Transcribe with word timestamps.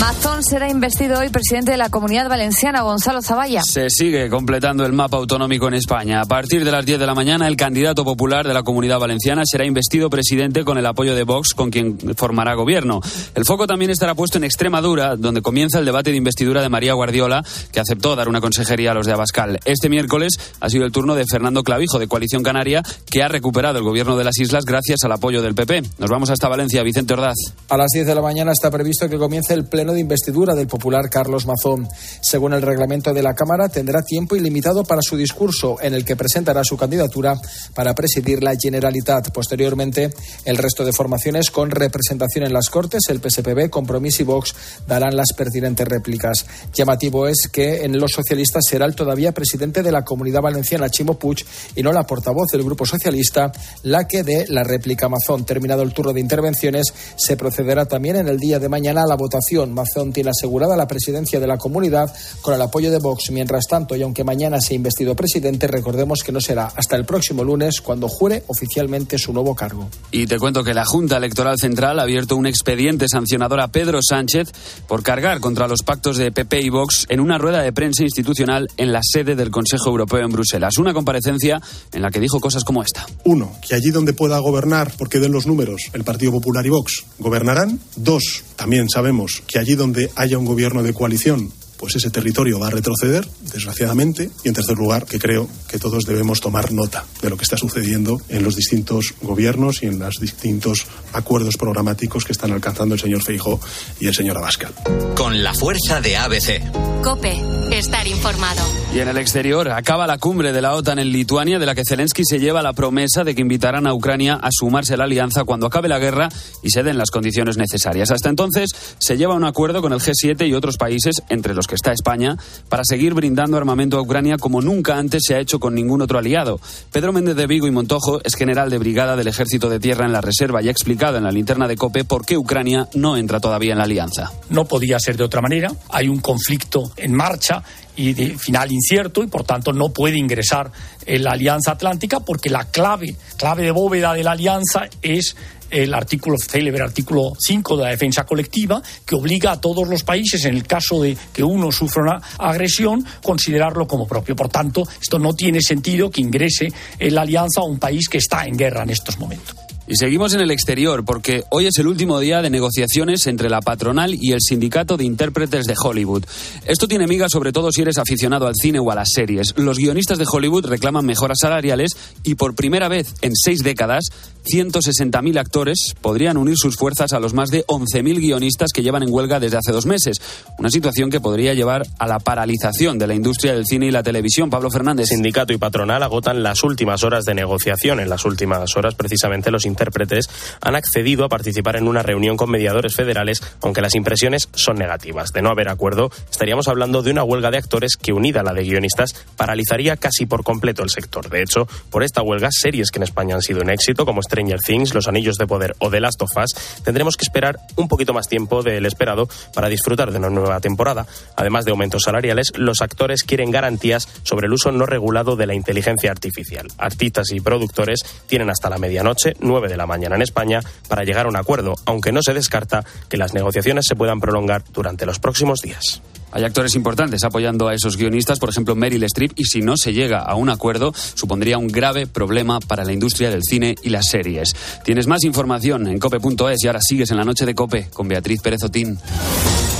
Mazón 0.00 0.42
será 0.42 0.70
investido 0.70 1.18
hoy 1.18 1.28
presidente 1.28 1.72
de 1.72 1.76
la 1.76 1.90
Comunidad 1.90 2.26
Valenciana, 2.26 2.80
Gonzalo 2.80 3.20
Zavalla. 3.20 3.62
Se 3.62 3.90
sigue 3.90 4.30
completando 4.30 4.86
el 4.86 4.94
mapa 4.94 5.18
autonómico 5.18 5.68
en 5.68 5.74
España. 5.74 6.22
A 6.22 6.24
partir 6.24 6.64
de 6.64 6.72
las 6.72 6.86
10 6.86 7.00
de 7.00 7.06
la 7.06 7.14
mañana, 7.14 7.46
el 7.46 7.56
candidato 7.56 8.02
popular 8.02 8.48
de 8.48 8.54
la 8.54 8.62
Comunidad 8.62 8.98
Valenciana 8.98 9.42
será 9.44 9.66
investido 9.66 10.08
presidente 10.08 10.64
con 10.64 10.78
el 10.78 10.86
apoyo 10.86 11.14
de 11.14 11.24
Vox, 11.24 11.52
con 11.52 11.70
quien 11.70 11.98
formará 12.16 12.54
gobierno. 12.54 13.02
El 13.34 13.44
foco 13.44 13.66
también 13.66 13.90
estará 13.90 14.14
puesto 14.14 14.38
en 14.38 14.44
Extremadura, 14.44 15.16
donde 15.16 15.42
comienza 15.42 15.78
el 15.78 15.84
debate 15.84 16.12
de 16.12 16.16
investidura 16.16 16.62
de 16.62 16.70
María 16.70 16.94
Guardiola, 16.94 17.44
que 17.70 17.80
aceptó 17.80 18.16
dar 18.16 18.30
una 18.30 18.40
consejería 18.40 18.92
a 18.92 18.94
los 18.94 19.04
de 19.04 19.12
Abascal. 19.12 19.60
Este 19.66 19.90
miércoles 19.90 20.32
ha 20.60 20.70
sido 20.70 20.86
el 20.86 20.92
turno 20.92 21.14
de 21.14 21.26
Fernando 21.30 21.62
Clavijo, 21.62 21.98
de 21.98 22.08
Coalición 22.08 22.42
Canaria, 22.42 22.82
que 23.10 23.22
ha 23.22 23.28
recuperado 23.28 23.76
el 23.76 23.84
gobierno 23.84 24.16
de 24.16 24.24
las 24.24 24.38
islas 24.38 24.64
gracias 24.64 25.00
al 25.04 25.12
apoyo 25.12 25.42
del 25.42 25.54
PP. 25.54 25.82
Nos 25.98 26.08
vamos 26.08 26.30
hasta 26.30 26.48
Valencia, 26.48 26.82
Vicente 26.82 27.12
Ordaz. 27.12 27.36
A 27.68 27.76
las 27.76 27.88
10 27.92 28.06
de 28.06 28.14
la 28.14 28.22
mañana 28.22 28.52
está 28.52 28.70
previsto 28.70 29.06
que 29.06 29.18
comience 29.18 29.52
el 29.52 29.66
pleno 29.66 29.89
de 29.92 30.00
investidura 30.00 30.54
del 30.54 30.66
popular 30.66 31.10
Carlos 31.10 31.46
Mazón. 31.46 31.88
Según 32.20 32.52
el 32.52 32.62
reglamento 32.62 33.12
de 33.12 33.22
la 33.22 33.34
Cámara, 33.34 33.68
tendrá 33.68 34.02
tiempo 34.02 34.36
ilimitado 34.36 34.84
para 34.84 35.02
su 35.02 35.16
discurso, 35.16 35.76
en 35.80 35.94
el 35.94 36.04
que 36.04 36.16
presentará 36.16 36.64
su 36.64 36.76
candidatura 36.76 37.40
para 37.74 37.94
presidir 37.94 38.42
la 38.42 38.54
Generalitat. 38.60 39.30
Posteriormente, 39.30 40.10
el 40.44 40.56
resto 40.56 40.84
de 40.84 40.92
formaciones 40.92 41.50
con 41.50 41.70
representación 41.70 42.44
en 42.44 42.52
las 42.52 42.68
Cortes, 42.68 43.02
el 43.08 43.20
PSPB, 43.20 43.70
Compromís 43.70 44.20
y 44.20 44.24
Vox, 44.24 44.54
darán 44.86 45.16
las 45.16 45.32
pertinentes 45.36 45.86
réplicas. 45.86 46.46
Llamativo 46.72 47.26
es 47.26 47.48
que 47.52 47.84
en 47.84 47.98
los 47.98 48.12
socialistas 48.12 48.64
será 48.68 48.86
el 48.86 48.94
todavía 48.94 49.32
presidente 49.32 49.82
de 49.82 49.92
la 49.92 50.04
Comunidad 50.04 50.42
Valenciana, 50.42 50.90
Chimo 50.90 51.18
Puig, 51.18 51.44
y 51.74 51.82
no 51.82 51.92
la 51.92 52.04
portavoz 52.04 52.48
del 52.52 52.62
Grupo 52.62 52.86
Socialista, 52.86 53.52
la 53.82 54.06
que 54.06 54.22
dé 54.22 54.46
la 54.48 54.64
réplica 54.64 55.08
Mazón. 55.08 55.44
Terminado 55.44 55.82
el 55.82 55.92
turno 55.92 56.12
de 56.12 56.20
intervenciones, 56.20 56.92
se 57.16 57.36
procederá 57.36 57.86
también 57.86 58.16
en 58.16 58.28
el 58.28 58.38
día 58.38 58.58
de 58.58 58.68
mañana 58.68 59.02
a 59.02 59.06
la 59.06 59.16
votación. 59.16 59.72
Mazón 59.80 60.12
tiene 60.12 60.30
asegurada 60.30 60.76
la 60.76 60.86
presidencia 60.86 61.40
de 61.40 61.46
la 61.46 61.56
comunidad 61.56 62.12
con 62.42 62.54
el 62.54 62.60
apoyo 62.60 62.90
de 62.90 62.98
Vox. 62.98 63.30
Mientras 63.30 63.66
tanto, 63.66 63.96
y 63.96 64.02
aunque 64.02 64.24
mañana 64.24 64.60
sea 64.60 64.76
investido 64.76 65.14
presidente, 65.14 65.66
recordemos 65.66 66.22
que 66.22 66.32
no 66.32 66.40
será 66.40 66.70
hasta 66.76 66.96
el 66.96 67.04
próximo 67.04 67.44
lunes 67.44 67.80
cuando 67.80 68.08
jure 68.08 68.44
oficialmente 68.46 69.18
su 69.18 69.32
nuevo 69.32 69.54
cargo. 69.54 69.88
Y 70.10 70.26
te 70.26 70.38
cuento 70.38 70.62
que 70.62 70.74
la 70.74 70.84
Junta 70.84 71.16
Electoral 71.16 71.58
Central 71.58 71.98
ha 71.98 72.02
abierto 72.02 72.36
un 72.36 72.46
expediente 72.46 73.06
sancionador 73.08 73.60
a 73.60 73.68
Pedro 73.68 74.00
Sánchez 74.02 74.52
por 74.86 75.02
cargar 75.02 75.40
contra 75.40 75.66
los 75.66 75.82
pactos 75.82 76.16
de 76.16 76.32
PP 76.32 76.60
y 76.60 76.68
Vox 76.68 77.06
en 77.08 77.20
una 77.20 77.38
rueda 77.38 77.62
de 77.62 77.72
prensa 77.72 78.02
institucional 78.02 78.68
en 78.76 78.92
la 78.92 79.00
sede 79.02 79.34
del 79.34 79.50
Consejo 79.50 79.90
Europeo 79.90 80.24
en 80.24 80.32
Bruselas. 80.32 80.78
Una 80.78 80.92
comparecencia 80.92 81.60
en 81.92 82.02
la 82.02 82.10
que 82.10 82.20
dijo 82.20 82.40
cosas 82.40 82.64
como 82.64 82.82
esta. 82.82 83.06
Uno, 83.24 83.52
que 83.66 83.74
allí 83.74 83.90
donde 83.90 84.12
pueda 84.12 84.38
gobernar, 84.38 84.92
porque 84.98 85.18
den 85.18 85.32
los 85.32 85.46
números, 85.46 85.82
el 85.92 86.04
Partido 86.04 86.32
Popular 86.32 86.64
y 86.66 86.70
Vox, 86.70 87.04
gobernarán. 87.18 87.80
Dos, 87.96 88.44
también 88.60 88.90
sabemos 88.90 89.42
que 89.46 89.58
allí 89.58 89.74
donde 89.74 90.10
haya 90.16 90.36
un 90.36 90.44
gobierno 90.44 90.82
de 90.82 90.92
coalición, 90.92 91.50
pues 91.78 91.96
ese 91.96 92.10
territorio 92.10 92.58
va 92.58 92.66
a 92.66 92.70
retroceder, 92.70 93.26
desgraciadamente. 93.50 94.30
Y 94.44 94.48
en 94.48 94.54
tercer 94.54 94.76
lugar, 94.76 95.06
que 95.06 95.18
creo 95.18 95.48
que 95.66 95.78
todos 95.78 96.04
debemos 96.04 96.42
tomar 96.42 96.70
nota 96.70 97.06
de 97.22 97.30
lo 97.30 97.38
que 97.38 97.44
está 97.44 97.56
sucediendo 97.56 98.20
en 98.28 98.44
los 98.44 98.56
distintos 98.56 99.14
gobiernos 99.22 99.82
y 99.82 99.86
en 99.86 99.98
los 99.98 100.20
distintos 100.20 100.86
acuerdos 101.14 101.56
programáticos 101.56 102.26
que 102.26 102.32
están 102.32 102.52
alcanzando 102.52 102.96
el 102.96 103.00
señor 103.00 103.22
Feijó 103.22 103.58
y 103.98 104.08
el 104.08 104.14
señor 104.14 104.36
Abascal. 104.36 104.74
Con 105.16 105.42
la 105.42 105.54
fuerza 105.54 106.02
de 106.02 106.18
ABC. 106.18 107.02
Cope, 107.02 107.40
estar 107.72 108.06
informado. 108.06 108.62
Y 108.92 108.98
en 108.98 109.08
el 109.08 109.18
exterior 109.18 109.68
acaba 109.70 110.06
la 110.06 110.18
cumbre 110.18 110.52
de 110.52 110.60
la 110.60 110.74
OTAN 110.74 110.98
en 110.98 111.12
Lituania, 111.12 111.58
de 111.58 111.66
la 111.66 111.74
que 111.74 111.84
Zelensky 111.88 112.24
se 112.24 112.40
lleva 112.40 112.62
la 112.62 112.72
promesa 112.72 113.22
de 113.22 113.34
que 113.34 113.40
invitarán 113.40 113.86
a 113.86 113.94
Ucrania 113.94 114.34
a 114.34 114.48
sumarse 114.50 114.94
a 114.94 114.96
la 114.96 115.04
alianza 115.04 115.44
cuando 115.44 115.66
acabe 115.66 115.88
la 115.88 116.00
guerra 116.00 116.28
y 116.62 116.70
se 116.70 116.82
den 116.82 116.98
las 116.98 117.10
condiciones 117.10 117.56
necesarias. 117.56 118.10
Hasta 118.10 118.28
entonces 118.28 118.70
se 118.98 119.16
lleva 119.16 119.34
un 119.34 119.44
acuerdo 119.44 119.80
con 119.80 119.92
el 119.92 120.00
G7 120.00 120.48
y 120.48 120.54
otros 120.54 120.76
países, 120.76 121.22
entre 121.28 121.54
los 121.54 121.68
que 121.68 121.76
está 121.76 121.92
España, 121.92 122.36
para 122.68 122.84
seguir 122.84 123.14
brindando 123.14 123.56
armamento 123.56 123.96
a 123.96 124.02
Ucrania 124.02 124.38
como 124.38 124.60
nunca 124.60 124.96
antes 124.96 125.22
se 125.24 125.34
ha 125.34 125.38
hecho 125.40 125.60
con 125.60 125.74
ningún 125.74 126.02
otro 126.02 126.18
aliado. 126.18 126.60
Pedro 126.90 127.12
Méndez 127.12 127.36
de 127.36 127.46
Vigo 127.46 127.68
y 127.68 127.70
Montojo 127.70 128.20
es 128.24 128.34
general 128.34 128.70
de 128.70 128.78
brigada 128.78 129.14
del 129.14 129.28
Ejército 129.28 129.68
de 129.68 129.78
Tierra 129.78 130.06
en 130.06 130.12
la 130.12 130.20
Reserva 130.20 130.62
y 130.62 130.68
ha 130.68 130.72
explicado 130.72 131.18
en 131.18 131.24
la 131.24 131.30
linterna 131.30 131.68
de 131.68 131.76
COPE 131.76 132.04
por 132.04 132.26
qué 132.26 132.36
Ucrania 132.36 132.88
no 132.94 133.16
entra 133.16 133.38
todavía 133.38 133.72
en 133.72 133.78
la 133.78 133.84
alianza. 133.84 134.32
No 134.48 134.64
podía 134.64 134.98
ser 134.98 135.16
de 135.16 135.24
otra 135.24 135.40
manera. 135.40 135.72
Hay 135.90 136.08
un 136.08 136.18
conflicto 136.18 136.90
en 136.96 137.14
marcha 137.14 137.59
y 137.96 138.12
de 138.14 138.38
final 138.38 138.72
incierto 138.72 139.22
y 139.22 139.26
por 139.26 139.44
tanto 139.44 139.72
no 139.72 139.90
puede 139.90 140.18
ingresar 140.18 140.70
en 141.06 141.24
la 141.24 141.32
Alianza 141.32 141.72
Atlántica 141.72 142.20
porque 142.20 142.50
la 142.50 142.64
clave, 142.64 143.16
clave 143.36 143.64
de 143.64 143.70
bóveda 143.70 144.14
de 144.14 144.24
la 144.24 144.32
alianza 144.32 144.88
es 145.02 145.36
el 145.70 145.94
artículo 145.94 146.36
célebre 146.36 146.82
artículo 146.82 147.32
5 147.38 147.76
de 147.76 147.84
la 147.84 147.90
defensa 147.90 148.24
colectiva 148.24 148.82
que 149.06 149.14
obliga 149.14 149.52
a 149.52 149.60
todos 149.60 149.88
los 149.88 150.02
países 150.02 150.44
en 150.44 150.54
el 150.54 150.66
caso 150.66 151.02
de 151.02 151.16
que 151.32 151.44
uno 151.44 151.70
sufra 151.70 152.02
una 152.02 152.22
agresión 152.38 153.04
considerarlo 153.22 153.86
como 153.86 154.06
propio. 154.06 154.34
Por 154.34 154.48
tanto, 154.48 154.82
esto 155.00 155.18
no 155.18 155.34
tiene 155.34 155.60
sentido 155.60 156.10
que 156.10 156.20
ingrese 156.20 156.72
en 156.98 157.14
la 157.14 157.22
alianza 157.22 157.60
a 157.60 157.64
un 157.64 157.78
país 157.78 158.08
que 158.08 158.18
está 158.18 158.44
en 158.44 158.56
guerra 158.56 158.82
en 158.82 158.90
estos 158.90 159.18
momentos. 159.18 159.56
Y 159.90 159.96
seguimos 159.96 160.34
en 160.34 160.40
el 160.40 160.52
exterior 160.52 161.04
porque 161.04 161.42
hoy 161.50 161.66
es 161.66 161.76
el 161.78 161.88
último 161.88 162.20
día 162.20 162.42
de 162.42 162.48
negociaciones 162.48 163.26
entre 163.26 163.50
la 163.50 163.60
patronal 163.60 164.14
y 164.14 164.30
el 164.30 164.40
sindicato 164.40 164.96
de 164.96 165.04
intérpretes 165.04 165.64
de 165.64 165.74
Hollywood. 165.76 166.26
Esto 166.64 166.86
tiene 166.86 167.08
miga 167.08 167.28
sobre 167.28 167.50
todo 167.50 167.72
si 167.72 167.82
eres 167.82 167.98
aficionado 167.98 168.46
al 168.46 168.54
cine 168.54 168.78
o 168.78 168.92
a 168.92 168.94
las 168.94 169.08
series. 169.12 169.52
Los 169.56 169.78
guionistas 169.78 170.18
de 170.18 170.26
Hollywood 170.30 170.66
reclaman 170.66 171.04
mejoras 171.04 171.38
salariales 171.40 171.90
y 172.22 172.36
por 172.36 172.54
primera 172.54 172.86
vez 172.86 173.16
en 173.20 173.34
seis 173.34 173.64
décadas 173.64 174.04
160.000 174.44 175.38
actores 175.38 175.94
podrían 176.00 176.36
unir 176.36 176.56
sus 176.56 176.76
fuerzas 176.76 177.12
a 177.12 177.20
los 177.20 177.34
más 177.34 177.50
de 177.50 177.66
11.000 177.66 178.20
guionistas 178.20 178.70
que 178.72 178.82
llevan 178.82 179.02
en 179.02 179.12
huelga 179.12 179.40
desde 179.40 179.58
hace 179.58 179.72
dos 179.72 179.86
meses. 179.86 180.18
Una 180.58 180.70
situación 180.70 181.10
que 181.10 181.20
podría 181.20 181.54
llevar 181.54 181.82
a 181.98 182.06
la 182.06 182.18
paralización 182.18 182.98
de 182.98 183.06
la 183.06 183.14
industria 183.14 183.54
del 183.54 183.66
cine 183.66 183.86
y 183.86 183.90
la 183.90 184.02
televisión. 184.02 184.50
Pablo 184.50 184.70
Fernández. 184.70 185.08
Sindicato 185.08 185.52
y 185.52 185.58
patronal 185.58 186.02
agotan 186.02 186.42
las 186.42 186.62
últimas 186.62 187.02
horas 187.02 187.24
de 187.24 187.34
negociación. 187.34 188.00
En 188.00 188.08
las 188.08 188.24
últimas 188.24 188.76
horas, 188.76 188.94
precisamente, 188.94 189.50
los 189.50 189.66
intérpretes 189.80 190.28
han 190.60 190.76
accedido 190.76 191.24
a 191.24 191.28
participar 191.28 191.76
en 191.76 191.88
una 191.88 192.02
reunión 192.02 192.36
con 192.36 192.50
mediadores 192.50 192.94
federales, 192.94 193.40
aunque 193.62 193.80
las 193.80 193.94
impresiones 193.94 194.48
son 194.52 194.76
negativas. 194.76 195.30
De 195.32 195.40
no 195.40 195.50
haber 195.50 195.68
acuerdo, 195.68 196.10
estaríamos 196.30 196.68
hablando 196.68 197.02
de 197.02 197.10
una 197.10 197.24
huelga 197.24 197.50
de 197.50 197.56
actores 197.56 197.96
que, 197.96 198.12
unida 198.12 198.40
a 198.40 198.42
la 198.42 198.52
de 198.52 198.64
guionistas, 198.64 199.14
paralizaría 199.36 199.96
casi 199.96 200.26
por 200.26 200.44
completo 200.44 200.82
el 200.82 200.90
sector. 200.90 201.30
De 201.30 201.42
hecho, 201.42 201.66
por 201.90 202.02
esta 202.02 202.20
huelga, 202.22 202.48
series 202.50 202.90
que 202.90 202.98
en 202.98 203.04
España 203.04 203.34
han 203.34 203.42
sido 203.42 203.62
un 203.62 203.70
éxito, 203.70 204.04
como 204.04 204.22
Stranger 204.22 204.60
Things, 204.60 204.94
Los 204.94 205.08
Anillos 205.08 205.36
de 205.36 205.46
Poder 205.46 205.74
o 205.78 205.90
The 205.90 206.00
Last 206.00 206.20
of 206.22 206.30
Us, 206.36 206.82
tendremos 206.84 207.16
que 207.16 207.24
esperar 207.24 207.58
un 207.76 207.88
poquito 207.88 208.12
más 208.12 208.28
tiempo 208.28 208.62
del 208.62 208.84
esperado 208.84 209.28
para 209.54 209.68
disfrutar 209.68 210.12
de 210.12 210.18
una 210.18 210.28
nueva 210.28 210.60
temporada. 210.60 211.06
Además 211.36 211.64
de 211.64 211.70
aumentos 211.70 212.02
salariales, 212.02 212.52
los 212.56 212.82
actores 212.82 213.22
quieren 213.22 213.50
garantías 213.50 214.08
sobre 214.24 214.46
el 214.46 214.52
uso 214.52 214.72
no 214.72 214.84
regulado 214.84 215.36
de 215.36 215.46
la 215.46 215.54
inteligencia 215.54 216.10
artificial. 216.10 216.66
Artistas 216.76 217.30
y 217.32 217.40
productores 217.40 218.00
tienen 218.26 218.50
hasta 218.50 218.68
la 218.68 218.78
medianoche, 218.78 219.34
9 219.40 219.69
de 219.70 219.78
la 219.78 219.86
mañana 219.86 220.16
en 220.16 220.22
España, 220.22 220.60
para 220.88 221.04
llegar 221.04 221.24
a 221.24 221.28
un 221.30 221.36
acuerdo, 221.36 221.74
aunque 221.86 222.12
no 222.12 222.22
se 222.22 222.34
descarta 222.34 222.84
que 223.08 223.16
las 223.16 223.32
negociaciones 223.32 223.86
se 223.88 223.96
puedan 223.96 224.20
prolongar 224.20 224.62
durante 224.72 225.06
los 225.06 225.18
próximos 225.18 225.60
días. 225.60 226.02
Hay 226.32 226.44
actores 226.44 226.74
importantes 226.74 227.24
apoyando 227.24 227.68
a 227.68 227.74
esos 227.74 227.96
guionistas, 227.96 228.38
por 228.38 228.50
ejemplo 228.50 228.76
Meryl 228.76 229.02
Streep, 229.04 229.32
y 229.36 229.44
si 229.44 229.62
no 229.62 229.76
se 229.76 229.92
llega 229.92 230.20
a 230.20 230.34
un 230.36 230.48
acuerdo, 230.48 230.92
supondría 230.94 231.58
un 231.58 231.68
grave 231.68 232.06
problema 232.06 232.60
para 232.60 232.84
la 232.84 232.92
industria 232.92 233.30
del 233.30 233.42
cine 233.42 233.74
y 233.82 233.90
las 233.90 234.06
series. 234.06 234.54
Tienes 234.84 235.06
más 235.06 235.24
información 235.24 235.88
en 235.88 235.98
cope.es 235.98 236.62
y 236.62 236.66
ahora 236.66 236.80
sigues 236.80 237.10
en 237.10 237.16
la 237.16 237.24
noche 237.24 237.46
de 237.46 237.54
Cope 237.54 237.88
con 237.92 238.06
Beatriz 238.06 238.40
Pérez 238.42 238.62
Otín. 238.62 238.98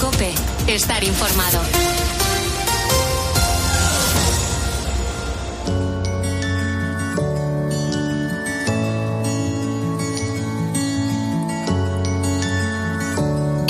Cope, 0.00 0.32
estar 0.66 1.04
informado. 1.04 1.89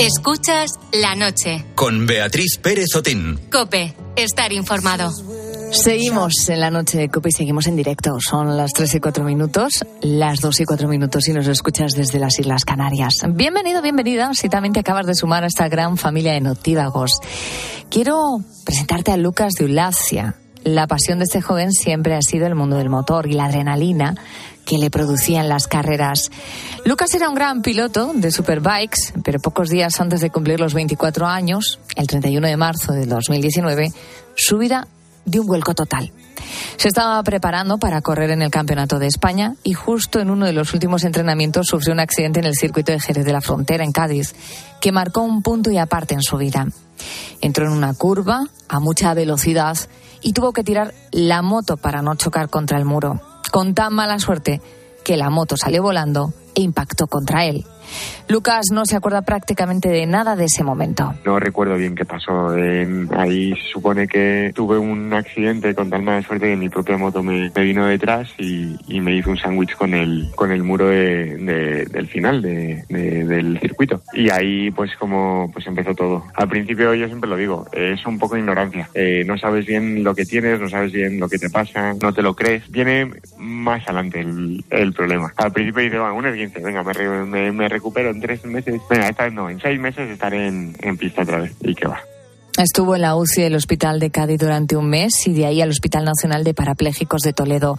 Escuchas 0.01 0.71
la 0.93 1.13
noche. 1.13 1.63
Con 1.75 2.07
Beatriz 2.07 2.57
Pérez 2.57 2.95
Otín. 2.95 3.39
Cope, 3.51 3.93
estar 4.15 4.51
informado. 4.51 5.11
Seguimos 5.71 6.49
en 6.49 6.59
la 6.59 6.71
noche 6.71 6.97
de 6.97 7.09
Cope 7.09 7.29
y 7.29 7.31
seguimos 7.31 7.67
en 7.67 7.75
directo. 7.75 8.17
Son 8.19 8.57
las 8.57 8.73
3 8.73 8.95
y 8.95 8.99
4 8.99 9.23
minutos, 9.23 9.85
las 10.01 10.39
2 10.39 10.61
y 10.61 10.65
4 10.65 10.87
minutos 10.87 11.27
y 11.27 11.33
nos 11.33 11.47
escuchas 11.47 11.91
desde 11.91 12.17
las 12.17 12.39
Islas 12.39 12.65
Canarias. 12.65 13.13
Bienvenido, 13.29 13.83
bienvenida, 13.83 14.31
si 14.33 14.49
también 14.49 14.73
te 14.73 14.79
acabas 14.79 15.05
de 15.05 15.13
sumar 15.13 15.43
a 15.43 15.47
esta 15.47 15.69
gran 15.69 15.97
familia 15.97 16.33
de 16.33 16.41
notívagos. 16.41 17.19
Quiero 17.91 18.39
presentarte 18.65 19.11
a 19.11 19.17
Lucas 19.17 19.53
de 19.53 19.65
Ulacia. 19.65 20.35
La 20.63 20.87
pasión 20.87 21.19
de 21.19 21.25
este 21.25 21.43
joven 21.43 21.71
siempre 21.71 22.15
ha 22.15 22.21
sido 22.23 22.47
el 22.47 22.55
mundo 22.55 22.77
del 22.77 22.89
motor 22.89 23.27
y 23.27 23.33
la 23.33 23.45
adrenalina 23.45 24.15
que 24.65 24.77
le 24.77 24.89
producían 24.89 25.49
las 25.49 25.67
carreras. 25.67 26.31
Lucas 26.85 27.13
era 27.13 27.29
un 27.29 27.35
gran 27.35 27.61
piloto 27.61 28.11
de 28.13 28.31
superbikes, 28.31 29.13
pero 29.23 29.39
pocos 29.39 29.69
días 29.69 29.99
antes 29.99 30.21
de 30.21 30.29
cumplir 30.29 30.59
los 30.59 30.73
24 30.73 31.27
años, 31.27 31.79
el 31.95 32.07
31 32.07 32.47
de 32.47 32.57
marzo 32.57 32.93
de 32.93 33.05
2019, 33.05 33.91
su 34.35 34.57
vida 34.57 34.87
dio 35.25 35.41
un 35.41 35.47
vuelco 35.47 35.73
total. 35.73 36.11
Se 36.77 36.87
estaba 36.87 37.21
preparando 37.23 37.77
para 37.77 38.01
correr 38.01 38.31
en 38.31 38.41
el 38.41 38.51
Campeonato 38.51 38.99
de 38.99 39.07
España 39.07 39.55
y 39.63 39.73
justo 39.73 40.19
en 40.19 40.29
uno 40.29 40.45
de 40.45 40.53
los 40.53 40.73
últimos 40.73 41.03
entrenamientos 41.03 41.67
sufrió 41.67 41.93
un 41.93 41.99
accidente 41.99 42.39
en 42.39 42.45
el 42.45 42.55
circuito 42.55 42.91
de 42.91 42.99
Jerez 42.99 43.25
de 43.25 43.33
la 43.33 43.41
Frontera, 43.41 43.83
en 43.83 43.91
Cádiz, 43.91 44.33
que 44.79 44.91
marcó 44.91 45.21
un 45.21 45.43
punto 45.43 45.71
y 45.71 45.77
aparte 45.77 46.13
en 46.13 46.21
su 46.21 46.37
vida. 46.37 46.67
Entró 47.41 47.65
en 47.65 47.71
una 47.71 47.93
curva 47.93 48.47
a 48.67 48.79
mucha 48.79 49.13
velocidad 49.13 49.77
y 50.21 50.33
tuvo 50.33 50.53
que 50.53 50.63
tirar 50.63 50.93
la 51.11 51.41
moto 51.41 51.77
para 51.77 52.01
no 52.01 52.15
chocar 52.15 52.49
contra 52.49 52.77
el 52.77 52.85
muro, 52.85 53.21
con 53.49 53.73
tan 53.73 53.93
mala 53.93 54.19
suerte 54.19 54.61
que 55.03 55.17
la 55.17 55.29
moto 55.29 55.57
salió 55.57 55.81
volando 55.81 56.33
e 56.55 56.61
impactó 56.61 57.07
contra 57.07 57.45
él. 57.45 57.65
Lucas 58.27 58.67
no 58.71 58.85
se 58.85 58.95
acuerda 58.95 59.23
prácticamente 59.23 59.89
de 59.89 60.05
nada 60.05 60.35
de 60.35 60.45
ese 60.45 60.63
momento. 60.63 61.13
No 61.25 61.39
recuerdo 61.39 61.75
bien 61.75 61.95
qué 61.95 62.05
pasó. 62.05 62.49
ahí 63.17 63.53
se 63.53 63.73
supone 63.73 64.07
que 64.07 64.53
tuve 64.55 64.77
un 64.77 65.13
accidente 65.13 65.75
con 65.75 65.89
tal 65.89 66.03
mala 66.03 66.21
suerte 66.21 66.47
que 66.47 66.55
mi 66.55 66.69
propia 66.69 66.97
moto 66.97 67.21
me, 67.21 67.49
vino 67.49 67.85
detrás 67.85 68.29
y, 68.37 68.77
me 69.01 69.15
hizo 69.15 69.31
un 69.31 69.37
sándwich 69.37 69.75
con 69.75 69.93
el, 69.93 70.29
con 70.35 70.51
el 70.51 70.63
muro 70.63 70.87
del 70.87 72.07
final 72.07 72.41
del 72.41 73.59
circuito. 73.59 74.01
Y 74.13 74.29
ahí 74.29 74.71
pues 74.71 74.95
como 74.97 75.49
pues 75.51 75.67
empezó 75.67 75.93
todo. 75.93 76.23
Al 76.35 76.47
principio 76.47 76.93
yo 76.93 77.07
siempre 77.07 77.29
lo 77.29 77.35
digo, 77.35 77.65
es 77.73 78.05
un 78.05 78.17
poco 78.17 78.35
de 78.35 78.41
ignorancia. 78.41 78.89
Eh, 78.93 79.23
no 79.25 79.37
sabes 79.37 79.65
bien 79.65 80.03
lo 80.03 80.15
que 80.15 80.25
tienes, 80.25 80.59
no 80.59 80.69
sabes 80.69 80.91
bien 80.91 81.19
lo 81.19 81.27
que 81.27 81.37
te 81.37 81.49
pasa, 81.49 81.93
no 82.01 82.13
te 82.13 82.21
lo 82.21 82.35
crees. 82.35 82.69
Viene 82.71 83.11
más 83.37 83.83
adelante 83.83 84.21
el, 84.21 84.93
problema. 84.93 85.33
Al 85.37 85.51
principio 85.51 85.83
dice, 85.83 85.99
bueno, 85.99 86.15
un 86.15 86.25
venga, 86.47 86.83
me, 86.83 87.69
recupero 87.69 88.11
en 88.11 88.19
tres 88.19 88.43
meses, 88.45 88.81
venga, 88.89 89.09
esta 89.09 89.29
no, 89.29 89.49
en 89.49 89.59
seis 89.59 89.79
meses 89.79 90.09
estaré 90.09 90.47
en, 90.47 90.97
pista 90.97 91.23
otra 91.23 91.39
vez. 91.41 91.55
¿Y 91.61 91.75
qué 91.75 91.87
va? 91.87 91.99
Estuvo 92.57 92.95
en 92.95 93.01
la 93.01 93.15
UCI 93.15 93.43
del 93.43 93.55
Hospital 93.55 93.99
de 93.99 94.11
Cádiz 94.11 94.39
durante 94.39 94.75
un 94.75 94.89
mes 94.89 95.25
y 95.25 95.33
de 95.33 95.45
ahí 95.45 95.61
al 95.61 95.69
Hospital 95.69 96.03
Nacional 96.03 96.43
de 96.43 96.53
Parapléjicos 96.53 97.21
de 97.21 97.33
Toledo. 97.33 97.77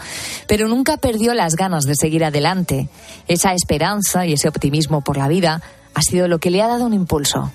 Pero 0.48 0.66
nunca 0.66 0.96
perdió 0.96 1.34
las 1.34 1.56
ganas 1.56 1.84
de 1.84 1.94
seguir 1.94 2.24
adelante. 2.24 2.88
Esa 3.28 3.52
esperanza 3.52 4.26
y 4.26 4.32
ese 4.32 4.48
optimismo 4.48 5.02
por 5.02 5.18
la 5.18 5.28
vida 5.28 5.60
ha 5.94 6.02
sido 6.02 6.26
lo 6.26 6.38
que 6.38 6.50
le 6.50 6.62
ha 6.62 6.68
dado 6.68 6.86
un 6.86 6.94
impulso 6.94 7.52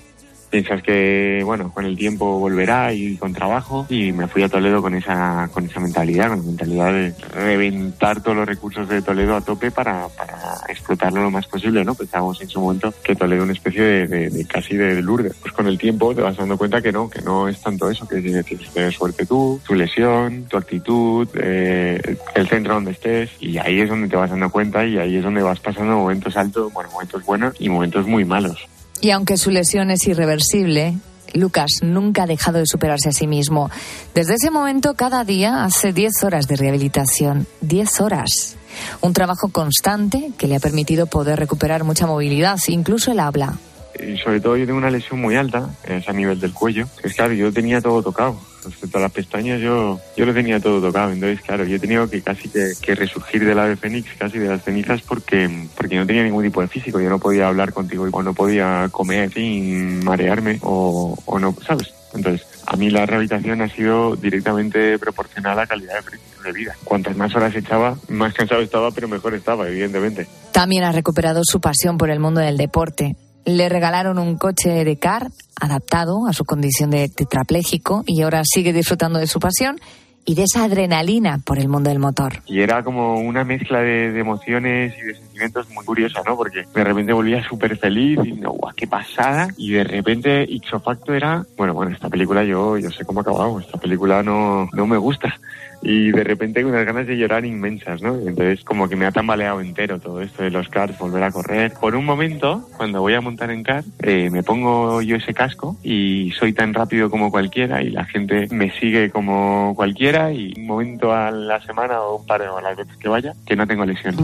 piensas 0.50 0.82
que 0.82 1.42
bueno 1.44 1.70
con 1.72 1.84
el 1.84 1.96
tiempo 1.96 2.38
volverá 2.38 2.92
y 2.92 3.16
con 3.16 3.32
trabajo 3.32 3.86
y 3.88 4.12
me 4.12 4.28
fui 4.28 4.42
a 4.42 4.48
Toledo 4.48 4.82
con 4.82 4.94
esa 4.94 5.48
con 5.52 5.64
esa 5.66 5.80
mentalidad 5.80 6.28
con 6.28 6.38
la 6.38 6.44
mentalidad 6.44 6.92
de 6.92 7.14
reventar 7.34 8.22
todos 8.22 8.36
los 8.36 8.46
recursos 8.46 8.88
de 8.88 9.02
Toledo 9.02 9.36
a 9.36 9.40
tope 9.40 9.70
para, 9.70 10.08
para 10.08 10.36
explotarlo 10.68 11.22
lo 11.22 11.30
más 11.30 11.46
posible 11.46 11.84
no 11.84 11.94
pensábamos 11.94 12.40
en 12.40 12.48
su 12.48 12.60
momento 12.60 12.92
que 13.02 13.14
Toledo 13.14 13.44
una 13.44 13.52
especie 13.52 13.82
de, 13.82 14.46
casi 14.46 14.76
de 14.76 15.02
Lourdes. 15.02 15.34
Pues 15.40 15.52
con 15.52 15.66
el 15.66 15.78
tiempo 15.78 16.14
te 16.14 16.22
vas 16.22 16.36
dando 16.36 16.56
cuenta 16.56 16.80
que 16.80 16.92
no 16.92 17.08
que 17.08 17.22
no 17.22 17.48
es 17.48 17.60
tanto 17.60 17.90
eso 17.90 18.08
que 18.08 18.20
tienes 18.20 18.44
que 18.44 18.56
tener 18.56 18.92
suerte 18.92 19.26
tú 19.26 19.60
tu 19.66 19.74
lesión 19.74 20.44
tu 20.44 20.56
actitud 20.56 21.28
eh, 21.34 22.16
el 22.34 22.48
centro 22.48 22.74
donde 22.74 22.92
estés 22.92 23.30
y 23.40 23.58
ahí 23.58 23.80
es 23.80 23.88
donde 23.88 24.08
te 24.08 24.16
vas 24.16 24.30
dando 24.30 24.50
cuenta 24.50 24.84
y 24.84 24.98
ahí 24.98 25.16
es 25.16 25.24
donde 25.24 25.42
vas 25.42 25.60
pasando 25.60 25.96
momentos 25.96 26.36
altos 26.36 26.72
bueno 26.72 26.90
momentos 26.90 27.24
buenos 27.24 27.54
y 27.58 27.68
momentos 27.68 28.06
muy 28.06 28.24
malos 28.24 28.68
y 29.00 29.10
aunque 29.10 29.36
su 29.36 29.50
lesión 29.50 29.90
es 29.90 30.06
irreversible, 30.06 30.94
Lucas 31.34 31.70
nunca 31.82 32.24
ha 32.24 32.26
dejado 32.26 32.58
de 32.58 32.66
superarse 32.66 33.10
a 33.10 33.12
sí 33.12 33.26
mismo. 33.26 33.70
Desde 34.14 34.34
ese 34.34 34.50
momento, 34.50 34.94
cada 34.94 35.24
día 35.24 35.64
hace 35.64 35.92
10 35.92 36.24
horas 36.24 36.46
de 36.46 36.56
rehabilitación. 36.56 37.46
10 37.60 38.00
horas. 38.00 38.56
Un 39.00 39.12
trabajo 39.12 39.48
constante 39.48 40.30
que 40.38 40.46
le 40.46 40.56
ha 40.56 40.60
permitido 40.60 41.06
poder 41.06 41.38
recuperar 41.38 41.84
mucha 41.84 42.06
movilidad, 42.06 42.58
incluso 42.68 43.12
el 43.12 43.20
habla. 43.20 43.58
Y 44.00 44.16
sobre 44.18 44.40
todo 44.40 44.56
yo 44.56 44.66
tengo 44.66 44.78
una 44.78 44.90
lesión 44.90 45.20
muy 45.20 45.36
alta, 45.36 45.70
es 45.84 46.08
a 46.08 46.12
nivel 46.12 46.38
del 46.38 46.52
cuello. 46.52 46.86
Es 47.02 47.14
claro, 47.14 47.32
yo 47.34 47.52
tenía 47.52 47.80
todo 47.80 48.02
tocado 48.02 48.38
respecto 48.70 48.98
a 48.98 49.02
las 49.02 49.12
pestañas 49.12 49.60
yo, 49.60 50.00
yo 50.16 50.26
lo 50.26 50.34
tenía 50.34 50.60
todo 50.60 50.80
tocado. 50.80 51.12
Entonces, 51.12 51.40
claro, 51.44 51.64
yo 51.64 51.76
he 51.76 51.78
tenido 51.78 52.08
que 52.08 52.22
casi 52.22 52.48
que, 52.48 52.94
resurgir 52.94 53.44
del 53.44 53.58
ave 53.58 53.76
fénix, 53.76 54.10
casi 54.18 54.38
de 54.38 54.48
las 54.48 54.62
cenizas, 54.62 55.02
porque, 55.02 55.48
porque 55.76 55.96
no 55.96 56.06
tenía 56.06 56.24
ningún 56.24 56.44
tipo 56.44 56.60
de 56.60 56.68
físico. 56.68 57.00
Yo 57.00 57.10
no 57.10 57.18
podía 57.18 57.48
hablar 57.48 57.72
contigo 57.72 58.06
o 58.10 58.22
no 58.22 58.34
podía 58.34 58.88
comer 58.90 59.32
sin 59.32 60.04
marearme 60.04 60.58
o, 60.62 61.18
o 61.24 61.38
no, 61.38 61.54
¿sabes? 61.66 61.92
Entonces, 62.14 62.46
a 62.66 62.76
mí 62.76 62.90
la 62.90 63.06
rehabilitación 63.06 63.60
ha 63.62 63.68
sido 63.68 64.16
directamente 64.16 64.98
proporcional 64.98 65.52
a 65.52 65.62
la 65.62 65.66
calidad 65.66 66.04
de 66.44 66.52
vida. 66.52 66.76
Cuantas 66.84 67.16
más 67.16 67.34
horas 67.34 67.54
echaba, 67.54 67.96
más 68.08 68.34
cansado 68.34 68.60
estaba, 68.60 68.90
pero 68.90 69.08
mejor 69.08 69.34
estaba, 69.34 69.68
evidentemente. 69.68 70.26
También 70.52 70.84
ha 70.84 70.92
recuperado 70.92 71.42
su 71.44 71.60
pasión 71.60 71.98
por 71.98 72.10
el 72.10 72.20
mundo 72.20 72.40
del 72.40 72.56
deporte. 72.56 73.16
Le 73.48 73.70
regalaron 73.70 74.18
un 74.18 74.36
coche 74.36 74.84
de 74.84 74.98
car 74.98 75.28
adaptado 75.58 76.26
a 76.26 76.34
su 76.34 76.44
condición 76.44 76.90
de 76.90 77.08
tetrapléjico 77.08 78.04
y 78.06 78.20
ahora 78.20 78.42
sigue 78.44 78.74
disfrutando 78.74 79.18
de 79.18 79.26
su 79.26 79.40
pasión 79.40 79.80
y 80.26 80.34
de 80.34 80.42
esa 80.42 80.64
adrenalina 80.64 81.40
por 81.42 81.58
el 81.58 81.66
mundo 81.66 81.88
del 81.88 81.98
motor. 81.98 82.42
Y 82.44 82.60
era 82.60 82.82
como 82.82 83.14
una 83.14 83.44
mezcla 83.44 83.80
de, 83.80 84.20
emociones 84.20 84.92
y 84.98 85.00
de 85.00 85.14
sentimientos 85.14 85.70
muy 85.70 85.82
curiosa, 85.86 86.20
¿no? 86.26 86.36
Porque 86.36 86.64
de 86.74 86.84
repente 86.84 87.14
volvía 87.14 87.42
súper 87.42 87.78
feliz 87.78 88.18
y 88.22 88.32
no, 88.32 88.50
guau, 88.50 88.74
qué 88.76 88.86
pasada. 88.86 89.48
Y 89.56 89.72
de 89.72 89.84
repente 89.84 90.44
ixofacto 90.46 91.14
era, 91.14 91.46
bueno, 91.56 91.72
bueno, 91.72 91.92
esta 91.92 92.10
película 92.10 92.44
yo, 92.44 92.76
yo 92.76 92.90
sé 92.90 93.06
cómo 93.06 93.20
ha 93.20 93.22
acabado, 93.22 93.60
esta 93.60 93.78
película 93.78 94.22
no, 94.22 94.68
no 94.74 94.86
me 94.86 94.98
gusta 94.98 95.34
y 95.82 96.10
de 96.10 96.24
repente 96.24 96.64
unas 96.64 96.84
ganas 96.84 97.06
de 97.06 97.16
llorar 97.16 97.44
inmensas, 97.44 98.02
¿no? 98.02 98.14
Entonces 98.16 98.64
como 98.64 98.88
que 98.88 98.96
me 98.96 99.06
ha 99.06 99.12
tambaleado 99.12 99.60
entero 99.60 99.98
todo 99.98 100.20
esto 100.20 100.42
de 100.42 100.50
los 100.50 100.68
cars, 100.68 100.98
volver 100.98 101.22
a 101.22 101.30
correr. 101.30 101.72
Por 101.80 101.94
un 101.94 102.04
momento, 102.04 102.68
cuando 102.76 103.00
voy 103.00 103.14
a 103.14 103.20
montar 103.20 103.50
en 103.50 103.62
car, 103.62 103.84
eh, 104.02 104.30
me 104.30 104.42
pongo 104.42 105.02
yo 105.02 105.16
ese 105.16 105.34
casco 105.34 105.76
y 105.82 106.32
soy 106.38 106.52
tan 106.52 106.74
rápido 106.74 107.10
como 107.10 107.30
cualquiera 107.30 107.82
y 107.82 107.90
la 107.90 108.04
gente 108.04 108.48
me 108.50 108.70
sigue 108.78 109.10
como 109.10 109.74
cualquiera 109.76 110.32
y 110.32 110.54
un 110.56 110.66
momento 110.66 111.12
a 111.12 111.30
la 111.30 111.60
semana 111.62 112.00
o 112.00 112.16
un 112.16 112.26
par 112.26 112.42
de 112.42 112.48
veces 112.76 112.96
que 112.98 113.08
vaya 113.08 113.34
que 113.46 113.56
no 113.56 113.66
tengo 113.66 113.84
lesión. 113.84 114.16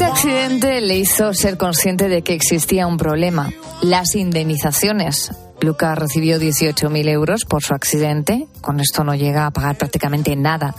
Este 0.00 0.12
accidente 0.12 0.80
le 0.80 0.96
hizo 0.96 1.34
ser 1.34 1.58
consciente 1.58 2.08
de 2.08 2.22
que 2.22 2.32
existía 2.32 2.86
un 2.86 2.96
problema, 2.96 3.52
las 3.82 4.14
indemnizaciones. 4.14 5.30
Lucas 5.60 5.98
recibió 5.98 6.38
18.000 6.38 7.06
euros 7.10 7.44
por 7.44 7.62
su 7.62 7.74
accidente, 7.74 8.46
con 8.62 8.80
esto 8.80 9.04
no 9.04 9.14
llega 9.14 9.44
a 9.44 9.50
pagar 9.50 9.76
prácticamente 9.76 10.34
nada. 10.36 10.74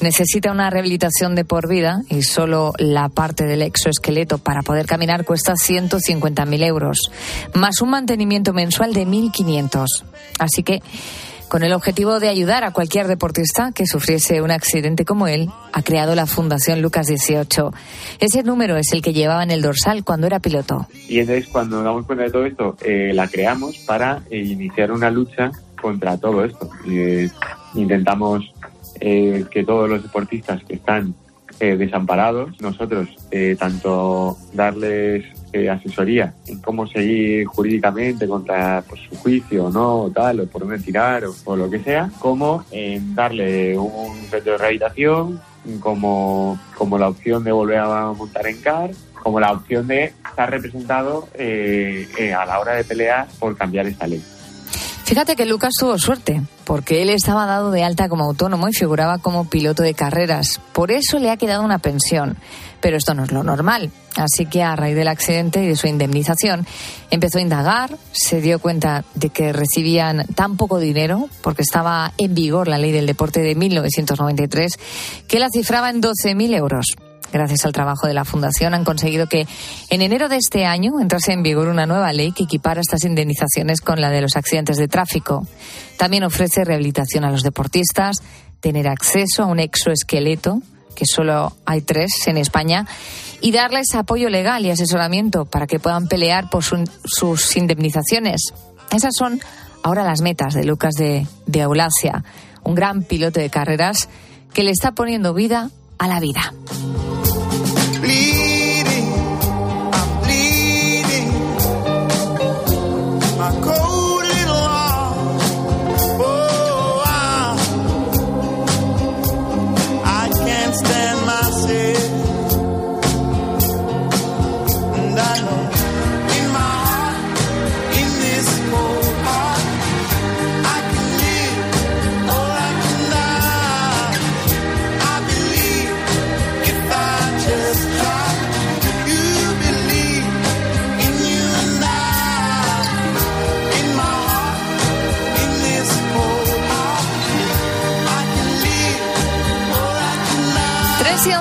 Necesita 0.00 0.50
una 0.50 0.68
rehabilitación 0.68 1.36
de 1.36 1.44
por 1.44 1.68
vida 1.68 2.00
y 2.08 2.22
solo 2.22 2.72
la 2.78 3.08
parte 3.08 3.44
del 3.44 3.62
exoesqueleto 3.62 4.38
para 4.38 4.62
poder 4.62 4.86
caminar 4.86 5.24
cuesta 5.24 5.52
150.000 5.54 6.64
euros, 6.64 6.98
más 7.54 7.80
un 7.80 7.90
mantenimiento 7.90 8.52
mensual 8.52 8.92
de 8.92 9.06
1.500. 9.06 9.86
Así 10.40 10.64
que 10.64 10.82
con 11.48 11.62
el 11.62 11.72
objetivo 11.72 12.20
de 12.20 12.28
ayudar 12.28 12.64
a 12.64 12.72
cualquier 12.72 13.06
deportista 13.06 13.72
que 13.72 13.86
sufriese 13.86 14.42
un 14.42 14.50
accidente 14.50 15.04
como 15.04 15.26
él, 15.26 15.50
ha 15.72 15.82
creado 15.82 16.14
la 16.14 16.26
Fundación 16.26 16.82
Lucas 16.82 17.06
18. 17.06 17.72
Ese 18.18 18.42
número 18.42 18.76
es 18.76 18.92
el 18.92 19.02
que 19.02 19.12
llevaba 19.12 19.42
en 19.42 19.50
el 19.50 19.62
dorsal 19.62 20.04
cuando 20.04 20.26
era 20.26 20.40
piloto. 20.40 20.86
Y 21.08 21.20
entonces 21.20 21.48
cuando 21.48 21.82
damos 21.82 22.06
cuenta 22.06 22.24
de 22.24 22.30
todo 22.30 22.46
esto, 22.46 22.76
eh, 22.82 23.12
la 23.14 23.28
creamos 23.28 23.78
para 23.78 24.22
eh, 24.30 24.38
iniciar 24.38 24.90
una 24.90 25.10
lucha 25.10 25.50
contra 25.80 26.18
todo 26.18 26.44
esto. 26.44 26.68
Eh, 26.88 27.30
intentamos 27.74 28.44
que 28.98 29.62
todos 29.66 29.90
los 29.90 30.02
deportistas 30.02 30.64
que 30.64 30.74
están 30.74 31.14
desamparados, 31.58 32.60
nosotros 32.60 33.08
tanto 33.58 34.36
darles 34.52 35.24
eh, 35.56 35.70
asesoría 35.70 36.34
en 36.46 36.60
cómo 36.60 36.86
seguir 36.86 37.46
jurídicamente 37.46 38.28
contra 38.28 38.84
pues, 38.86 39.00
su 39.08 39.16
juicio 39.16 39.66
o 39.66 39.70
no, 39.70 40.10
tal, 40.12 40.40
o 40.40 40.46
por 40.46 40.62
dónde 40.62 40.78
tirar 40.80 41.24
o, 41.24 41.56
lo 41.56 41.70
que 41.70 41.78
sea, 41.78 42.10
como 42.18 42.64
en 42.70 43.14
darle 43.14 43.78
un 43.78 44.16
centro 44.28 44.52
de 44.52 44.58
rehabilitación, 44.58 45.40
como, 45.80 46.58
como 46.76 46.98
la 46.98 47.08
opción 47.08 47.42
de 47.42 47.52
volver 47.52 47.78
a 47.78 48.12
montar 48.12 48.46
en 48.46 48.60
CAR, 48.60 48.90
como 49.22 49.40
la 49.40 49.52
opción 49.52 49.86
de 49.86 50.12
estar 50.28 50.50
representado 50.50 51.26
eh, 51.34 52.06
eh, 52.18 52.34
a 52.34 52.44
la 52.44 52.58
hora 52.58 52.74
de 52.74 52.84
pelear 52.84 53.26
por 53.38 53.56
cambiar 53.56 53.86
esta 53.86 54.06
ley. 54.06 54.22
Fíjate 55.06 55.36
que 55.36 55.46
Lucas 55.46 55.74
tuvo 55.78 55.96
suerte, 55.98 56.42
porque 56.64 57.00
él 57.00 57.10
estaba 57.10 57.46
dado 57.46 57.70
de 57.70 57.84
alta 57.84 58.08
como 58.08 58.24
autónomo 58.24 58.68
y 58.68 58.72
figuraba 58.72 59.18
como 59.18 59.48
piloto 59.48 59.84
de 59.84 59.94
carreras. 59.94 60.60
Por 60.72 60.90
eso 60.90 61.20
le 61.20 61.30
ha 61.30 61.36
quedado 61.36 61.62
una 61.62 61.78
pensión. 61.78 62.36
Pero 62.80 62.96
esto 62.96 63.14
no 63.14 63.22
es 63.22 63.30
lo 63.30 63.44
normal. 63.44 63.92
Así 64.16 64.46
que 64.46 64.64
a 64.64 64.74
raíz 64.74 64.96
del 64.96 65.06
accidente 65.06 65.62
y 65.62 65.68
de 65.68 65.76
su 65.76 65.86
indemnización, 65.86 66.66
empezó 67.12 67.38
a 67.38 67.42
indagar, 67.42 67.96
se 68.10 68.40
dio 68.40 68.58
cuenta 68.58 69.04
de 69.14 69.28
que 69.28 69.52
recibían 69.52 70.26
tan 70.34 70.56
poco 70.56 70.80
dinero, 70.80 71.28
porque 71.40 71.62
estaba 71.62 72.12
en 72.18 72.34
vigor 72.34 72.66
la 72.66 72.76
ley 72.76 72.90
del 72.90 73.06
deporte 73.06 73.42
de 73.42 73.54
1993, 73.54 74.72
que 75.28 75.38
la 75.38 75.50
cifraba 75.50 75.88
en 75.90 76.02
12.000 76.02 76.56
euros. 76.56 76.86
Gracias 77.32 77.64
al 77.64 77.72
trabajo 77.72 78.06
de 78.06 78.14
la 78.14 78.24
Fundación, 78.24 78.74
han 78.74 78.84
conseguido 78.84 79.26
que 79.26 79.46
en 79.90 80.02
enero 80.02 80.28
de 80.28 80.36
este 80.36 80.64
año 80.64 81.00
entrase 81.00 81.32
en 81.32 81.42
vigor 81.42 81.68
una 81.68 81.86
nueva 81.86 82.12
ley 82.12 82.32
que 82.32 82.44
equipara 82.44 82.80
estas 82.80 83.04
indemnizaciones 83.04 83.80
con 83.80 84.00
la 84.00 84.10
de 84.10 84.20
los 84.20 84.36
accidentes 84.36 84.76
de 84.76 84.88
tráfico. 84.88 85.46
También 85.96 86.24
ofrece 86.24 86.64
rehabilitación 86.64 87.24
a 87.24 87.30
los 87.30 87.42
deportistas, 87.42 88.16
tener 88.60 88.88
acceso 88.88 89.42
a 89.42 89.46
un 89.46 89.60
exoesqueleto, 89.60 90.60
que 90.94 91.04
solo 91.06 91.52
hay 91.66 91.82
tres 91.82 92.10
en 92.26 92.38
España, 92.38 92.86
y 93.40 93.52
darles 93.52 93.94
apoyo 93.94 94.30
legal 94.30 94.64
y 94.64 94.70
asesoramiento 94.70 95.44
para 95.44 95.66
que 95.66 95.78
puedan 95.78 96.08
pelear 96.08 96.48
por 96.50 96.64
sus 96.64 97.56
indemnizaciones. 97.56 98.40
Esas 98.90 99.12
son 99.16 99.40
ahora 99.82 100.04
las 100.04 100.22
metas 100.22 100.54
de 100.54 100.64
Lucas 100.64 100.94
de, 100.94 101.26
de 101.46 101.62
Aulacia, 101.62 102.24
un 102.64 102.74
gran 102.74 103.02
piloto 103.02 103.40
de 103.40 103.50
carreras 103.50 104.08
que 104.52 104.62
le 104.62 104.70
está 104.70 104.92
poniendo 104.92 105.34
vida 105.34 105.70
a 105.98 106.08
la 106.08 106.20
vida. 106.20 106.52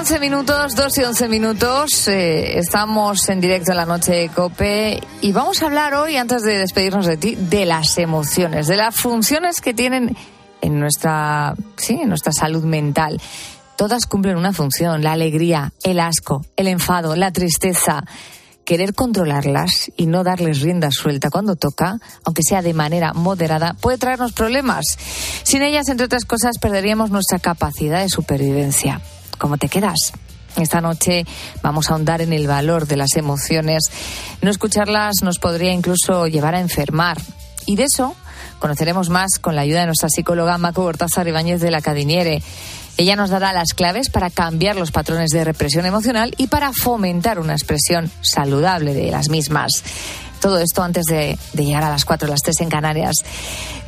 11 0.05 0.19
minutos, 0.19 0.75
2 0.75 0.97
y 1.00 1.03
11 1.03 1.29
minutos. 1.29 2.07
Eh, 2.09 2.59
estamos 2.59 3.27
en 3.27 3.41
directo 3.41 3.71
en 3.71 3.77
la 3.77 3.88
noche 3.88 4.12
de 4.12 4.29
COPE 4.29 5.01
y 5.21 5.31
vamos 5.31 5.63
a 5.63 5.65
hablar 5.65 5.95
hoy, 5.95 6.15
antes 6.15 6.43
de 6.43 6.59
despedirnos 6.59 7.07
de 7.07 7.17
ti, 7.17 7.35
de 7.35 7.65
las 7.65 7.97
emociones, 7.97 8.67
de 8.67 8.77
las 8.77 8.93
funciones 8.93 9.62
que 9.62 9.74
tienen 9.74 10.15
en 10.62 10.79
nuestra, 10.79 11.55
sí, 11.75 12.01
en 12.03 12.09
nuestra 12.09 12.33
salud 12.33 12.63
mental. 12.65 13.19
Todas 13.77 14.05
cumplen 14.05 14.38
una 14.38 14.53
función, 14.53 15.01
la 15.01 15.13
alegría, 15.13 15.74
el 15.81 16.00
asco, 16.00 16.45
el 16.55 16.67
enfado, 16.67 17.15
la 17.15 17.31
tristeza. 17.31 18.03
Querer 18.63 18.93
controlarlas 18.93 19.91
y 19.97 20.05
no 20.05 20.24
darles 20.24 20.62
rienda 20.62 20.91
suelta 20.91 21.31
cuando 21.31 21.55
toca, 21.55 21.97
aunque 22.25 22.43
sea 22.47 22.62
de 22.62 22.75
manera 22.75 23.13
moderada, 23.13 23.74
puede 23.74 23.97
traernos 23.97 24.33
problemas. 24.33 24.85
Sin 25.41 25.63
ellas, 25.63 25.89
entre 25.89 26.05
otras 26.05 26.25
cosas, 26.25 26.59
perderíamos 26.62 27.09
nuestra 27.09 27.39
capacidad 27.39 28.01
de 28.01 28.09
supervivencia. 28.09 29.01
¿Cómo 29.38 29.58
te 29.58 29.70
quedas? 29.70 30.13
Esta 30.58 30.80
noche 30.80 31.25
vamos 31.62 31.89
a 31.89 31.94
ahondar 31.94 32.22
en 32.22 32.32
el 32.32 32.48
valor 32.48 32.88
de 32.88 32.96
las 32.96 33.15
emociones. 33.18 33.84
No 34.42 34.50
escucharlas 34.50 35.15
nos 35.22 35.38
podría 35.39 35.74
incluso 35.74 36.27
llevar 36.27 36.56
a 36.56 36.62
enfermar. 36.62 37.18
Y 37.65 37.75
de 37.75 37.86
eso 37.86 38.15
conoceremos 38.60 39.10
más 39.10 39.38
con 39.39 39.56
la 39.56 39.62
ayuda 39.62 39.82
de 39.82 39.88
nuestra 39.88 40.10
psicóloga 40.10 40.58
Maco 40.58 40.84
Bortázar 40.84 41.27
Ibáñez 41.27 41.60
de 41.60 41.72
la 41.72 41.82
Cadiniere. 41.82 42.42
Ella 42.98 43.18
nos 43.18 43.30
dará 43.30 43.51
las 43.51 43.74
claves 43.74 44.10
para 44.10 44.30
cambiar 44.30 44.77
los 44.77 44.92
patrones 44.92 45.32
de 45.32 45.44
represión 45.44 45.86
emocional 45.86 46.34
y 46.38 46.48
para 46.48 46.72
fomentar 46.72 47.39
una 47.39 47.54
expresión 47.54 48.10
saludable 48.22 48.94
de 48.94 49.12
las 49.12 49.27
mismas. 49.27 49.84
Todo 50.39 50.60
esto 50.60 50.84
antes 50.84 51.06
de, 51.06 51.38
llegar 51.54 51.84
a 51.84 51.89
las 51.89 52.06
4, 52.06 52.27
las 52.27 52.42
3 52.42 52.62
en 52.62 52.70
Canarias. 52.70 53.15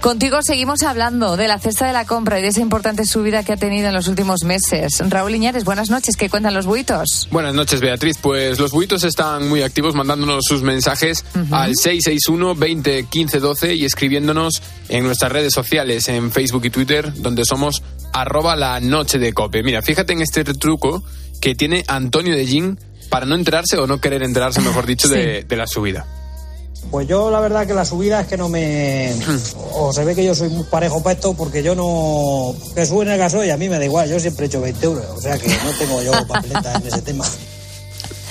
Contigo 0.02 0.40
seguimos 0.44 0.84
hablando 0.84 1.38
de 1.38 1.48
la 1.48 1.58
cesta 1.58 1.88
de 1.88 1.94
la 1.94 2.06
compra 2.06 2.40
y 2.40 2.42
de 2.44 2.50
esa 2.50 2.62
importante 2.62 3.06
subida 3.06 3.44
que 3.44 3.54
ha 3.54 3.58
tenido 3.58 3.88
en 3.88 3.94
los 3.94 4.08
últimos 4.08 4.44
meses. 4.44 5.02
Raúl 5.10 5.34
Iñares, 5.34 5.64
buenas 5.64 5.90
noches. 5.90 6.16
¿Qué 6.16 6.30
cuentan 6.30 6.54
los 6.54 6.66
buitos? 6.68 7.28
Buenas 7.32 7.56
noches, 7.56 7.82
Beatriz. 7.82 8.18
Pues 8.22 8.60
los 8.60 8.72
buitos 8.72 9.04
están 9.04 9.50
muy 9.50 9.64
activos 9.64 9.96
mandándonos 9.96 10.44
sus 10.48 10.62
mensajes 10.62 11.26
al 11.52 11.76
661 11.76 12.56
20 12.56 13.06
15 13.06 13.40
12 13.40 13.76
y 13.76 13.86
escribiéndonos 13.86 14.62
en 14.90 15.04
nuestras 15.04 15.32
redes 15.32 15.54
sociales, 15.54 16.08
en 16.10 16.32
Facebook 16.32 16.66
y 16.66 16.70
Twitter, 16.70 17.12
donde 17.16 17.44
somos 17.44 17.82
arroba 18.14 18.56
la 18.56 18.80
noche 18.80 19.18
de 19.18 19.34
cope. 19.34 19.64
Mira, 19.64 19.82
fíjate 19.82 20.14
en 20.14 20.22
este 20.22 20.44
truco 20.44 21.04
que 21.42 21.56
tiene 21.56 21.84
Antonio 21.88 22.36
de 22.36 22.46
Gin 22.46 22.80
para 23.10 23.26
no 23.26 23.36
enterarse 23.36 23.78
o 23.78 23.88
no 23.88 24.00
querer 24.00 24.24
enterarse, 24.24 24.62
mejor 24.62 24.86
dicho, 24.86 25.08
de 25.08 25.46
la 25.50 25.68
subida. 25.68 26.06
Pues 26.90 27.08
yo 27.08 27.30
la 27.30 27.40
verdad 27.40 27.68
que 27.68 27.74
la 27.74 27.86
subida 27.86 28.22
es 28.22 28.28
que 28.28 28.38
no 28.38 28.48
me... 28.50 29.14
O 29.74 29.92
se 29.92 30.06
ve 30.06 30.16
que 30.16 30.24
yo 30.24 30.34
soy 30.34 30.50
muy 30.50 30.64
parejo 30.64 31.04
para 31.04 31.16
esto 31.16 31.34
porque 31.34 31.62
yo 31.62 31.76
no... 31.76 32.56
Que 32.74 32.86
suben 32.86 33.10
el 33.10 33.18
gasoil 33.18 33.48
y 33.48 33.52
a 33.52 33.58
mí 33.58 33.68
me 33.68 33.78
da 33.78 33.86
igual, 33.86 34.10
yo 34.10 34.20
siempre 34.20 34.46
he 34.46 34.48
hecho 34.48 34.62
20 34.62 34.86
euros, 34.86 35.06
o 35.16 35.22
sea 35.22 35.38
que 35.38 35.48
no 35.48 35.72
tengo 35.78 36.02
yo 36.02 36.12
papeleta 36.28 36.76
en 36.76 36.88
ese 36.88 37.02
tema. 37.02 37.26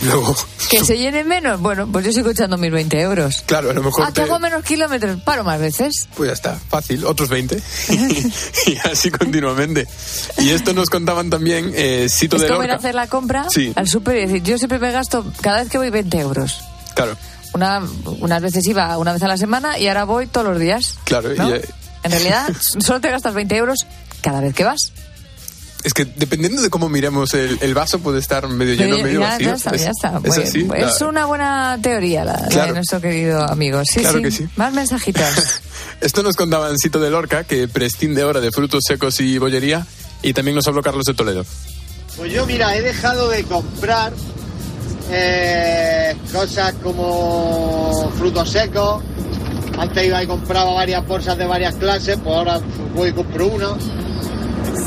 Luego... 0.03 0.35
¿Que 0.69 0.85
se 0.85 0.99
llene 0.99 1.23
menos? 1.25 1.61
Bueno, 1.61 1.88
pues 1.91 2.05
yo 2.05 2.12
sigo 2.12 2.31
echando 2.31 2.59
mis 2.59 2.73
20 2.73 3.00
euros. 3.00 3.45
Claro, 3.47 3.71
a 3.71 3.73
lo 3.73 3.83
mejor. 3.83 4.05
¿A 4.05 4.12
que 4.12 4.23
hago 4.23 4.38
menos 4.38 4.65
kilómetros? 4.65 5.21
Paro 5.23 5.45
más 5.45 5.61
veces. 5.61 6.09
Pues 6.17 6.29
ya 6.29 6.35
está, 6.35 6.59
fácil, 6.69 7.05
otros 7.05 7.29
20. 7.29 7.57
y 8.67 8.76
así 8.88 9.11
continuamente. 9.11 9.87
Y 10.38 10.50
esto 10.50 10.73
nos 10.73 10.91
contaban 10.91 11.31
también 11.31 11.73
eh, 11.75 12.09
Sito 12.09 12.37
es 12.37 12.43
de 12.43 12.49
como 12.49 12.65
ir 12.65 12.73
a 12.73 12.76
hacer 12.76 12.95
la 12.95 13.07
compra 13.07 13.47
al 13.75 13.88
súper 13.88 14.17
y 14.17 14.21
decir, 14.26 14.43
yo 14.43 14.59
siempre 14.59 14.79
me 14.79 14.91
gasto, 14.91 15.25
cada 15.41 15.62
vez 15.62 15.71
que 15.71 15.79
voy, 15.79 15.91
20 15.91 16.19
euros. 16.19 16.61
Claro. 16.95 17.17
Una, 17.57 17.83
unas 18.21 18.43
veces 18.43 18.67
iba 18.67 18.99
una 18.99 19.15
vez 19.15 19.23
a 19.23 19.29
la 19.29 19.39
semana 19.39 19.79
y 19.79 19.89
ahora 19.89 20.05
voy 20.05 20.27
todos 20.27 20.47
los 20.47 20.61
días. 20.61 20.99
Claro, 21.05 21.35
y, 21.35 21.39
En 21.39 22.11
realidad, 22.11 22.49
solo 22.79 23.01
te 23.01 23.11
gastas 23.11 23.33
20 23.33 23.57
euros 23.57 23.87
cada 24.21 24.41
vez 24.41 24.55
que 24.55 24.65
vas. 24.65 24.93
Es 25.85 25.95
que 25.95 26.05
dependiendo 26.05 26.61
de 26.63 26.69
cómo 26.69 26.89
miremos 26.89 27.33
el, 27.33 27.75
vaso, 27.75 28.01
puede 28.01 28.19
estar 28.19 28.49
medio 28.49 28.75
lleno, 28.75 28.99
medio 28.99 29.21
vacío. 29.21 29.51
Ya 29.51 29.55
está, 29.55 29.77
ya 29.77 29.91
está. 29.91 30.21
Es, 30.75 31.01
una 31.01 31.27
buena 31.27 31.79
teoría 31.81 32.25
la, 32.25 32.37
de 32.39 32.73
nuestro 32.73 33.01
querido 33.01 33.41
amigo. 33.43 33.81
Sí, 33.85 34.01
claro 34.01 34.19
sí. 34.19 34.25
Que 34.25 34.31
sí. 34.33 34.49
Más 34.57 34.73
mensajitos. 34.73 35.23
Esto 36.01 36.23
nos 36.23 36.35
contaba 36.35 36.71
Cito 36.83 36.99
de 36.99 37.09
Lorca, 37.09 37.45
que 37.45 37.69
prescinde 37.69 38.23
ahora 38.23 38.41
de 38.41 38.51
frutos 38.51 38.83
secos 38.87 39.21
y 39.21 39.39
bollería. 39.39 39.87
Y 40.23 40.33
también 40.33 40.57
nos 40.57 40.67
habló 40.67 40.83
Carlos 40.83 41.05
de 41.05 41.15
Toledo. 41.15 41.47
Pues 42.17 42.33
yo, 42.33 42.47
mira, 42.47 42.77
he 42.77 42.83
dejado 42.83 43.29
de 43.29 43.45
comprar 43.45 44.13
eh, 45.11 46.17
cosas 46.33 46.75
como 46.83 48.11
frutos 48.17 48.51
secos. 48.51 49.03
Antes 49.79 50.07
iba 50.07 50.23
y 50.23 50.27
compraba 50.27 50.73
varias 50.73 51.07
bolsas 51.07 51.37
de 51.37 51.47
varias 51.47 51.75
clases, 51.75 52.19
pues 52.23 52.35
ahora 52.35 52.61
voy 52.95 53.11
y 53.11 53.13
compro 53.13 53.47
una. 53.49 53.77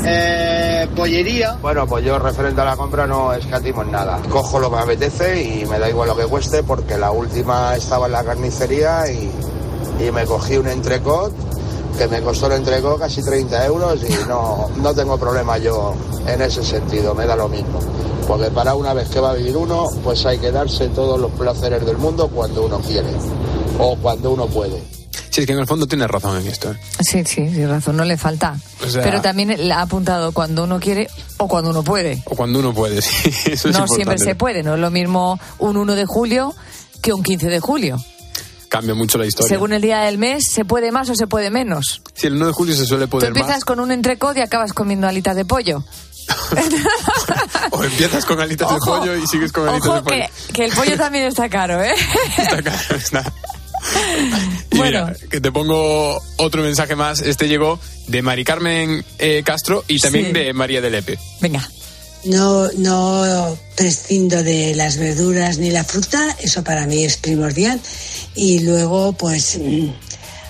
Eh, 0.04 0.88
pollería. 0.96 1.58
Bueno, 1.60 1.86
pues 1.86 2.04
yo 2.04 2.18
referente 2.18 2.60
a 2.60 2.64
la 2.64 2.76
compra 2.76 3.06
no 3.06 3.32
escatimo 3.32 3.82
en 3.82 3.92
nada. 3.92 4.20
Cojo 4.28 4.58
lo 4.58 4.70
que 4.70 4.76
me 4.76 4.82
apetece 4.82 5.42
y 5.42 5.66
me 5.66 5.78
da 5.78 5.88
igual 5.88 6.08
lo 6.08 6.16
que 6.16 6.24
cueste 6.24 6.62
porque 6.62 6.96
la 6.96 7.10
última 7.10 7.76
estaba 7.76 8.06
en 8.06 8.12
la 8.12 8.24
carnicería 8.24 9.04
y 9.10 9.30
me 10.12 10.24
cogí 10.24 10.56
un 10.56 10.68
entrecot 10.68 11.32
que 12.00 12.08
me 12.08 12.22
costó 12.22 12.46
el 12.46 12.52
entrecot 12.52 12.98
casi 12.98 13.22
30 13.22 13.66
euros 13.66 14.00
y 14.08 14.26
no, 14.26 14.70
no 14.76 14.94
tengo 14.94 15.18
problema 15.18 15.58
yo 15.58 15.94
en 16.26 16.40
ese 16.40 16.64
sentido, 16.64 17.14
me 17.14 17.26
da 17.26 17.36
lo 17.36 17.46
mismo 17.46 17.78
porque 18.26 18.50
para 18.50 18.74
una 18.74 18.94
vez 18.94 19.10
que 19.10 19.20
va 19.20 19.32
a 19.32 19.34
vivir 19.34 19.54
uno, 19.54 19.86
pues 20.02 20.24
hay 20.24 20.38
que 20.38 20.50
darse 20.50 20.88
todos 20.88 21.20
los 21.20 21.30
placeres 21.32 21.84
del 21.84 21.98
mundo 21.98 22.28
cuando 22.28 22.64
uno 22.64 22.78
quiere 22.78 23.10
o 23.78 23.96
cuando 23.96 24.30
uno 24.30 24.46
puede. 24.46 24.80
Sí, 25.30 25.42
es 25.42 25.46
que 25.46 25.52
en 25.52 25.58
el 25.58 25.66
fondo 25.66 25.86
tiene 25.86 26.06
razón 26.06 26.40
en 26.40 26.46
esto. 26.46 26.70
¿eh? 26.70 26.80
Sí, 27.00 27.22
sí, 27.26 27.50
sí, 27.50 27.66
razón, 27.66 27.96
no 27.96 28.04
le 28.04 28.16
falta. 28.16 28.56
Pero 28.94 29.20
también 29.20 29.48
le 29.48 29.72
ha 29.72 29.82
apuntado 29.82 30.32
cuando 30.32 30.64
uno 30.64 30.80
quiere 30.80 31.10
o 31.36 31.48
cuando 31.48 31.70
uno 31.70 31.82
puede. 31.82 32.22
O 32.24 32.36
cuando 32.36 32.60
uno 32.60 32.72
puede, 32.72 33.02
sí. 33.02 33.30
Eso 33.46 33.68
no 33.72 33.86
siempre 33.86 34.16
se 34.16 34.36
puede, 34.36 34.62
no 34.62 34.74
es 34.74 34.80
lo 34.80 34.90
mismo 34.90 35.38
un 35.58 35.76
1 35.76 35.96
de 35.96 36.06
julio 36.06 36.54
que 37.02 37.12
un 37.12 37.22
15 37.22 37.48
de 37.48 37.60
julio. 37.60 37.98
Cambia 38.70 38.94
mucho 38.94 39.18
la 39.18 39.26
historia. 39.26 39.48
Según 39.48 39.72
el 39.72 39.82
día 39.82 40.02
del 40.02 40.16
mes, 40.16 40.44
¿se 40.48 40.64
puede 40.64 40.92
más 40.92 41.10
o 41.10 41.16
se 41.16 41.26
puede 41.26 41.50
menos? 41.50 42.02
Sí, 42.14 42.28
el 42.28 42.34
1 42.34 42.46
de 42.46 42.52
julio 42.52 42.76
se 42.76 42.86
suele 42.86 43.08
poder 43.08 43.32
Tú 43.32 43.38
empiezas 43.40 43.64
con 43.64 43.80
un 43.80 43.90
entrecot 43.90 44.36
y 44.36 44.42
acabas 44.42 44.72
comiendo 44.72 45.08
alitas 45.08 45.34
de 45.34 45.44
pollo. 45.44 45.82
o 47.72 47.82
empiezas 47.82 48.24
con 48.24 48.40
alitas 48.40 48.72
de 48.72 48.76
pollo 48.78 49.16
y 49.16 49.26
sigues 49.26 49.50
con 49.50 49.68
alitas 49.68 49.92
de 49.92 50.02
pollo. 50.02 50.16
Que, 50.46 50.52
que 50.52 50.64
el 50.66 50.72
pollo 50.72 50.96
también 50.96 51.24
está 51.24 51.48
caro, 51.48 51.82
¿eh? 51.82 51.94
está 52.38 52.62
caro, 52.62 52.96
está. 52.96 53.32
Y 54.70 54.76
bueno. 54.76 55.06
mira, 55.06 55.16
que 55.28 55.40
te 55.40 55.50
pongo 55.50 56.20
otro 56.36 56.62
mensaje 56.62 56.94
más. 56.94 57.22
Este 57.22 57.48
llegó 57.48 57.80
de 58.06 58.22
Mari 58.22 58.44
Carmen 58.44 59.04
eh, 59.18 59.42
Castro 59.44 59.82
y 59.88 59.98
también 59.98 60.32
de 60.32 60.52
María 60.52 60.80
de 60.80 60.90
Lepe. 60.90 61.18
Venga. 61.40 61.68
No, 62.24 62.70
no 62.72 63.56
prescindo 63.76 64.42
de 64.42 64.74
las 64.74 64.98
verduras 64.98 65.56
ni 65.58 65.70
la 65.70 65.84
fruta, 65.84 66.36
eso 66.40 66.62
para 66.62 66.86
mí 66.86 67.04
es 67.04 67.16
primordial. 67.16 67.80
Y 68.34 68.60
luego, 68.60 69.12
pues, 69.12 69.58
mm, 69.58 69.88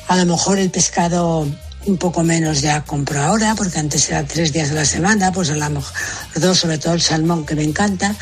a 0.08 0.16
lo 0.16 0.26
mejor 0.26 0.58
el 0.58 0.70
pescado 0.70 1.46
un 1.86 1.96
poco 1.96 2.22
menos 2.22 2.60
ya 2.60 2.84
compro 2.84 3.22
ahora, 3.22 3.54
porque 3.54 3.78
antes 3.78 4.08
era 4.08 4.24
tres 4.24 4.52
días 4.52 4.70
a 4.70 4.74
la 4.74 4.84
semana, 4.84 5.32
pues 5.32 5.50
a 5.50 5.54
lo 5.54 5.70
mejor 5.70 5.92
dos, 6.36 6.58
sobre 6.58 6.78
todo 6.78 6.94
el 6.94 7.00
salmón 7.00 7.46
que 7.46 7.54
me 7.54 7.64
encanta. 7.64 8.14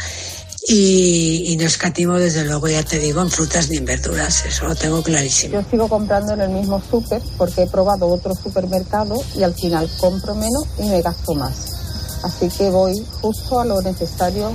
Y, 0.67 1.45
y 1.47 1.57
no 1.57 1.64
escatimo 1.64 2.14
desde 2.14 2.45
luego, 2.45 2.69
ya 2.69 2.83
te 2.83 2.99
digo, 2.99 3.23
en 3.23 3.31
frutas 3.31 3.71
ni 3.71 3.78
en 3.78 3.87
verduras, 3.87 4.45
eso 4.45 4.67
lo 4.67 4.75
tengo 4.75 5.02
clarísimo. 5.02 5.55
Yo 5.55 5.71
sigo 5.71 5.88
comprando 5.88 6.35
en 6.35 6.43
el 6.43 6.50
mismo 6.50 6.83
súper 6.90 7.23
porque 7.38 7.62
he 7.62 7.67
probado 7.67 8.07
otro 8.07 8.35
supermercado 8.35 9.14
y 9.35 9.43
al 9.43 9.55
final 9.55 9.88
compro 9.99 10.35
menos 10.35 10.64
y 10.78 10.83
me 10.83 11.00
gasto 11.00 11.35
más. 11.35 11.77
Así 12.22 12.48
que 12.48 12.70
voy 12.70 13.04
justo 13.20 13.60
a 13.60 13.64
lo 13.64 13.80
necesario 13.82 14.52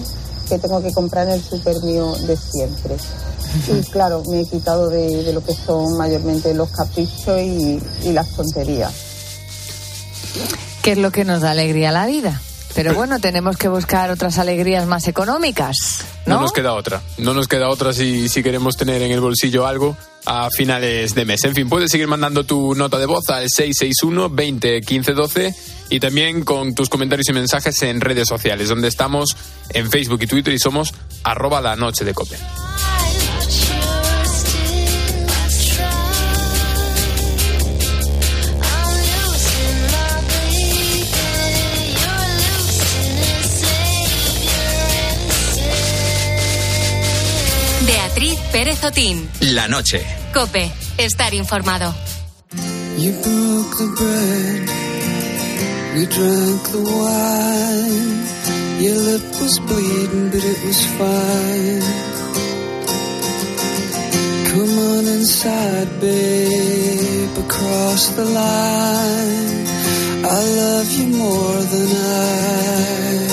que 0.49 0.59
tengo 0.59 0.81
que 0.81 0.91
comprar 0.93 1.27
en 1.27 1.35
el 1.35 1.43
súper 1.43 1.81
mío 1.83 2.13
de 2.27 2.35
siempre. 2.37 2.95
Y 3.67 3.81
claro, 3.91 4.23
me 4.29 4.41
he 4.41 4.45
quitado 4.45 4.89
de, 4.89 5.23
de 5.23 5.33
lo 5.33 5.43
que 5.43 5.53
son 5.53 5.97
mayormente 5.97 6.53
los 6.53 6.69
caprichos 6.69 7.39
y, 7.39 7.79
y 8.03 8.11
las 8.11 8.29
tonterías. 8.29 8.93
¿Qué 10.81 10.93
es 10.93 10.97
lo 10.97 11.11
que 11.11 11.23
nos 11.23 11.41
da 11.41 11.51
alegría 11.51 11.89
a 11.89 11.93
la 11.93 12.05
vida? 12.05 12.41
Pero 12.75 12.93
bueno, 12.95 13.19
tenemos 13.19 13.57
que 13.57 13.67
buscar 13.69 14.11
otras 14.11 14.37
alegrías 14.37 14.85
más 14.87 15.07
económicas, 15.07 15.75
No 16.25 16.35
¿no? 16.35 16.41
nos 16.41 16.51
queda 16.51 16.73
otra. 16.73 17.01
No 17.17 17.33
nos 17.33 17.47
queda 17.47 17.69
otra 17.69 17.93
si, 17.93 18.27
si 18.29 18.43
queremos 18.43 18.75
tener 18.75 19.01
en 19.01 19.11
el 19.11 19.21
bolsillo 19.21 19.65
algo 19.67 19.95
a 20.25 20.49
finales 20.49 21.15
de 21.15 21.25
mes. 21.25 21.43
En 21.43 21.55
fin, 21.55 21.69
puedes 21.69 21.91
seguir 21.91 22.07
mandando 22.07 22.43
tu 22.43 22.75
nota 22.75 22.97
de 22.97 23.05
voz 23.05 23.29
al 23.29 23.49
661 23.49 24.29
20 24.29 24.81
15 24.81 25.13
12 25.13 25.55
y 25.89 25.99
también 25.99 26.43
con 26.43 26.75
tus 26.75 26.89
comentarios 26.89 27.27
y 27.29 27.33
mensajes 27.33 27.81
en 27.83 28.01
redes 28.01 28.27
sociales, 28.27 28.69
donde 28.69 28.87
estamos 28.87 29.35
en 29.69 29.89
Facebook 29.91 30.19
y 30.23 30.27
Twitter 30.27 30.53
y 30.53 30.59
somos 30.59 30.93
arroba 31.23 31.61
la 31.61 31.75
noche 31.75 32.05
de 32.05 32.13
cope. 32.13 32.37
Pérez 48.53 48.83
Otín. 48.83 49.27
La 49.39 49.67
noche. 49.67 50.05
Cope. 50.31 50.71
Estar 50.99 51.33
informado. 51.33 51.91
You 52.99 53.11
broke 53.13 53.77
the 53.79 53.87
bread, 53.97 54.69
we 55.95 56.05
drank 56.05 56.61
the 56.71 56.83
wine. 57.01 58.13
Your 58.79 58.95
lip 59.07 59.23
was 59.41 59.57
bleeding, 59.57 60.29
but 60.29 60.43
it 60.43 60.59
was 60.67 60.85
fine. 60.99 61.81
Come 64.51 64.77
on 64.93 65.07
inside, 65.07 65.89
babe, 65.99 67.35
across 67.45 68.09
the 68.09 68.25
line. 68.25 69.65
I 70.25 70.41
love 70.61 70.91
you 70.91 71.07
more 71.07 71.61
than 71.73 71.89
I. 71.89 73.32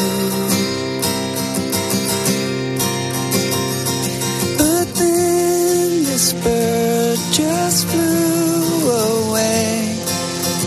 flew 7.85 8.91
away. 8.91 9.97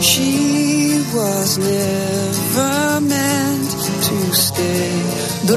She 0.02 1.02
was 1.14 1.58
never 1.58 3.02
meant 3.02 3.72
to 4.08 4.36
stay. 4.36 4.93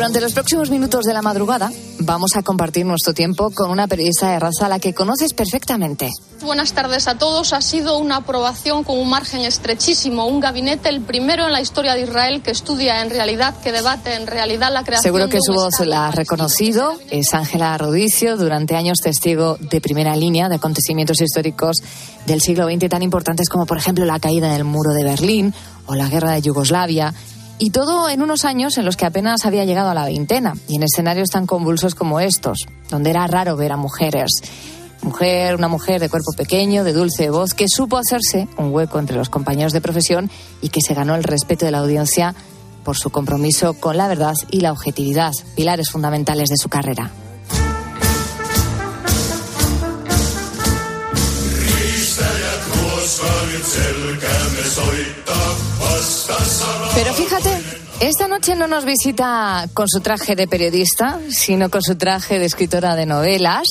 Durante 0.07 0.21
los 0.21 0.35
próximos 0.35 0.71
minutos 0.71 1.05
de 1.05 1.13
la 1.13 1.21
madrugada 1.21 1.69
vamos 1.99 2.37
a 2.37 2.43
compartir 2.45 2.87
nuestro 2.87 3.13
tiempo 3.13 3.51
con 3.51 3.73
una 3.73 3.89
periodista 3.89 4.31
de 4.31 4.39
raza 4.39 4.67
a 4.67 4.69
la 4.69 4.79
que 4.79 4.95
conoces 4.95 5.35
perfectamente. 5.35 6.13
Buenas 6.43 6.75
tardes 6.75 7.09
a 7.09 7.19
todos. 7.19 7.53
Ha 7.53 7.61
sido 7.61 7.99
una 7.99 8.19
aprobación 8.19 8.85
con 8.85 9.01
un 9.01 9.11
margen 9.11 9.41
estrechísimo. 9.41 10.29
Un 10.29 10.39
gabinete, 10.39 10.91
el 10.91 11.01
primero 11.01 11.47
en 11.47 11.53
la 11.53 11.61
historia 11.61 11.95
de 11.95 12.03
Israel, 12.03 12.41
que 12.41 12.53
estudia 12.53 13.03
en 13.03 13.11
realidad, 13.11 13.57
que 13.65 13.73
debate 13.73 14.15
en 14.15 14.29
realidad 14.29 14.73
la 14.73 14.85
creación 14.85 15.03
Seguro 15.03 15.29
que 15.29 15.39
de 15.39 15.43
su 15.43 15.51
un 15.51 15.57
voz 15.57 15.81
la 15.81 16.07
has 16.07 16.15
reconocido. 16.15 16.93
Es 17.11 17.35
Ángela 17.35 17.77
Rodicio, 17.77 18.37
durante 18.37 18.77
años 18.77 18.99
testigo 19.03 19.57
de 19.59 19.81
primera 19.81 20.15
línea 20.15 20.49
de 20.49 20.55
acontecimientos 20.55 21.21
históricos 21.21 21.79
del 22.27 22.41
siglo 22.41 22.71
XX 22.71 22.89
tan 22.89 23.03
importantes 23.03 23.49
como, 23.49 23.67
por 23.67 23.79
ejemplo, 23.79 24.05
la 24.05 24.21
caída 24.21 24.53
del 24.53 24.63
muro 24.63 24.93
de 24.93 25.03
Berlín 25.03 25.53
o 25.87 25.97
la 25.97 26.09
guerra 26.09 26.31
de 26.31 26.43
Yugoslavia. 26.43 27.13
Y 27.59 27.71
todo 27.71 28.11
en 28.11 28.21
unos 28.21 28.45
años 28.45 28.77
en 28.77 28.85
los 28.85 28.97
que 28.97 29.07
apenas 29.07 29.47
había 29.47 29.65
llegado 29.65 29.89
a 29.89 29.95
la 29.95 30.05
veintena 30.05 30.55
y 30.69 30.77
en 30.77 30.83
escenarios 30.83 31.31
tan 31.31 31.47
convulsos 31.47 31.95
como 31.95 32.21
estos, 32.21 32.67
donde 32.91 33.11
era 33.11 33.27
raro 33.27 33.57
ver 33.57 33.73
a 33.73 33.77
mujeres. 33.79 34.31
Mujer, 35.03 35.55
una 35.55 35.69
mujer 35.69 36.01
de 36.01 36.11
cuerpo 36.11 36.33
pequeño, 36.37 36.85
de 36.85 36.93
dulce 36.93 37.31
voz, 37.31 37.55
que 37.55 37.67
supo 37.69 37.97
hacerse 37.97 38.49
un 38.59 38.75
hueco 38.75 38.99
entre 38.99 39.17
los 39.17 39.31
compañeros 39.31 39.73
de 39.73 39.81
profesión 39.81 40.31
y 40.61 40.69
que 40.69 40.83
se 40.83 40.95
ganó 40.95 41.15
el 41.15 41.25
respeto 41.25 41.65
de 41.65 41.71
la 41.71 41.79
audiencia 41.79 42.35
por 42.85 42.97
su 42.97 43.11
compromiso 43.11 43.75
con 43.75 43.97
la 43.97 44.09
verdad 44.09 44.35
y 44.51 44.61
la 44.61 44.73
objetividad, 44.73 45.33
pilares 45.55 45.91
fundamentales 45.91 46.51
de 46.51 46.57
su 46.57 46.69
carrera. 46.69 47.11
Pero 56.95 57.13
fíjate, 57.13 57.51
esta 58.01 58.29
noche 58.29 58.55
no 58.57 58.67
nos 58.67 58.85
visita 58.85 59.69
con 59.75 59.89
su 59.89 60.01
traje 60.01 60.37
de 60.37 60.47
periodista, 60.47 61.21
sino 61.31 61.71
con 61.71 61.83
su 61.83 61.97
traje 61.97 62.39
de 62.39 62.47
escritora 62.47 62.95
de 62.97 63.07
novelas, 63.07 63.67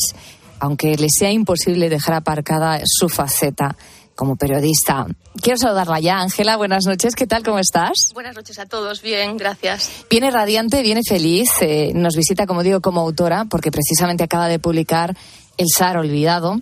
aunque 0.60 0.96
le 0.96 1.08
sea 1.10 1.32
imposible 1.32 1.90
dejar 1.90 2.16
aparcada 2.16 2.82
su 2.86 3.10
faceta 3.10 3.76
como 4.16 4.36
periodista. 4.36 5.06
Quiero 5.42 5.58
saludarla 5.58 6.00
ya, 6.00 6.20
Ángela. 6.20 6.56
Buenas 6.58 6.86
noches, 6.86 7.16
¿qué 7.16 7.28
tal? 7.28 7.44
¿Cómo 7.44 7.60
estás? 7.60 8.12
Buenas 8.14 8.36
noches 8.36 8.58
a 8.60 8.66
todos. 8.66 9.02
Bien, 9.02 9.38
gracias. 9.38 9.90
Viene 10.10 10.32
radiante, 10.32 10.82
viene 10.82 11.02
feliz. 11.08 11.50
eh, 11.62 11.92
nos 11.94 12.16
visita, 12.16 12.48
como 12.48 12.64
digo, 12.64 12.80
como 12.82 13.02
autora, 13.02 13.46
porque 13.46 13.72
precisamente 13.72 14.24
acaba 14.24 14.48
de 14.48 14.60
publicar 14.60 15.16
El 15.58 15.68
Sar 15.76 15.98
Olvidado. 15.98 16.62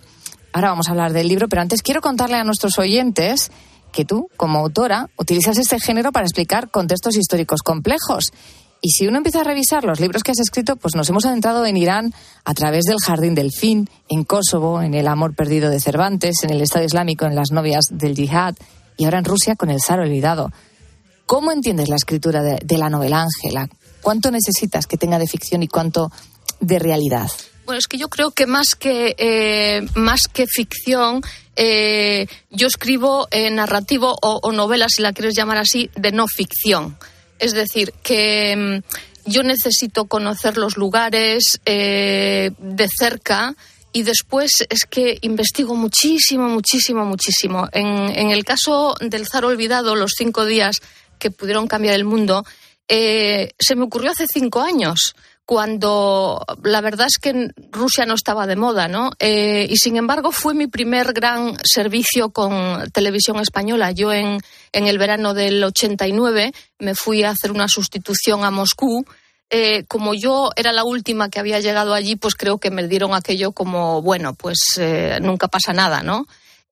Ahora 0.52 0.70
vamos 0.70 0.88
a 0.88 0.90
hablar 0.90 1.12
del 1.12 1.28
libro, 1.28 1.48
pero 1.48 1.62
antes 1.62 1.82
quiero 1.82 2.00
contarle 2.00 2.36
a 2.36 2.44
nuestros 2.44 2.78
oyentes 2.78 3.50
que 3.94 4.04
tú, 4.04 4.28
como 4.36 4.58
autora, 4.58 5.08
utilizas 5.16 5.56
este 5.56 5.78
género 5.78 6.12
para 6.12 6.26
explicar 6.26 6.70
contextos 6.70 7.16
históricos 7.16 7.62
complejos. 7.62 8.32
Y 8.82 8.90
si 8.90 9.06
uno 9.06 9.16
empieza 9.16 9.40
a 9.40 9.44
revisar 9.44 9.84
los 9.84 10.00
libros 10.00 10.22
que 10.22 10.32
has 10.32 10.40
escrito, 10.40 10.76
pues 10.76 10.94
nos 10.94 11.08
hemos 11.08 11.24
adentrado 11.24 11.64
en 11.64 11.76
Irán 11.76 12.12
a 12.44 12.52
través 12.52 12.84
del 12.84 12.98
Jardín 12.98 13.34
del 13.34 13.50
Fin, 13.50 13.88
en 14.10 14.24
Kosovo, 14.24 14.82
en 14.82 14.92
El 14.92 15.08
amor 15.08 15.34
perdido 15.34 15.70
de 15.70 15.80
Cervantes, 15.80 16.42
en 16.42 16.50
el 16.50 16.60
Estado 16.60 16.84
Islámico, 16.84 17.24
en 17.24 17.34
las 17.34 17.50
novias 17.50 17.84
del 17.90 18.14
yihad, 18.14 18.56
y 18.98 19.04
ahora 19.04 19.18
en 19.18 19.24
Rusia 19.24 19.56
con 19.56 19.70
el 19.70 19.80
zar 19.80 20.00
olvidado. 20.00 20.52
¿Cómo 21.24 21.52
entiendes 21.52 21.88
la 21.88 21.96
escritura 21.96 22.42
de, 22.42 22.58
de 22.62 22.78
la 22.78 22.90
novela, 22.90 23.22
Ángela? 23.22 23.70
¿Cuánto 24.02 24.30
necesitas 24.30 24.86
que 24.86 24.98
tenga 24.98 25.18
de 25.18 25.28
ficción 25.28 25.62
y 25.62 25.68
cuánto 25.68 26.10
de 26.60 26.78
realidad? 26.78 27.30
Bueno, 27.64 27.78
es 27.78 27.86
que 27.88 27.96
yo 27.96 28.08
creo 28.08 28.30
que 28.30 28.46
más 28.46 28.74
que, 28.74 29.14
eh, 29.16 29.86
más 29.94 30.22
que 30.30 30.46
ficción, 30.46 31.22
eh, 31.56 32.26
yo 32.50 32.66
escribo 32.66 33.26
eh, 33.30 33.50
narrativo 33.50 34.16
o, 34.20 34.40
o 34.42 34.52
novela, 34.52 34.88
si 34.88 35.00
la 35.00 35.12
quieres 35.12 35.34
llamar 35.34 35.58
así, 35.58 35.90
de 35.94 36.12
no 36.12 36.26
ficción. 36.26 36.98
Es 37.38 37.52
decir, 37.52 37.94
que 38.02 38.54
mm, 38.56 39.30
yo 39.30 39.42
necesito 39.42 40.04
conocer 40.04 40.58
los 40.58 40.76
lugares 40.76 41.58
de 41.64 42.88
cerca 42.98 43.54
y 43.92 44.02
después 44.02 44.50
es 44.68 44.84
que 44.84 45.18
investigo 45.22 45.74
muchísimo, 45.74 46.48
muchísimo, 46.48 47.06
muchísimo. 47.06 47.68
En, 47.72 47.86
en 47.86 48.30
el 48.30 48.44
caso 48.44 48.94
del 49.00 49.26
zar 49.26 49.46
olvidado, 49.46 49.94
los 49.94 50.12
cinco 50.18 50.44
días 50.44 50.82
que 51.18 51.30
pudieron 51.30 51.66
cambiar 51.66 51.94
el 51.94 52.04
mundo, 52.04 52.44
se 52.86 53.76
me 53.76 53.84
ocurrió 53.84 54.10
hace 54.10 54.26
cinco 54.26 54.60
años 54.60 55.14
cuando 55.46 56.44
la 56.62 56.80
verdad 56.80 57.06
es 57.06 57.18
que 57.18 57.50
Rusia 57.70 58.06
no 58.06 58.14
estaba 58.14 58.46
de 58.46 58.56
moda, 58.56 58.88
¿no? 58.88 59.10
Eh, 59.18 59.66
y 59.68 59.76
sin 59.76 59.96
embargo 59.96 60.32
fue 60.32 60.54
mi 60.54 60.66
primer 60.66 61.12
gran 61.12 61.56
servicio 61.64 62.30
con 62.30 62.90
televisión 62.92 63.38
española. 63.40 63.92
Yo 63.92 64.12
en, 64.12 64.38
en 64.72 64.86
el 64.86 64.98
verano 64.98 65.34
del 65.34 65.62
89 65.62 66.52
me 66.78 66.94
fui 66.94 67.22
a 67.24 67.30
hacer 67.30 67.50
una 67.50 67.68
sustitución 67.68 68.44
a 68.44 68.50
Moscú. 68.50 69.04
Eh, 69.50 69.84
como 69.86 70.14
yo 70.14 70.50
era 70.56 70.72
la 70.72 70.84
última 70.84 71.28
que 71.28 71.40
había 71.40 71.60
llegado 71.60 71.92
allí, 71.92 72.16
pues 72.16 72.34
creo 72.34 72.58
que 72.58 72.70
me 72.70 72.88
dieron 72.88 73.14
aquello 73.14 73.52
como, 73.52 74.00
bueno, 74.00 74.34
pues 74.34 74.58
eh, 74.78 75.18
nunca 75.20 75.48
pasa 75.48 75.74
nada, 75.74 76.02
¿no? 76.02 76.26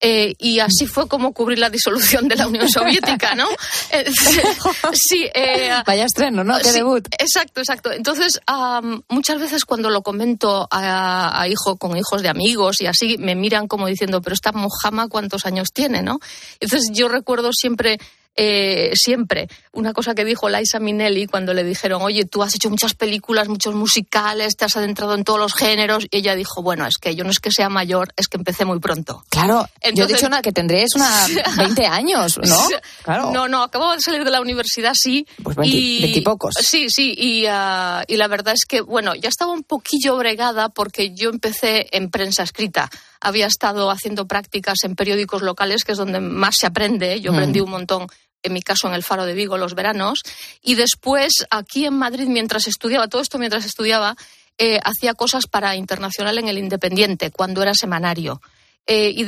Eh, 0.04 0.34
y 0.40 0.58
así 0.58 0.88
fue 0.88 1.06
como 1.06 1.32
cubrir 1.32 1.60
la 1.60 1.70
disolución 1.70 2.26
de 2.26 2.34
la 2.34 2.48
Unión 2.48 2.68
Soviética, 2.68 3.36
¿no? 3.36 3.46
Eh, 3.92 4.10
sí. 4.94 5.28
eh, 5.32 5.70
Vaya 5.86 6.04
estreno, 6.06 6.42
¿no? 6.42 6.58
Qué 6.58 6.64
sí, 6.64 6.78
debut. 6.78 7.06
Exacto, 7.18 7.60
exacto. 7.60 7.92
Entonces, 7.92 8.40
am, 8.46 9.02
muchas 9.08 9.40
veces 9.40 9.64
cuando 9.64 9.90
lo 9.90 10.02
comento 10.02 10.66
a, 10.72 11.40
a 11.40 11.46
hijo, 11.46 11.76
con 11.76 11.96
hijos 11.96 12.20
de 12.22 12.30
amigos 12.30 12.80
y 12.80 12.86
así, 12.86 13.16
me 13.18 13.36
miran 13.36 13.68
como 13.68 13.86
diciendo, 13.86 14.20
pero 14.20 14.34
esta 14.34 14.50
mojama, 14.50 15.06
¿cuántos 15.06 15.46
años 15.46 15.68
tiene, 15.72 16.02
no? 16.02 16.18
Entonces, 16.58 16.90
yo 16.92 17.06
recuerdo 17.08 17.50
siempre 17.52 18.00
eh, 18.34 18.92
siempre. 18.94 19.48
Una 19.72 19.92
cosa 19.92 20.14
que 20.14 20.24
dijo 20.24 20.48
Liza 20.48 20.78
Minnelli 20.78 21.26
cuando 21.26 21.54
le 21.54 21.64
dijeron, 21.64 22.02
oye, 22.02 22.24
tú 22.24 22.42
has 22.42 22.54
hecho 22.54 22.70
muchas 22.70 22.94
películas, 22.94 23.48
muchos 23.48 23.74
musicales, 23.74 24.56
te 24.56 24.64
has 24.64 24.76
adentrado 24.76 25.14
en 25.14 25.24
todos 25.24 25.38
los 25.38 25.54
géneros. 25.54 26.06
Y 26.10 26.18
ella 26.18 26.34
dijo, 26.34 26.62
bueno, 26.62 26.86
es 26.86 26.96
que 26.98 27.14
yo 27.14 27.24
no 27.24 27.30
es 27.30 27.40
que 27.40 27.50
sea 27.50 27.68
mayor, 27.68 28.12
es 28.16 28.28
que 28.28 28.38
empecé 28.38 28.64
muy 28.64 28.80
pronto. 28.80 29.24
Claro, 29.28 29.68
yo 29.94 30.04
he 30.04 30.06
dicho 30.06 30.26
una, 30.26 30.42
que 30.42 30.52
tendréis 30.52 30.94
una 30.94 31.10
20 31.56 31.86
años, 31.86 32.38
¿no? 32.38 32.68
Claro. 33.02 33.32
No, 33.32 33.48
no, 33.48 33.62
acabo 33.62 33.92
de 33.92 34.00
salir 34.00 34.24
de 34.24 34.30
la 34.30 34.40
universidad, 34.40 34.92
sí. 34.94 35.26
Pues 35.42 35.56
20, 35.56 35.76
y, 35.76 36.20
pocos. 36.22 36.54
Sí, 36.60 36.88
sí, 36.88 37.14
y, 37.16 37.46
uh, 37.46 38.02
y 38.06 38.16
la 38.16 38.28
verdad 38.28 38.54
es 38.54 38.64
que, 38.66 38.80
bueno, 38.80 39.14
ya 39.14 39.28
estaba 39.28 39.52
un 39.52 39.62
poquillo 39.62 40.16
bregada 40.16 40.68
porque 40.68 41.14
yo 41.14 41.30
empecé 41.30 41.88
en 41.92 42.10
prensa 42.10 42.42
escrita 42.42 42.90
había 43.22 43.46
estado 43.46 43.90
haciendo 43.90 44.26
prácticas 44.26 44.82
en 44.82 44.96
periódicos 44.96 45.42
locales, 45.42 45.84
que 45.84 45.92
es 45.92 45.98
donde 45.98 46.20
más 46.20 46.56
se 46.56 46.66
aprende. 46.66 47.20
Yo 47.20 47.32
aprendí 47.32 47.60
un 47.60 47.70
montón 47.70 48.08
en 48.42 48.52
mi 48.52 48.62
caso 48.62 48.88
en 48.88 48.94
el 48.94 49.02
Faro 49.02 49.26
de 49.26 49.35
Vigo 49.35 49.59
los 49.59 49.74
veranos, 49.74 50.22
y 50.62 50.74
después 50.74 51.33
aquí 51.50 51.87
en 51.87 51.94
Madrid 51.94 52.26
mientras 52.28 52.66
estudiaba, 52.66 53.09
todo 53.09 53.22
esto 53.22 53.38
mientras 53.38 53.64
estudiaba, 53.64 54.16
eh, 54.59 54.78
hacía 54.85 55.14
cosas 55.14 55.46
para 55.46 55.76
Internacional 55.76 56.38
en 56.38 56.48
el 56.48 56.59
Independiente, 56.59 57.31
cuando 57.31 57.62
era 57.62 57.74
semanario. 57.74 58.40
Eh, 58.87 59.12
y 59.14 59.26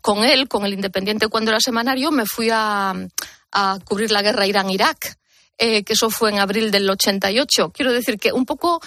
con 0.00 0.24
él, 0.24 0.48
con 0.48 0.66
el 0.66 0.74
Independiente 0.74 1.28
cuando 1.28 1.50
era 1.50 1.60
semanario, 1.60 2.10
me 2.10 2.26
fui 2.26 2.50
a, 2.52 2.94
cubrir 3.84 4.10
la 4.10 4.22
guerra 4.22 4.46
Irán-Irak. 4.46 5.16
Eh, 5.58 5.84
que 5.84 5.94
eso 5.94 6.10
fue 6.10 6.28
en 6.30 6.38
abril 6.38 6.70
del 6.70 6.88
88. 6.88 7.70
Quiero 7.70 7.90
decir 7.90 8.18
que 8.18 8.30
un 8.30 8.44
poco, 8.44 8.78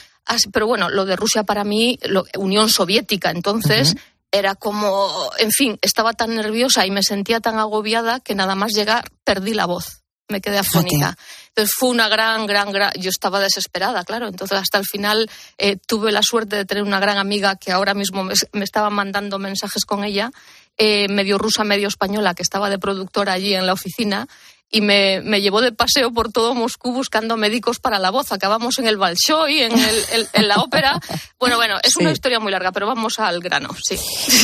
pero 0.54 0.68
bueno, 0.68 0.88
lo 0.88 1.04
de 1.04 1.16
Rusia 1.16 1.42
para 1.42 1.64
mí, 1.64 1.98
Unión 2.38 2.70
Soviética, 2.70 3.32
entonces, 3.32 3.96
era 4.32 4.56
como, 4.56 5.32
en 5.38 5.52
fin, 5.52 5.78
estaba 5.82 6.14
tan 6.14 6.36
nerviosa 6.36 6.86
y 6.86 6.92
me 6.92 7.04
sentía 7.04 7.40
tan 7.40 7.58
agobiada 7.58 8.20
que 8.20 8.36
nada 8.36 8.56
más 8.56 8.74
llegar 8.74 9.10
perdí 9.24 9.54
la 9.54 9.66
voz, 9.66 10.04
me 10.28 10.42
quedé 10.42 10.60
afónica. 10.60 11.18
Entonces 11.48 11.76
fue 11.76 11.90
una 11.90 12.08
gran, 12.08 12.46
gran, 12.46 12.72
gran, 12.72 12.92
yo 13.00 13.10
estaba 13.10 13.40
desesperada, 13.40 14.04
claro. 14.04 14.28
Entonces 14.28 14.58
hasta 14.58 14.78
el 14.78 14.86
final 14.86 15.30
eh, 15.58 15.78
tuve 15.78 16.12
la 16.12 16.22
suerte 16.22 16.56
de 16.56 16.66
tener 16.66 16.84
una 16.84 17.00
gran 17.00 17.18
amiga 17.18 17.56
que 17.56 17.72
ahora 17.72 17.94
mismo 17.94 18.24
me, 18.24 18.34
estaba 18.64 18.90
mandando 18.90 19.40
mensajes 19.40 19.86
con 19.86 20.04
ella, 20.04 20.32
eh, 20.78 21.08
medio 21.10 21.38
rusa, 21.38 21.64
medio 21.64 21.88
española, 21.88 22.36
que 22.36 22.44
estaba 22.44 22.70
de 22.70 22.80
productora 22.80 23.34
allí 23.34 23.56
en 23.56 23.66
la 23.66 23.74
oficina 23.74 24.28
y 24.72 24.82
me, 24.82 25.22
me, 25.22 25.42
llevó 25.42 25.62
de 25.62 25.72
paseo 25.72 26.12
por 26.12 26.32
todo 26.32 26.54
Moscú 26.54 26.94
buscando 26.94 27.38
médicos 27.38 27.80
para 27.80 27.98
la 27.98 28.12
voz. 28.12 28.32
Acabamos 28.32 28.78
en 28.78 28.88
el 28.88 28.98
Bolshoi, 28.98 29.62
en, 29.62 29.72
el, 29.72 30.28
en 30.34 30.48
la 30.48 30.58
ópera. 30.58 31.00
Bueno, 31.40 31.56
bueno, 31.56 31.76
es 31.82 31.96
una 31.96 32.12
historia 32.12 32.40
muy 32.40 32.52
larga, 32.52 32.72
pero 32.72 32.86
vamos 32.86 33.18
al 33.18 33.40
grano, 33.40 33.70
sí. 33.84 33.96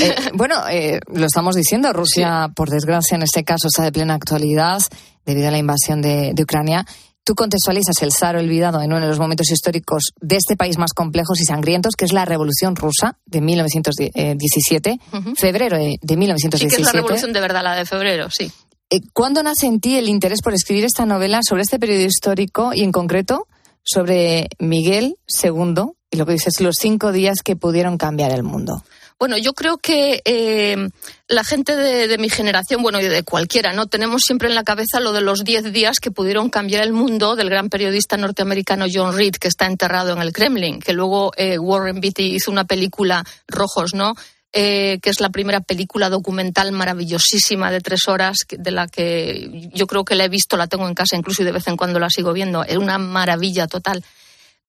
Eh, 0.01 0.15
bueno, 0.33 0.67
eh, 0.69 0.99
lo 1.13 1.25
estamos 1.25 1.55
diciendo, 1.55 1.93
Rusia, 1.93 2.49
por 2.55 2.69
desgracia, 2.69 3.15
en 3.15 3.21
este 3.21 3.43
caso 3.43 3.67
está 3.67 3.83
de 3.83 3.91
plena 3.91 4.15
actualidad 4.15 4.81
debido 5.25 5.47
a 5.47 5.51
la 5.51 5.57
invasión 5.57 6.01
de, 6.01 6.31
de 6.33 6.43
Ucrania. 6.43 6.85
Tú 7.23 7.33
contextualizas 7.33 8.01
el 8.03 8.11
zar 8.11 8.35
olvidado 8.35 8.81
en 8.81 8.93
uno 8.93 9.01
de 9.01 9.07
los 9.07 9.17
momentos 9.17 9.49
históricos 9.49 10.13
de 10.21 10.35
este 10.35 10.55
país 10.55 10.77
más 10.77 10.93
complejos 10.93 11.41
y 11.41 11.45
sangrientos, 11.45 11.95
que 11.95 12.05
es 12.05 12.13
la 12.13 12.23
Revolución 12.23 12.75
Rusa 12.75 13.17
de 13.25 13.41
1917, 13.41 14.99
febrero 15.35 15.77
de, 15.77 15.97
de 16.01 16.17
1917. 16.17 16.69
Sí, 16.69 16.75
que 16.75 16.81
es 16.81 16.93
la 16.93 17.01
revolución 17.01 17.33
de 17.33 17.41
verdad, 17.41 17.63
la 17.63 17.75
de 17.75 17.85
febrero, 17.85 18.29
sí. 18.29 18.51
Eh, 18.89 18.99
¿Cuándo 19.13 19.41
nace 19.41 19.65
en 19.65 19.79
ti 19.79 19.97
el 19.97 20.07
interés 20.07 20.41
por 20.43 20.53
escribir 20.53 20.85
esta 20.85 21.05
novela 21.05 21.39
sobre 21.47 21.63
este 21.63 21.79
periodo 21.79 22.05
histórico 22.05 22.71
y 22.73 22.83
en 22.83 22.91
concreto 22.91 23.47
sobre 23.83 24.47
Miguel 24.59 25.17
II 25.43 25.91
y 26.11 26.17
lo 26.17 26.25
que 26.25 26.33
dices, 26.33 26.61
los 26.61 26.75
cinco 26.79 27.11
días 27.11 27.37
que 27.43 27.55
pudieron 27.55 27.97
cambiar 27.97 28.31
el 28.31 28.43
mundo? 28.43 28.83
Bueno, 29.17 29.37
yo 29.37 29.53
creo 29.53 29.77
que 29.77 30.21
eh, 30.25 30.89
la 31.29 31.43
gente 31.45 31.75
de, 31.75 32.17
mi 32.17 32.29
generación, 32.29 32.83
bueno, 32.83 32.99
y 32.99 33.05
de 33.05 33.23
cualquiera, 33.23 33.71
¿no? 33.71 33.87
Tenemos 33.87 34.23
siempre 34.23 34.49
en 34.49 34.55
la 34.55 34.63
cabeza 34.63 34.99
lo 34.99 35.13
de 35.13 35.21
los 35.21 35.45
diez 35.45 35.71
días 35.71 35.99
que 36.01 36.11
pudieron 36.11 36.49
cambiar 36.49 36.83
el 36.83 36.91
mundo 36.91 37.37
del 37.37 37.49
gran 37.49 37.69
periodista 37.69 38.17
norteamericano 38.17 38.85
John 38.93 39.15
Reed, 39.15 39.35
que 39.35 39.47
está 39.47 39.67
enterrado 39.67 40.11
en 40.11 40.19
el 40.19 40.33
Kremlin, 40.33 40.81
que 40.81 40.91
luego 40.91 41.31
eh, 41.37 41.57
Warren 41.57 42.01
Beatty 42.01 42.35
hizo 42.35 42.51
una 42.51 42.65
película, 42.65 43.23
Rojos, 43.47 43.93
¿no? 43.93 44.15
Eh, 44.57 44.99
que 45.01 45.09
es 45.09 45.19
la 45.19 45.31
primera 45.31 45.59
película 45.59 46.09
documental 46.09 46.71
maravillosísima 46.71 47.71
de 47.71 47.81
tres 47.81 48.07
horas, 48.07 48.37
de 48.49 48.71
la 48.71 48.87
que 48.87 49.69
yo 49.73 49.85
creo 49.85 50.05
que 50.05 50.15
la 50.15 50.23
he 50.23 50.29
visto, 50.29 50.55
la 50.55 50.67
tengo 50.67 50.87
en 50.87 50.93
casa 50.93 51.17
incluso 51.17 51.41
y 51.41 51.45
de 51.45 51.51
vez 51.51 51.67
en 51.67 51.75
cuando 51.75 51.99
la 51.99 52.09
sigo 52.09 52.31
viendo. 52.31 52.63
Es 52.63 52.77
una 52.77 52.97
maravilla 52.97 53.67
total. 53.67 54.01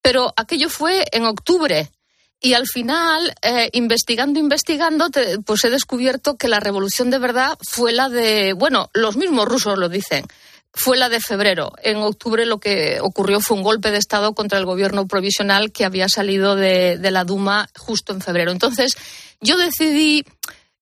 Pero 0.03 0.35
aquello 0.37 0.71
fue 0.71 1.05
en 1.13 1.25
octubre. 1.25 1.89
Y 2.41 2.55
al 2.55 2.67
final, 2.67 3.33
eh, 3.43 3.71
investigando, 3.75 4.41
investigando, 4.41 5.09
pues 5.45 5.65
he 5.65 5.71
descubierto 5.71 6.37
que 6.37 6.49
la 6.49 6.59
revolución 6.59 7.11
de 7.11 7.21
verdad 7.21 7.57
fue 7.63 7.93
la 7.93 8.09
de, 8.09 8.55
bueno, 8.55 8.91
los 8.93 9.17
mismos 9.17 9.47
rusos 9.47 9.79
lo 9.79 9.89
dicen, 9.89 10.27
fue 10.77 10.99
la 10.99 11.09
de 11.09 11.21
febrero. 11.21 11.73
En 11.83 11.97
octubre 11.97 12.45
lo 12.45 12.61
que 12.61 12.99
ocurrió 13.01 13.41
fue 13.41 13.57
un 13.57 13.63
golpe 13.63 13.91
de 13.91 13.97
Estado 13.97 14.35
contra 14.35 14.59
el 14.59 14.67
gobierno 14.67 15.07
provisional 15.07 15.73
que 15.73 15.87
había 15.87 16.09
salido 16.09 16.55
de, 16.55 16.99
la 17.11 17.25
Duma 17.25 17.69
justo 17.77 18.13
en 18.13 18.21
febrero. 18.21 18.53
Entonces, 18.53 18.95
yo 19.41 19.57
decidí, 19.57 20.25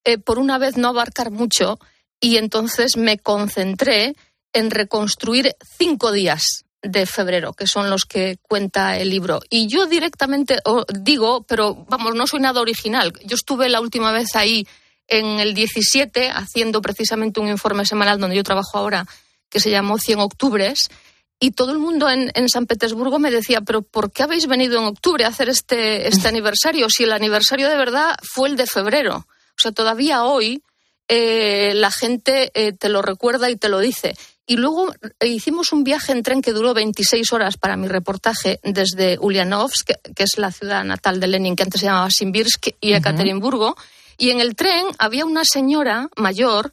eh, 0.05 0.19
por 0.19 0.41
una 0.41 0.59
vez, 0.59 0.77
no 0.77 0.89
abarcar 0.89 1.31
mucho 1.31 1.79
y 2.21 2.39
entonces 2.39 2.97
me 2.97 3.19
concentré 3.19 4.17
en 4.53 4.73
reconstruir 4.73 5.55
cinco 5.79 6.11
días 6.11 6.65
de 6.83 7.07
febrero, 7.07 7.53
que 7.53 7.69
son 7.69 7.89
los 7.89 8.05
que 8.05 8.37
cuenta 8.43 8.99
el 8.99 9.11
libro. 9.11 9.41
Y 9.49 9.69
yo 9.69 9.87
directamente 9.87 10.59
digo, 11.01 11.45
pero 11.45 11.87
vamos, 11.89 12.15
no 12.17 12.27
soy 12.27 12.41
nada 12.41 12.61
original. 12.61 13.13
Yo 13.25 13.37
estuve 13.37 13.69
la 13.69 13.81
última 13.81 14.11
vez 14.11 14.35
ahí 14.35 14.67
en 15.07 15.39
el 15.39 15.55
17 15.55 16.31
haciendo 16.31 16.83
precisamente 16.83 17.39
un 17.39 17.49
informe 17.49 17.87
semanal 17.87 18.19
donde 18.19 18.37
yo 18.37 18.43
trabajo 18.43 18.77
ahora 18.77 19.07
que 19.55 19.61
se 19.61 19.71
llamó 19.71 19.99
100 19.99 20.19
Octubres, 20.19 20.91
y 21.39 21.53
todo 21.53 21.73
el 21.73 21.79
mundo 21.79 22.09
en, 22.11 22.49
San 22.49 22.67
Petersburgo 22.67 23.19
me 23.19 23.31
decía, 23.31 23.61
pero 23.61 23.83
¿por 23.83 24.11
qué 24.11 24.25
habéis 24.25 24.47
venido 24.47 24.79
en 24.79 24.87
octubre 24.87 25.25
a 25.25 25.29
hacer 25.29 25.49
este, 25.49 26.09
este 26.09 26.27
aniversario? 26.29 26.89
Si 26.91 27.05
el 27.05 27.13
aniversario 27.13 27.69
de 27.69 27.77
verdad 27.77 28.17
fue 28.23 28.49
el 28.49 28.57
de 28.57 28.67
febrero. 28.67 29.27
O 29.27 29.61
sea, 29.61 29.71
todavía 29.71 30.25
hoy 30.25 30.63
eh, 31.07 31.73
la 31.75 31.91
gente 31.91 32.51
eh, 32.55 32.73
te 32.73 32.89
lo 32.89 33.03
recuerda 33.03 33.51
y 33.51 33.57
te 33.57 33.69
lo 33.69 33.79
dice. 33.79 34.17
Y 34.47 34.57
luego 34.57 34.93
eh, 35.21 35.27
hicimos 35.27 35.73
un 35.73 35.85
viaje 35.85 36.13
en 36.13 36.23
tren 36.23 36.43
que 36.43 36.53
duró 36.53 36.75
26 36.75 37.33
horas 37.33 37.57
para 37.57 37.77
mi 37.77 37.89
reportaje 37.89 38.61
desde 38.63 39.19
Ulyanovsk, 39.21 39.91
que, 40.15 40.23
es 40.23 40.39
la 40.39 40.51
ciudad 40.51 40.85
natal 40.85 41.21
de 41.21 41.29
Lenin, 41.29 41.57
que 41.57 41.63
antes 41.63 41.81
se 41.81 41.87
llamaba 41.87 42.11
Simbirsk, 42.11 42.69
y 42.81 42.95
Ekaterimburgo. 42.95 43.77
Y 44.19 44.31
en 44.31 44.41
el 44.41 44.57
tren 44.57 44.87
había 44.99 45.25
una 45.25 45.45
señora 45.45 46.09
mayor 46.17 46.73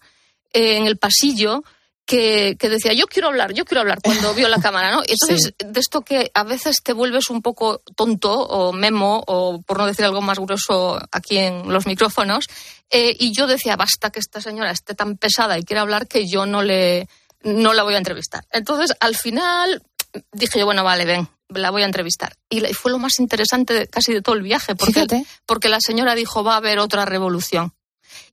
en 0.54 0.86
el 0.86 0.98
pasillo 0.98 1.63
que, 2.05 2.57
decía, 2.59 2.93
yo 2.93 3.07
quiero 3.07 3.29
hablar, 3.29 3.53
yo 3.53 3.65
quiero 3.65 3.81
hablar, 3.81 3.99
cuando 4.03 4.33
vio 4.33 4.49
la 4.49 4.57
cámara, 4.61 4.91
¿no? 4.91 5.01
Entonces, 5.07 5.53
de 5.57 5.79
esto 5.79 6.01
que 6.01 6.31
a 6.33 6.43
veces 6.43 6.81
te 6.83 6.93
vuelves 6.93 7.29
un 7.29 7.41
poco 7.41 7.81
tonto 7.95 8.33
o 8.33 8.73
memo, 8.73 9.23
o 9.27 9.61
por 9.61 9.77
no 9.77 9.85
decir 9.85 10.05
algo 10.05 10.21
más 10.21 10.39
grueso 10.39 10.99
aquí 11.11 11.37
en 11.37 11.71
los 11.71 11.87
micrófonos, 11.87 12.45
eh, 12.89 13.15
y 13.17 13.31
yo 13.33 13.47
decía, 13.47 13.75
basta 13.75 14.09
que 14.09 14.19
esta 14.19 14.41
señora 14.41 14.71
esté 14.71 14.95
tan 14.95 15.17
pesada 15.17 15.57
y 15.57 15.63
quiera 15.63 15.81
hablar 15.81 16.07
que 16.07 16.27
yo 16.27 16.45
no, 16.45 16.61
le, 16.61 17.07
no 17.43 17.73
la 17.73 17.83
voy 17.83 17.95
a 17.95 17.99
entrevistar. 17.99 18.45
Entonces, 18.51 18.95
al 18.99 19.15
final 19.15 19.81
dije 20.31 20.59
yo, 20.59 20.65
bueno, 20.65 20.83
vale, 20.83 21.05
ven, 21.05 21.29
la 21.49 21.71
voy 21.71 21.83
a 21.83 21.85
entrevistar. 21.85 22.33
Y 22.49 22.61
fue 22.73 22.91
lo 22.91 22.99
más 22.99 23.19
interesante 23.19 23.87
casi 23.87 24.13
de 24.13 24.21
todo 24.21 24.35
el 24.35 24.41
viaje, 24.41 24.75
porque, 24.75 25.05
porque 25.45 25.69
la 25.69 25.79
señora 25.79 26.15
dijo, 26.15 26.43
va 26.43 26.55
a 26.55 26.57
haber 26.57 26.79
otra 26.79 27.05
revolución. 27.05 27.73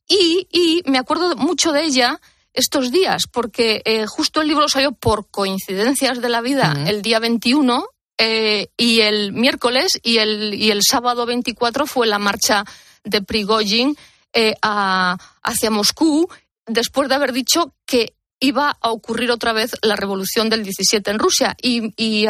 Y, 0.09 0.49
y 0.51 0.83
me 0.87 0.99
acuerdo 0.99 1.37
mucho 1.37 1.73
de 1.73 1.85
ella 1.85 2.21
estos 2.53 2.91
días, 2.91 3.23
porque 3.31 3.83
eh, 3.85 4.07
justo 4.07 4.41
el 4.41 4.49
libro 4.49 4.69
salió 4.69 4.93
por 4.93 5.29
coincidencias 5.31 6.21
de 6.21 6.29
la 6.29 6.41
vida 6.41 6.75
el 6.87 7.03
día 7.03 7.19
21 7.19 7.87
eh, 8.19 8.69
y 8.77 9.01
el 9.01 9.33
miércoles 9.33 10.01
y 10.03 10.19
el, 10.19 10.55
y 10.55 10.71
el 10.71 10.83
sábado 10.83 11.25
24 11.27 11.87
fue 11.87 12.07
la 12.07 12.19
marcha 12.19 12.65
de 13.05 13.23
Prigozhin 13.23 13.97
eh, 14.33 14.55
hacia 14.63 15.71
Moscú 15.71 16.29
después 16.67 17.09
de 17.09 17.15
haber 17.15 17.33
dicho 17.33 17.75
que 17.87 18.15
iba 18.41 18.77
a 18.81 18.91
ocurrir 18.91 19.31
otra 19.31 19.53
vez 19.53 19.73
la 19.83 19.97
revolución 19.97 20.49
del 20.49 20.63
17 20.63 21.11
en 21.11 21.19
Rusia. 21.19 21.57
Y, 21.61 21.93
y, 21.97 22.27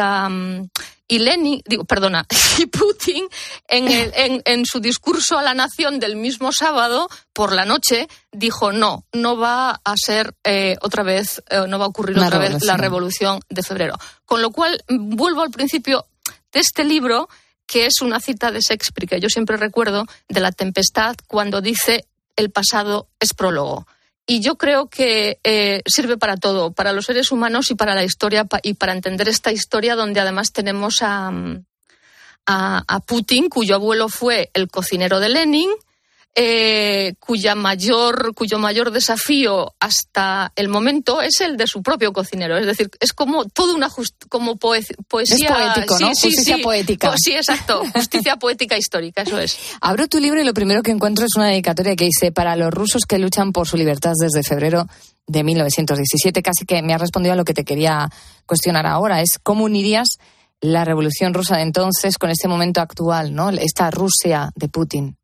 y 1.07 1.19
Lenin, 1.19 1.61
digo, 1.65 1.85
perdona, 1.85 2.25
y 2.57 2.65
Putin 2.67 3.27
en, 3.67 4.41
en, 4.45 4.65
su 4.65 4.79
discurso 4.79 5.37
a 5.37 5.43
la 5.43 5.53
nación 5.53 5.99
del 5.99 6.15
mismo 6.15 6.51
sábado 6.51 7.09
por 7.33 7.53
la 7.53 7.65
noche 7.65 8.07
dijo 8.31 8.71
no, 8.71 9.05
no 9.13 9.37
va 9.37 9.81
a 9.83 9.95
ser 9.97 10.35
eh, 10.43 10.77
otra 10.81 11.03
vez, 11.03 11.43
eh, 11.49 11.65
no 11.67 11.79
va 11.79 11.85
a 11.85 11.89
ocurrir 11.89 12.19
otra 12.19 12.37
vez 12.37 12.63
la 12.63 12.77
revolución 12.77 13.39
de 13.49 13.63
febrero. 13.63 13.95
Con 14.25 14.41
lo 14.41 14.51
cual, 14.51 14.83
vuelvo 14.87 15.41
al 15.41 15.51
principio 15.51 16.05
de 16.51 16.59
este 16.59 16.83
libro, 16.83 17.29
que 17.65 17.85
es 17.85 18.01
una 18.01 18.19
cita 18.19 18.51
de 18.51 18.61
Shakespeare, 18.61 19.07
que 19.07 19.19
yo 19.19 19.29
siempre 19.29 19.57
recuerdo, 19.57 20.05
de 20.27 20.39
La 20.39 20.51
Tempestad, 20.51 21.15
cuando 21.27 21.61
dice 21.61 22.05
el 22.35 22.51
pasado 22.51 23.07
es 23.19 23.33
prólogo 23.33 23.85
y 24.29 24.41
yo 24.41 24.59
creo 24.59 24.89
que 24.89 25.39
eh, 25.43 25.81
sirve 25.87 26.15
para 26.15 26.37
todo, 26.37 26.71
para 26.71 26.93
los 26.93 27.05
seres 27.05 27.31
humanos 27.31 27.71
y 27.71 27.75
para 27.75 27.95
la 27.95 28.03
historia 28.03 28.45
y 28.61 28.75
para 28.75 28.93
entender 28.93 29.27
esta 29.27 29.51
historia 29.51 29.95
donde 29.95 30.19
además 30.19 30.51
tenemos 30.53 31.01
a, 31.01 31.31
a, 32.45 32.99
Putin, 33.07 33.49
cuyo 33.49 33.73
abuelo 33.73 34.07
fue 34.07 34.51
el 34.53 34.69
cocinero 34.69 35.19
de 35.19 35.29
Lenin, 35.29 35.71
eh, 36.35 37.15
cuya 37.19 37.55
mayor, 37.55 38.33
cuyo 38.33 38.59
mayor 38.59 38.91
desafío 38.91 39.73
hasta 39.79 40.53
el 40.55 40.69
momento 40.69 41.21
es 41.21 41.41
el 41.41 41.57
de 41.57 41.67
su 41.67 41.81
propio 41.81 42.13
cocinero. 42.13 42.57
Es 42.57 42.65
decir, 42.65 42.89
es 42.99 43.13
como 43.13 43.45
toda 43.45 43.73
una 43.73 43.89
como 44.29 44.55
poesía. 44.55 44.95
Es 45.21 45.43
poético, 45.43 45.99
¿no? 45.99 46.07
Justicia 46.09 46.57
poética. 46.63 47.09
Pues 47.09 47.19
sí, 47.23 47.33
exacto. 47.33 47.83
Justicia 47.93 48.37
poética 48.37 48.77
histórica, 48.77 49.23
eso 49.23 49.39
es. 49.39 49.57
Abro 49.81 50.07
tu 50.07 50.19
libro 50.19 50.39
y 50.39 50.45
lo 50.45 50.53
primero 50.53 50.81
que 50.81 50.91
encuentro 50.91 51.25
es 51.25 51.35
una 51.35 51.47
dedicatoria 51.47 51.95
que 51.95 52.05
dice 52.05 52.31
para 52.31 52.55
los 52.55 52.73
rusos 52.73 53.03
que 53.07 53.19
luchan 53.19 53.51
por 53.51 53.67
su 53.67 53.75
libertad 53.75 54.13
desde 54.19 54.43
febrero 54.43 54.87
de 55.27 55.43
1917. 55.43 56.41
Casi 56.41 56.65
que 56.65 56.81
me 56.81 56.93
ha 56.93 56.97
respondido 56.97 57.33
a 57.33 57.35
lo 57.35 57.43
que 57.43 57.53
te 57.53 57.65
quería 57.65 58.09
cuestionar 58.45 58.85
ahora. 58.85 59.21
Es 59.21 59.39
cómo 59.41 59.65
unirías 59.65 60.19
la 60.61 60.85
revolución 60.85 61.33
rusa 61.33 61.57
de 61.57 61.63
entonces 61.63 62.17
con 62.17 62.29
este 62.29 62.47
momento 62.47 62.81
actual, 62.81 63.33
¿no? 63.33 63.49
Esta 63.49 63.91
Rusia 63.91 64.51
de 64.55 64.69
Putin. 64.69 65.18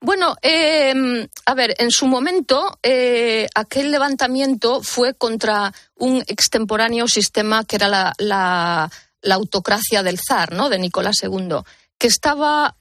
Bueno, 0.00 0.36
em, 0.42 1.26
a 1.46 1.54
ver, 1.54 1.74
en 1.78 1.90
su 1.90 2.06
momento 2.06 2.78
eh, 2.82 3.48
aquel 3.54 3.90
levantamiento 3.90 4.82
fue 4.82 5.14
contra 5.14 5.72
un 5.96 6.22
extemporáneo 6.26 7.08
sistema 7.08 7.64
que 7.64 7.76
era 7.76 8.12
la, 8.18 8.90
autocracia 9.30 10.02
del 10.02 10.18
zar, 10.20 10.52
¿no? 10.52 10.68
De 10.68 10.78
Nicolás 10.78 11.16
II, 11.22 11.60
que 11.96 12.08
estaba 12.08 12.76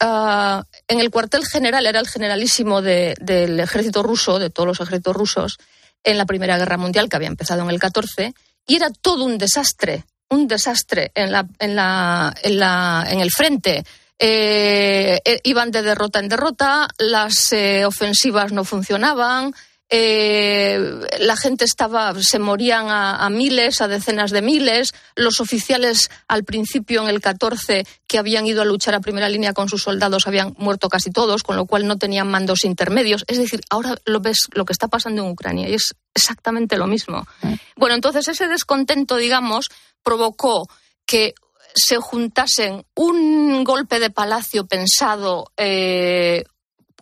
en 0.00 0.98
el 0.98 1.10
cuartel 1.10 1.46
general, 1.46 1.86
era 1.86 2.00
el 2.00 2.08
generalísimo 2.08 2.82
del 2.82 3.60
ejército 3.60 4.02
ruso, 4.02 4.40
de 4.40 4.50
todos 4.50 4.66
los 4.66 4.80
ejércitos 4.80 5.14
rusos, 5.14 5.58
en 6.02 6.18
la 6.18 6.26
Primera 6.26 6.58
Guerra 6.58 6.76
Mundial, 6.76 7.08
que 7.08 7.16
había 7.16 7.28
empezado 7.28 7.62
en 7.62 7.70
el 7.70 7.78
14, 7.78 8.34
y 8.66 8.76
era 8.76 8.90
todo 8.90 9.24
un 9.24 9.38
desastre, 9.38 10.04
un 10.28 10.48
desastre 10.48 11.12
en, 11.14 11.30
la, 11.30 11.46
en, 11.58 11.76
la, 11.76 12.34
en, 12.42 12.58
la, 12.58 13.06
en 13.08 13.20
el 13.20 13.30
frente 13.30 13.84
eh, 14.24 15.18
eh, 15.24 15.40
iban 15.42 15.72
de 15.72 15.82
derrota 15.82 16.20
en 16.20 16.28
derrota, 16.28 16.86
las 16.96 17.52
eh, 17.52 17.84
ofensivas 17.84 18.52
no 18.52 18.62
funcionaban, 18.62 19.52
la 19.90 21.36
gente 21.36 21.64
estaba, 21.64 22.14
se 22.18 22.38
morían 22.38 22.86
a, 22.88 23.28
miles, 23.30 23.82
a 23.82 23.88
decenas 23.88 24.30
de 24.30 24.40
miles. 24.40 24.94
Los 25.16 25.38
oficiales 25.40 26.08
al 26.28 26.44
principio, 26.44 27.02
en 27.02 27.08
el 27.08 27.20
14, 27.20 27.84
que 28.06 28.18
habían 28.18 28.46
ido 28.46 28.62
a 28.62 28.64
luchar 28.64 28.94
a 28.94 29.00
primera 29.00 29.28
línea 29.28 29.52
con 29.52 29.68
sus 29.68 29.82
soldados, 29.82 30.26
habían 30.26 30.54
muerto 30.56 30.88
casi 30.88 31.10
todos, 31.10 31.42
con 31.42 31.56
lo 31.56 31.66
cual 31.66 31.86
no 31.86 31.98
tenían 31.98 32.30
mandos 32.30 32.64
intermedios. 32.64 33.24
Es 33.26 33.36
decir, 33.36 33.60
ahora 33.68 33.96
lo 34.06 34.20
ves 34.20 34.46
lo 34.54 34.64
que 34.64 34.72
está 34.72 34.88
pasando 34.88 35.24
en 35.24 35.30
Ucrania 35.30 35.68
y 35.68 35.74
es 35.74 35.94
exactamente 36.14 36.78
lo 36.78 36.86
mismo. 36.86 37.26
Mm. 37.42 37.54
Bueno, 37.76 37.94
entonces 37.94 38.28
ese 38.28 38.48
descontento, 38.48 39.16
digamos, 39.16 39.68
provocó 40.02 40.68
que 41.04 41.34
se 41.74 41.96
juntasen 41.96 42.84
un 42.94 43.64
golpe 43.64 44.00
de 44.00 44.10
palacio 44.10 44.66
pensado 44.66 45.52
eh, 45.56 46.44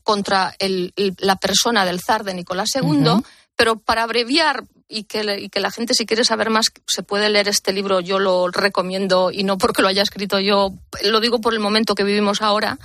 contra 0.02 0.54
la 1.18 1.36
persona 1.36 1.84
del 1.84 2.00
zar 2.00 2.24
de 2.24 2.34
Nicolás 2.34 2.70
II, 2.74 3.22
pero 3.54 3.78
para 3.78 4.02
abreviar 4.02 4.64
y 4.88 5.04
que, 5.04 5.22
la 5.22 5.70
gente 5.70 5.94
si 5.94 6.04
quiere 6.04 6.24
saber 6.24 6.50
más 6.50 6.66
se 6.86 7.02
puede 7.02 7.28
leer 7.28 7.48
este 7.48 7.72
libro, 7.72 8.00
yo 8.00 8.18
lo 8.18 8.48
recomiendo 8.48 9.30
y 9.30 9.44
no 9.44 9.56
porque 9.56 9.82
lo 9.82 9.88
haya 9.88 10.02
escrito 10.02 10.40
yo, 10.40 10.74
lo 11.04 11.20
digo 11.20 11.40
por 11.40 11.54
el 11.54 11.60
momento 11.60 11.94
que 11.94 12.02
vivimos 12.02 12.42
ahora, 12.42 12.78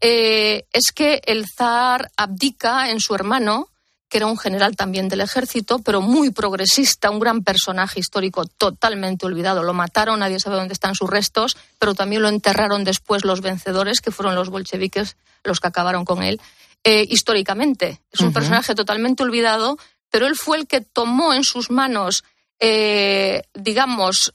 eh, 0.00 0.64
es 0.72 0.92
que 0.94 1.20
el 1.26 1.44
zar 1.46 2.10
abdica 2.16 2.90
en 2.90 3.00
su 3.00 3.14
hermano 3.14 3.68
que 4.12 4.18
era 4.18 4.26
un 4.26 4.36
general 4.36 4.76
también 4.76 5.08
del 5.08 5.22
ejército, 5.22 5.78
pero 5.78 6.02
muy 6.02 6.28
progresista, 6.28 7.08
un 7.08 7.18
gran 7.18 7.42
personaje 7.42 7.98
histórico 7.98 8.44
totalmente 8.44 9.24
olvidado. 9.24 9.62
Lo 9.62 9.72
mataron, 9.72 10.20
nadie 10.20 10.38
sabe 10.38 10.56
dónde 10.56 10.74
están 10.74 10.94
sus 10.94 11.08
restos, 11.08 11.56
pero 11.78 11.94
también 11.94 12.20
lo 12.20 12.28
enterraron 12.28 12.84
después 12.84 13.24
los 13.24 13.40
vencedores, 13.40 14.02
que 14.02 14.10
fueron 14.10 14.34
los 14.34 14.50
bolcheviques 14.50 15.16
los 15.44 15.60
que 15.60 15.68
acabaron 15.68 16.04
con 16.04 16.22
él. 16.22 16.42
Eh, 16.84 17.06
históricamente, 17.08 18.02
es 18.12 18.20
un 18.20 18.34
personaje 18.34 18.74
totalmente 18.74 19.22
olvidado, 19.22 19.78
pero 20.10 20.26
él 20.26 20.36
fue 20.36 20.58
el 20.58 20.66
que 20.66 20.82
tomó 20.82 21.32
en 21.32 21.42
sus 21.42 21.70
manos, 21.70 22.22
eh, 22.60 23.44
digamos, 23.54 24.34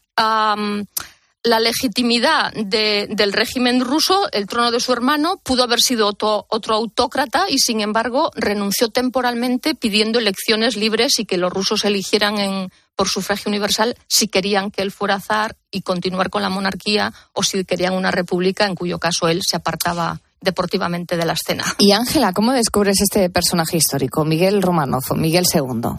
la 1.47 1.59
legitimidad 1.59 2.53
del 2.53 3.33
régimen 3.33 3.81
ruso, 3.81 4.27
el 4.31 4.47
trono 4.47 4.71
de 4.71 4.79
su 4.79 4.93
hermano, 4.93 5.39
pudo 5.43 5.63
haber 5.63 5.81
sido 5.81 6.07
otro, 6.07 6.45
autócrata 6.49 7.45
y, 7.49 7.59
sin 7.59 7.81
embargo, 7.81 8.31
renunció 8.35 8.89
temporalmente 8.89 9.75
pidiendo 9.75 10.19
elecciones 10.19 10.75
libres 10.75 11.19
y 11.19 11.25
que 11.25 11.37
los 11.37 11.51
rusos 11.51 11.85
eligieran 11.85 12.37
en, 12.37 12.71
por 12.95 13.07
sufragio 13.07 13.49
universal 13.49 13.95
si 14.07 14.27
querían 14.27 14.71
que 14.71 14.81
él 14.81 14.91
fuera 14.91 15.19
zar 15.19 15.55
y 15.71 15.81
continuar 15.81 16.29
con 16.29 16.41
la 16.41 16.49
monarquía 16.49 17.13
o 17.33 17.43
si 17.43 17.63
querían 17.65 17.93
una 17.93 18.11
república, 18.11 18.65
en 18.65 18.75
cuyo 18.75 18.99
caso 18.99 19.27
él 19.27 19.41
se 19.43 19.55
apartaba 19.55 20.19
deportivamente 20.41 21.17
de 21.17 21.25
la 21.25 21.33
escena. 21.33 21.63
Y 21.79 21.93
Ángela, 21.93 22.33
¿cómo 22.33 22.53
descubres 22.53 23.01
este 23.01 23.29
personaje 23.29 23.77
histórico, 23.77 24.23
Miguel 24.23 24.61
Romanov 24.61 25.15
Miguel 25.15 25.45
II? 25.51 25.91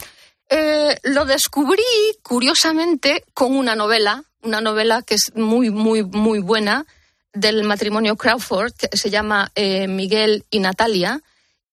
Eh, 0.49 0.97
lo 1.03 1.25
descubrí, 1.25 1.83
curiosamente, 2.23 3.23
con 3.33 3.55
una 3.55 3.75
novela 3.75 4.23
una 4.41 4.61
novela 4.61 5.01
que 5.01 5.15
es 5.15 5.31
muy, 5.35 5.69
muy, 5.69 6.03
muy 6.03 6.39
buena 6.39 6.85
del 7.33 7.63
matrimonio 7.63 8.15
Crawford, 8.15 8.73
que 8.73 8.97
se 8.97 9.09
llama 9.09 9.51
eh, 9.55 9.87
Miguel 9.87 10.45
y 10.49 10.59
Natalia. 10.59 11.21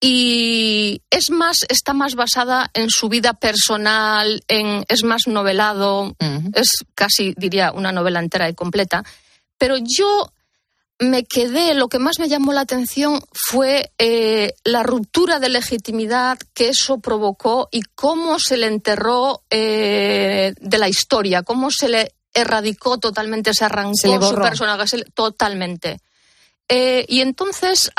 Y 0.01 1.01
es 1.11 1.31
más, 1.31 1.59
está 1.69 1.95
más 1.95 2.15
basada 2.15 2.71
en 2.75 2.91
su 2.91 3.09
vida 3.09 3.33
personal, 3.33 4.43
en, 4.49 4.85
es 4.89 5.05
más 5.05 5.23
novelado, 5.27 6.15
es 6.55 6.85
casi, 6.95 7.35
diría, 7.37 7.73
una 7.73 7.93
novela 7.93 8.21
entera 8.21 8.49
y 8.49 8.55
completa. 8.55 9.05
Pero 9.57 9.77
yo 9.79 10.31
me 10.99 11.25
quedé, 11.25 11.75
lo 11.75 11.89
que 11.89 11.99
más 11.99 12.19
me 12.19 12.29
llamó 12.29 12.53
la 12.53 12.63
atención 12.63 13.21
fue 13.33 13.93
eh, 13.99 14.55
la 14.65 14.83
ruptura 14.83 15.39
de 15.39 15.49
legitimidad 15.49 16.39
que 16.55 16.69
eso 16.69 16.99
provocó 16.99 17.69
y 17.71 17.83
cómo 17.95 18.39
se 18.39 18.57
le 18.57 18.67
enterró 18.67 19.43
eh, 19.51 20.55
de 20.59 20.79
la 20.79 20.89
historia, 20.89 21.43
cómo 21.43 21.71
se 21.71 21.89
le 21.89 22.13
erradicó 22.37 22.99
totalmente, 22.99 23.55
se 23.55 23.65
arrancó 23.65 23.97
su 23.97 24.35
personaje 24.37 25.05
totalmente. 25.15 26.01
Eh, 26.69 27.05
y 27.09 27.21
entonces 27.21 27.91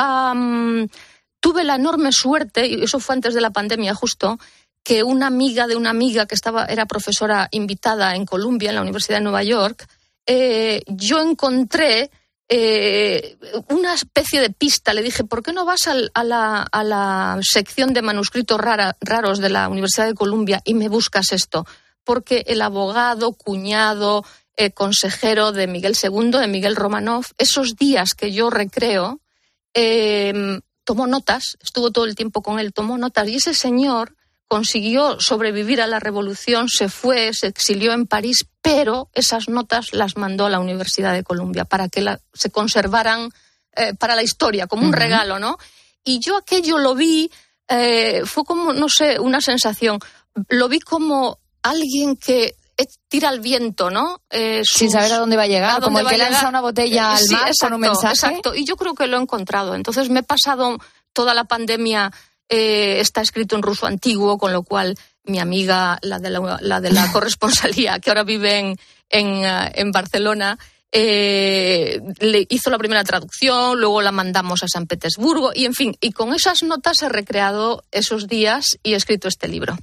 tuve 1.40 1.64
la 1.64 1.76
enorme 1.76 2.12
suerte, 2.12 2.68
y 2.68 2.84
eso 2.84 3.00
fue 3.00 3.16
antes 3.16 3.34
de 3.34 3.42
la 3.42 3.52
pandemia 3.52 3.96
justo, 3.96 4.40
que 4.84 5.04
una 5.04 5.28
amiga 5.28 5.68
de 5.68 5.76
una 5.76 5.90
amiga 5.90 6.26
que 6.26 6.36
estaba, 6.36 6.66
era 6.66 6.86
profesora 6.86 7.50
invitada 7.52 8.16
en 8.16 8.26
Columbia, 8.26 8.70
en 8.70 8.76
la 8.76 8.82
Universidad 8.82 9.18
de 9.18 9.24
Nueva 9.24 9.44
York, 9.44 9.88
eh, 10.26 10.82
yo 10.88 11.22
encontré 11.22 12.10
eh, 12.50 13.38
una 13.70 13.94
especie 13.94 14.40
de 14.40 14.50
pista. 14.50 14.94
Le 14.94 15.02
dije, 15.02 15.24
¿por 15.24 15.44
qué 15.44 15.52
no 15.52 15.66
vas 15.66 15.88
a, 15.88 16.24
la, 16.24 17.40
sección 17.42 17.94
de 17.94 18.02
manuscritos 18.02 18.60
raros 18.60 19.40
de 19.40 19.50
la 19.50 19.68
Universidad 19.68 20.08
de 20.08 20.14
Columbia 20.14 20.62
y 20.64 20.74
me 20.74 20.90
buscas 20.90 21.32
esto? 21.32 21.66
Porque 22.08 22.46
el 22.48 22.62
abogado, 22.62 23.34
cuñado, 23.34 24.24
eh, 24.56 24.72
consejero 24.72 25.52
de 25.52 25.68
Miguel 25.68 25.94
II, 26.02 26.32
de 26.40 26.48
Miguel 26.48 26.78
Romanov, 26.78 27.26
esos 27.38 27.76
días 27.76 28.14
que 28.14 28.32
yo 28.32 28.50
recreo, 28.50 29.20
em, 29.74 30.62
tomó 30.86 31.06
notas, 31.06 31.58
estuvo 31.62 31.92
todo 31.92 32.06
el 32.06 32.16
tiempo 32.16 32.42
con 32.42 32.60
él, 32.60 32.72
tomó 32.72 32.98
notas, 32.98 33.28
y 33.28 33.36
ese 33.36 33.54
señor 33.54 34.16
consiguió 34.48 35.20
sobrevivir 35.20 35.82
a 35.82 35.88
la 35.88 36.00
revolución, 36.00 36.70
se 36.70 36.88
fue, 36.88 37.34
se 37.34 37.48
exilió 37.48 37.92
en 37.92 38.08
París, 38.08 38.46
pero 38.62 39.10
esas 39.14 39.50
notas 39.50 39.92
las 39.92 40.16
mandó 40.16 40.46
a 40.46 40.50
la 40.50 40.62
Universidad 40.62 41.14
de 41.14 41.24
Columbia 41.26 41.66
para 41.66 41.90
que 41.90 42.06
se 42.34 42.50
conservaran 42.52 43.32
eh, 43.76 43.96
para 43.96 44.16
la 44.16 44.24
historia, 44.24 44.68
como 44.68 44.86
un 44.86 44.94
regalo, 44.94 45.40
¿no? 45.40 45.58
Y 46.06 46.22
yo 46.22 46.38
aquello 46.38 46.78
lo 46.78 46.96
vi, 46.96 47.30
eh, 47.68 48.22
fue 48.24 48.46
como, 48.46 48.72
no 48.72 48.88
sé, 48.88 49.20
una 49.20 49.42
sensación, 49.42 50.00
lo 50.48 50.70
vi 50.70 50.80
como 50.80 51.40
alguien 51.62 52.16
que 52.16 52.56
tira 53.08 53.30
al 53.30 53.40
viento, 53.40 53.90
¿no? 53.90 54.22
Eh, 54.30 54.62
Sin 54.64 54.92
saber 54.92 55.12
a 55.14 55.18
dónde 55.18 55.36
va 55.36 55.44
a 55.44 55.48
llegar, 55.48 55.82
como 55.82 56.00
el 56.00 56.08
que 56.08 56.18
lanza 56.18 56.50
una 56.50 56.62
botella 56.62 57.16
al 57.16 57.28
mar 57.32 57.52
con 57.60 57.74
un 57.74 57.82
mensaje. 57.82 58.14
Exacto, 58.14 58.56
y 58.56 58.66
yo 58.66 58.76
creo 58.76 58.94
que 58.94 59.08
lo 59.08 59.18
he 59.18 59.22
encontrado. 59.22 59.76
Entonces 59.76 60.10
me 60.10 60.20
he 60.20 60.24
pasado 60.24 60.78
toda 61.14 61.34
la 61.34 61.46
pandemia, 61.46 62.12
eh, 62.50 63.00
está 63.00 63.22
escrito 63.22 63.56
en 63.56 63.64
ruso 63.64 63.88
antiguo, 63.88 64.38
con 64.38 64.54
lo 64.54 64.64
cual 64.64 64.98
mi 65.24 65.40
amiga, 65.40 65.98
la 66.02 66.20
de 66.20 66.30
la, 66.30 66.82
de 66.82 66.92
la 66.92 67.12
corresponsalía, 67.12 68.00
que 68.00 68.12
ahora 68.12 68.24
vive 68.24 68.60
en, 68.60 68.80
en, 69.10 69.44
eh, 69.44 69.92
Barcelona, 69.92 70.58
le 70.92 72.48
hizo 72.50 72.70
la 72.70 72.78
primera 72.78 73.04
traducción, 73.04 73.80
luego 73.80 74.02
la 74.02 74.12
mandamos 74.12 74.64
a 74.64 74.68
San 74.68 74.88
Petersburgo 74.88 75.52
y 75.54 75.66
en 75.66 75.74
fin, 75.74 75.98
y 76.00 76.12
con 76.12 76.34
esas 76.34 76.64
notas 76.64 77.02
he 77.02 77.10
recreado 77.10 77.84
esos 77.92 78.28
días 78.28 78.78
y 78.84 78.94
he 78.94 78.96
escrito 78.96 79.28
este 79.28 79.48
libro. 79.48 79.78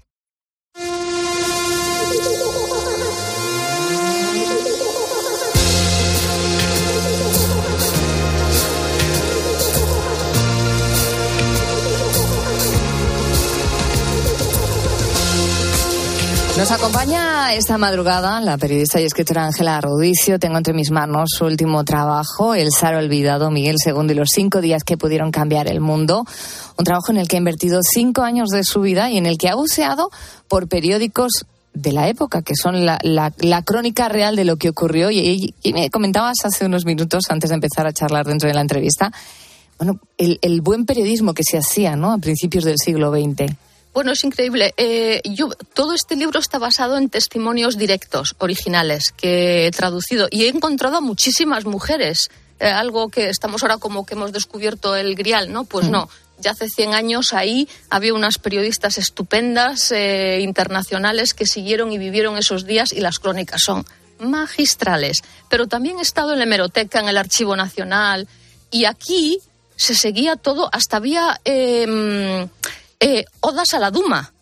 Nos 16.56 16.70
acompaña 16.70 17.52
esta 17.52 17.78
madrugada 17.78 18.40
la 18.40 18.56
periodista 18.56 19.00
y 19.00 19.04
escritora 19.04 19.44
Ángela 19.44 19.80
Rodicio. 19.80 20.38
Tengo 20.38 20.56
entre 20.56 20.72
mis 20.72 20.92
manos 20.92 21.30
su 21.36 21.46
último 21.46 21.82
trabajo, 21.82 22.54
El 22.54 22.70
Saro 22.70 22.98
Olvidado, 22.98 23.50
Miguel 23.50 23.74
II 23.84 24.08
y 24.08 24.14
los 24.14 24.30
cinco 24.32 24.60
días 24.60 24.84
que 24.84 24.96
pudieron 24.96 25.32
cambiar 25.32 25.66
el 25.66 25.80
mundo. 25.80 26.24
Un 26.78 26.84
trabajo 26.84 27.10
en 27.10 27.18
el 27.18 27.26
que 27.26 27.36
ha 27.36 27.38
invertido 27.38 27.80
cinco 27.82 28.22
años 28.22 28.50
de 28.50 28.62
su 28.62 28.82
vida 28.82 29.10
y 29.10 29.18
en 29.18 29.26
el 29.26 29.36
que 29.36 29.48
ha 29.48 29.56
buceado 29.56 30.10
por 30.46 30.68
periódicos 30.68 31.44
de 31.74 31.90
la 31.90 32.08
época, 32.08 32.42
que 32.42 32.54
son 32.54 32.86
la, 32.86 33.62
crónica 33.64 34.08
real 34.08 34.36
de 34.36 34.44
lo 34.44 34.56
que 34.56 34.68
ocurrió. 34.68 35.10
Y, 35.10 35.54
me 35.74 35.90
comentabas 35.90 36.36
hace 36.44 36.66
unos 36.66 36.84
minutos, 36.84 37.24
antes 37.30 37.50
de 37.50 37.54
empezar 37.54 37.88
a 37.88 37.92
charlar 37.92 38.26
dentro 38.26 38.46
de 38.46 38.54
la 38.54 38.60
entrevista, 38.60 39.10
bueno, 39.76 39.98
el, 40.18 40.38
el 40.40 40.60
buen 40.60 40.86
periodismo 40.86 41.34
que 41.34 41.42
se 41.42 41.58
hacía 41.58 41.96
¿no? 41.96 42.12
a 42.12 42.18
principios 42.18 42.62
del 42.62 42.78
siglo 42.78 43.10
XX. 43.10 43.56
Bueno, 43.94 44.10
es 44.10 44.24
increíble. 44.24 44.74
Eh, 44.76 45.22
yo, 45.24 45.50
todo 45.72 45.94
este 45.94 46.16
libro 46.16 46.40
está 46.40 46.58
basado 46.58 46.98
en 46.98 47.08
testimonios 47.08 47.78
directos, 47.78 48.34
originales, 48.38 49.12
que 49.16 49.68
he 49.68 49.70
traducido 49.70 50.26
y 50.32 50.44
he 50.44 50.48
encontrado 50.48 50.96
a 50.96 51.00
muchísimas 51.00 51.64
mujeres. 51.64 52.28
Eh, 52.58 52.66
algo 52.66 53.08
que 53.08 53.28
estamos 53.28 53.62
ahora 53.62 53.78
como 53.78 54.04
que 54.04 54.14
hemos 54.14 54.32
descubierto 54.32 54.96
el 54.96 55.14
grial, 55.14 55.52
¿no? 55.52 55.64
Pues 55.64 55.88
no. 55.88 56.08
Ya 56.38 56.50
hace 56.50 56.68
100 56.68 56.92
años 56.92 57.32
ahí 57.32 57.68
había 57.88 58.14
unas 58.14 58.38
periodistas 58.38 58.98
estupendas, 58.98 59.92
eh, 59.92 60.40
internacionales, 60.40 61.32
que 61.32 61.46
siguieron 61.46 61.92
y 61.92 61.98
vivieron 61.98 62.36
esos 62.36 62.66
días 62.66 62.90
y 62.90 62.98
las 62.98 63.20
crónicas 63.20 63.62
son 63.64 63.86
magistrales. 64.18 65.22
Pero 65.48 65.68
también 65.68 66.00
he 66.00 66.02
estado 66.02 66.32
en 66.32 66.38
la 66.38 66.44
hemeroteca, 66.44 66.98
en 66.98 67.08
el 67.08 67.16
Archivo 67.16 67.54
Nacional, 67.54 68.26
y 68.72 68.86
aquí 68.86 69.38
se 69.76 69.94
seguía 69.94 70.36
todo, 70.36 70.68
hasta 70.72 70.96
había 70.96 71.40
em, 71.44 72.48
eh, 73.04 73.26
odas 73.40 73.74
a 73.74 73.78
la 73.78 73.90
Duma 73.90 74.32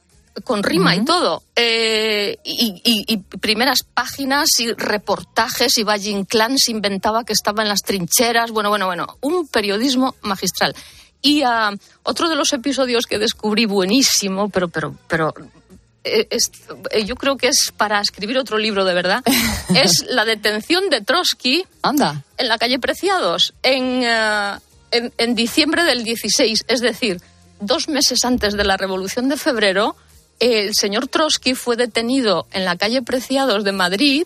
con 0.44 0.62
rima 0.62 0.94
y 0.94 1.04
todo. 1.04 1.42
Eh, 1.56 2.38
y, 2.44 3.16
primeras 3.40 3.82
páginas 3.82 4.48
y 4.60 4.72
reportajes 4.72 5.76
y 5.78 5.82
Valle 5.82 6.10
Inclán 6.10 6.56
se 6.58 6.70
inventaba 6.70 7.24
que 7.24 7.32
estaba 7.32 7.62
en 7.62 7.68
las 7.68 7.82
trincheras. 7.82 8.52
Bueno, 8.52 8.68
bueno, 8.68 8.86
bueno, 8.86 9.18
un 9.20 9.48
periodismo 9.48 10.14
magistral. 10.22 10.76
Y 11.20 11.42
uh, 11.42 11.76
otro 12.04 12.28
de 12.28 12.36
los 12.36 12.52
episodios 12.52 13.06
que 13.06 13.18
descubrí 13.18 13.66
buenísimo, 13.66 14.48
pero, 14.48 14.68
pero, 14.68 14.94
pero 15.08 15.34
eh, 16.04 16.28
yo 17.04 17.16
creo 17.16 17.36
que 17.36 17.48
es 17.48 17.72
para 17.76 18.00
escribir 18.00 18.38
otro 18.38 18.58
libro 18.58 18.84
de 18.84 18.94
verdad, 18.94 19.24
es 19.74 20.04
la 20.08 20.24
detención 20.24 20.88
de 20.88 21.00
Trotsky 21.00 21.64
Anda. 21.82 22.22
en 22.38 22.48
la 22.48 22.58
calle 22.58 22.78
Preciados 22.78 23.54
en, 23.64 24.04
en, 24.92 25.12
en 25.16 25.34
diciembre 25.34 25.82
del 25.82 26.04
16. 26.04 26.64
Es 26.68 26.80
decir, 26.80 27.20
dos 27.62 27.88
meses 27.88 28.24
antes 28.24 28.54
de 28.54 28.64
la 28.64 28.76
Revolución 28.76 29.28
de 29.28 29.36
Febrero, 29.36 29.96
el 30.40 30.74
señor 30.74 31.06
Trotsky 31.06 31.54
fue 31.54 31.76
detenido 31.76 32.46
en 32.52 32.64
la 32.64 32.76
calle 32.76 33.02
Preciados 33.02 33.62
de 33.62 33.72
Madrid, 33.72 34.24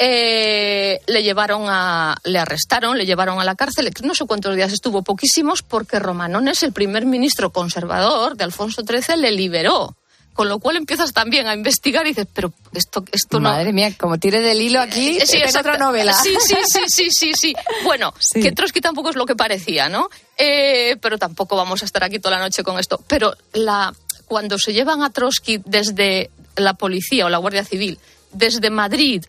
eh, 0.00 1.00
le 1.06 1.22
llevaron 1.22 1.64
a, 1.68 2.16
le 2.24 2.40
arrestaron, 2.40 2.98
le 2.98 3.06
llevaron 3.06 3.40
a 3.40 3.44
la 3.44 3.54
cárcel, 3.54 3.88
no 4.02 4.14
sé 4.14 4.26
cuántos 4.26 4.56
días 4.56 4.72
estuvo, 4.72 5.02
poquísimos, 5.02 5.62
porque 5.62 6.00
Romanones, 6.00 6.64
el 6.64 6.72
primer 6.72 7.06
ministro 7.06 7.50
conservador 7.50 8.36
de 8.36 8.44
Alfonso 8.44 8.82
XIII, 8.82 9.16
le 9.16 9.30
liberó. 9.30 9.94
Con 10.32 10.48
lo 10.48 10.58
cual 10.58 10.76
empiezas 10.76 11.12
también 11.12 11.46
a 11.46 11.54
investigar 11.54 12.06
y 12.06 12.10
dices, 12.10 12.26
pero 12.32 12.52
esto, 12.72 13.04
esto 13.12 13.38
no. 13.38 13.50
Madre 13.50 13.72
mía, 13.72 13.92
como 13.98 14.18
tire 14.18 14.40
del 14.40 14.62
hilo 14.62 14.80
aquí, 14.80 15.18
eh, 15.18 15.26
sí, 15.26 15.36
es 15.36 15.54
otra 15.54 15.76
novela. 15.76 16.14
Sí, 16.14 16.34
sí, 16.40 16.54
sí, 16.66 16.80
sí, 16.86 17.08
sí, 17.10 17.32
sí. 17.34 17.54
Bueno, 17.84 18.14
que 18.32 18.52
Trotsky 18.52 18.80
tampoco 18.80 19.10
es 19.10 19.16
lo 19.16 19.26
que 19.26 19.36
parecía, 19.36 19.88
¿no? 19.88 20.08
Eh, 20.38 20.96
pero 21.02 21.18
tampoco 21.18 21.56
vamos 21.56 21.82
a 21.82 21.84
estar 21.84 22.02
aquí 22.02 22.18
toda 22.18 22.36
la 22.36 22.42
noche 22.42 22.62
con 22.62 22.78
esto. 22.78 23.02
Pero 23.08 23.34
la, 23.52 23.92
cuando 24.26 24.58
se 24.58 24.72
llevan 24.72 25.02
a 25.02 25.10
Trotsky 25.10 25.60
desde 25.66 26.30
la 26.56 26.74
policía 26.74 27.26
o 27.26 27.28
la 27.28 27.38
Guardia 27.38 27.64
Civil, 27.64 27.98
desde 28.32 28.70
Madrid 28.70 29.24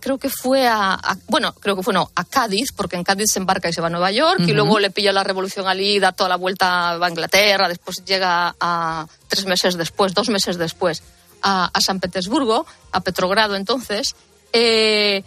creo 0.00 0.18
que 0.18 0.28
fue 0.28 0.66
a, 0.66 0.98
bueno, 1.28 1.52
creo 1.54 1.76
que 1.76 1.82
fue 1.82 1.94
no, 1.94 2.10
a 2.14 2.24
Cádiz, 2.24 2.72
porque 2.72 2.96
en 2.96 3.04
Cádiz 3.04 3.32
se 3.32 3.38
embarca 3.38 3.68
y 3.68 3.72
se 3.72 3.80
va 3.80 3.88
a 3.88 3.90
Nueva 3.90 4.10
York, 4.10 4.40
y 4.40 4.52
luego 4.52 4.78
le 4.78 4.90
pilla 4.90 5.12
la 5.12 5.24
revolución 5.24 5.66
allí, 5.66 5.98
da 5.98 6.12
toda 6.12 6.28
la 6.28 6.36
vuelta 6.36 6.92
a 6.92 7.08
Inglaterra, 7.08 7.68
después 7.68 8.04
llega 8.04 8.54
a 8.60 9.06
tres 9.28 9.46
meses 9.46 9.76
después, 9.76 10.14
dos 10.14 10.28
meses 10.28 10.56
después, 10.58 11.02
a, 11.42 11.70
San 11.80 12.00
Petersburgo, 12.00 12.66
a 12.92 13.00
Petrogrado 13.00 13.56
entonces. 13.56 14.14
Eh, 14.52 15.24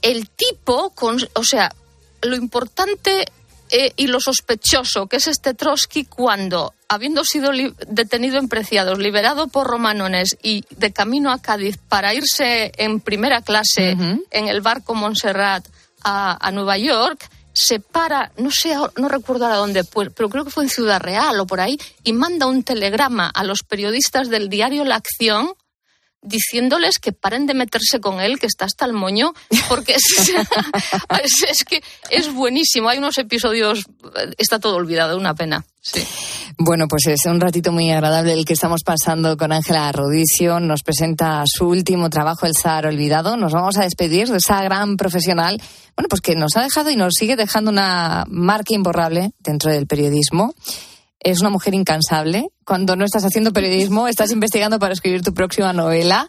el 0.00 0.28
tipo, 0.30 0.90
con, 0.90 1.18
o 1.34 1.44
sea, 1.44 1.72
lo 2.22 2.36
importante 2.36 3.26
eh, 3.74 3.94
y 3.96 4.08
lo 4.08 4.20
sospechoso 4.20 5.06
que 5.06 5.16
es 5.16 5.26
este 5.26 5.54
Trotsky 5.54 6.04
cuando, 6.04 6.74
habiendo 6.88 7.24
sido 7.24 7.52
detenido 7.88 8.38
en 8.38 8.48
Preciados, 8.48 8.98
liberado 8.98 9.48
por 9.48 9.66
romanones 9.66 10.36
y 10.42 10.66
de 10.76 10.92
camino 10.92 11.32
a 11.32 11.40
Cádiz 11.40 11.78
para 11.78 12.12
irse 12.12 12.70
en 12.76 13.00
primera 13.00 13.40
clase 13.40 13.96
en 14.30 14.48
el 14.48 14.60
barco 14.60 14.94
Montserrat 14.94 15.66
a, 16.04 16.50
Nueva 16.52 16.76
York, 16.76 17.26
se 17.54 17.80
para, 17.80 18.32
no 18.36 18.50
sé, 18.50 18.74
no 18.98 19.08
recuerdo 19.08 19.46
a 19.46 19.56
dónde, 19.56 19.84
pero 19.84 20.28
creo 20.28 20.44
que 20.44 20.50
fue 20.50 20.64
en 20.64 20.70
Ciudad 20.70 21.00
Real 21.00 21.40
o 21.40 21.46
por 21.46 21.60
ahí, 21.60 21.78
y 22.04 22.12
manda 22.12 22.46
un 22.46 22.64
telegrama 22.64 23.28
a 23.28 23.42
los 23.42 23.62
periodistas 23.62 24.28
del 24.28 24.50
diario 24.50 24.84
La 24.84 24.96
Acción 24.96 25.54
diciéndoles 26.22 26.98
que 27.00 27.12
paren 27.12 27.46
de 27.46 27.54
meterse 27.54 28.00
con 28.00 28.20
él, 28.20 28.38
que 28.38 28.46
está 28.46 28.64
hasta 28.64 28.86
el 28.86 28.92
moño, 28.92 29.32
porque 29.68 29.94
es, 31.22 31.64
que 31.64 31.82
es 32.10 32.32
buenísimo. 32.32 32.88
Hay 32.88 32.98
unos 32.98 33.18
episodios, 33.18 33.84
está 34.38 34.58
todo 34.58 34.76
olvidado, 34.76 35.18
una 35.18 35.34
pena. 35.34 35.64
Sí. 35.80 36.06
Bueno, 36.58 36.86
pues 36.86 37.08
es 37.08 37.26
un 37.26 37.40
ratito 37.40 37.72
muy 37.72 37.90
agradable 37.90 38.32
el 38.32 38.44
que 38.44 38.52
estamos 38.52 38.82
pasando 38.84 39.36
con 39.36 39.52
Ángela 39.52 39.90
Rodicio. 39.90 40.60
Nos 40.60 40.82
presenta 40.82 41.42
su 41.44 41.68
último 41.68 42.08
trabajo, 42.08 42.46
El 42.46 42.54
Sahara 42.54 42.88
Olvidado. 42.88 43.36
Nos 43.36 43.52
vamos 43.52 43.76
a 43.78 43.82
despedir 43.82 44.28
de 44.28 44.36
esa 44.36 44.62
gran 44.62 44.96
profesional, 44.96 45.60
bueno, 45.96 46.08
pues 46.08 46.20
que 46.20 46.36
nos 46.36 46.56
ha 46.56 46.62
dejado 46.62 46.90
y 46.90 46.96
nos 46.96 47.14
sigue 47.14 47.34
dejando 47.34 47.72
una 47.72 48.24
marca 48.28 48.74
imborrable 48.74 49.32
dentro 49.40 49.72
del 49.72 49.88
periodismo 49.88 50.54
es 51.22 51.40
una 51.40 51.50
mujer 51.50 51.74
incansable. 51.74 52.48
Cuando 52.64 52.96
no 52.96 53.04
estás 53.04 53.24
haciendo 53.24 53.52
periodismo, 53.52 54.08
estás 54.08 54.30
investigando 54.32 54.78
para 54.78 54.92
escribir 54.92 55.22
tu 55.22 55.32
próxima 55.32 55.72
novela. 55.72 56.28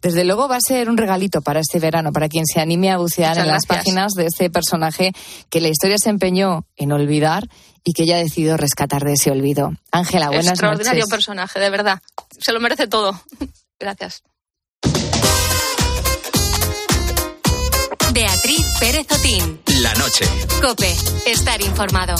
Desde 0.00 0.24
luego 0.24 0.48
va 0.48 0.56
a 0.56 0.60
ser 0.60 0.90
un 0.90 0.96
regalito 0.96 1.42
para 1.42 1.60
este 1.60 1.78
verano, 1.78 2.12
para 2.12 2.28
quien 2.28 2.44
se 2.46 2.60
anime 2.60 2.90
a 2.90 2.96
bucear 2.96 3.38
en 3.38 3.46
las 3.46 3.66
páginas 3.66 4.12
de 4.12 4.26
este 4.26 4.50
personaje 4.50 5.12
que 5.48 5.60
la 5.60 5.68
historia 5.68 5.96
se 5.98 6.10
empeñó 6.10 6.66
en 6.76 6.92
olvidar 6.92 7.48
y 7.84 7.92
que 7.92 8.02
ella 8.02 8.16
ha 8.16 8.18
decidido 8.18 8.56
rescatar 8.56 9.04
de 9.04 9.12
ese 9.12 9.30
olvido. 9.30 9.72
Ángela, 9.90 10.26
buenas 10.26 10.44
noches. 10.46 10.60
Extraordinario 10.60 11.06
personaje, 11.06 11.60
de 11.60 11.70
verdad. 11.70 12.02
Se 12.40 12.52
lo 12.52 12.60
merece 12.60 12.88
todo. 12.88 13.20
Gracias. 13.78 14.22
Beatriz 18.12 18.66
Pérez 18.78 19.06
Otín. 19.10 19.60
La 19.80 19.94
noche. 19.94 20.26
Cope. 20.60 20.94
Estar 21.26 21.60
informado. 21.62 22.14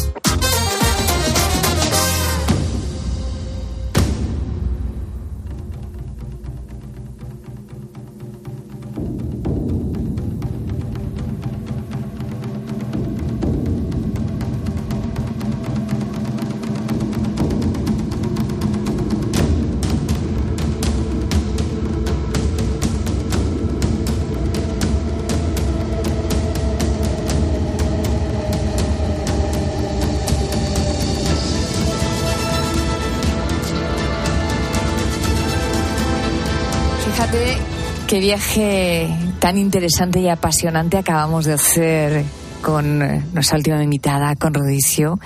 Qué 38.13 38.21
viaje 38.21 39.09
tan 39.39 39.57
interesante 39.57 40.21
y 40.21 40.29
apasionante 40.29 40.99
acabamos 40.99 41.47
de 41.47 41.55
hacer 41.55 42.25
con 42.61 43.01
eh, 43.01 43.25
nuestra 43.33 43.57
última 43.57 43.83
invitada, 43.83 44.37
con 44.37 44.53
Rodicio. 44.53 45.19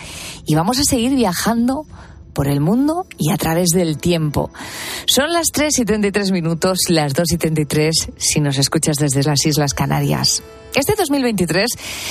Y 0.46 0.54
vamos 0.54 0.78
a 0.78 0.84
seguir 0.84 1.16
viajando 1.16 1.84
por 2.32 2.46
el 2.46 2.60
mundo 2.60 3.08
y 3.18 3.32
a 3.32 3.36
través 3.38 3.70
del 3.70 3.98
tiempo. 3.98 4.52
Son 5.06 5.32
las 5.32 5.48
3 5.52 5.80
y 5.80 5.84
33 5.84 6.30
minutos, 6.30 6.78
las 6.88 7.12
2 7.12 7.32
y 7.32 7.38
33 7.38 8.12
si 8.18 8.38
nos 8.38 8.56
escuchas 8.56 8.98
desde 8.98 9.24
las 9.24 9.44
Islas 9.44 9.74
Canarias. 9.74 10.44
Este 10.76 10.94
2023 10.96 11.68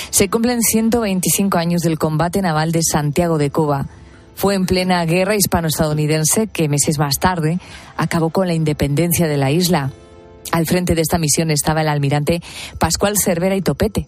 se 0.10 0.30
cumplen 0.30 0.62
125 0.62 1.58
años 1.58 1.84
del 1.84 1.98
combate 1.98 2.42
naval 2.42 2.74
de 2.74 2.82
Santiago 2.84 3.38
de 3.38 3.50
Cuba. 3.50 3.88
Fue 4.36 4.56
en 4.56 4.66
plena 4.66 5.06
guerra 5.06 5.38
hispano-estadounidense 5.38 6.48
que 6.48 6.68
meses 6.68 7.00
más 7.00 7.18
tarde 7.20 7.60
acabó 7.96 8.30
con 8.30 8.48
la 8.48 8.56
independencia 8.56 9.30
de 9.30 9.38
la 9.38 9.52
isla. 9.52 9.94
Al 10.56 10.66
frente 10.66 10.96
de 10.96 11.02
esta 11.02 11.18
misión 11.18 11.52
estaba 11.52 11.82
el 11.82 11.90
almirante 11.90 12.42
Pascual 12.80 13.18
Cervera 13.22 13.58
y 13.58 13.62
Topete, 13.62 14.08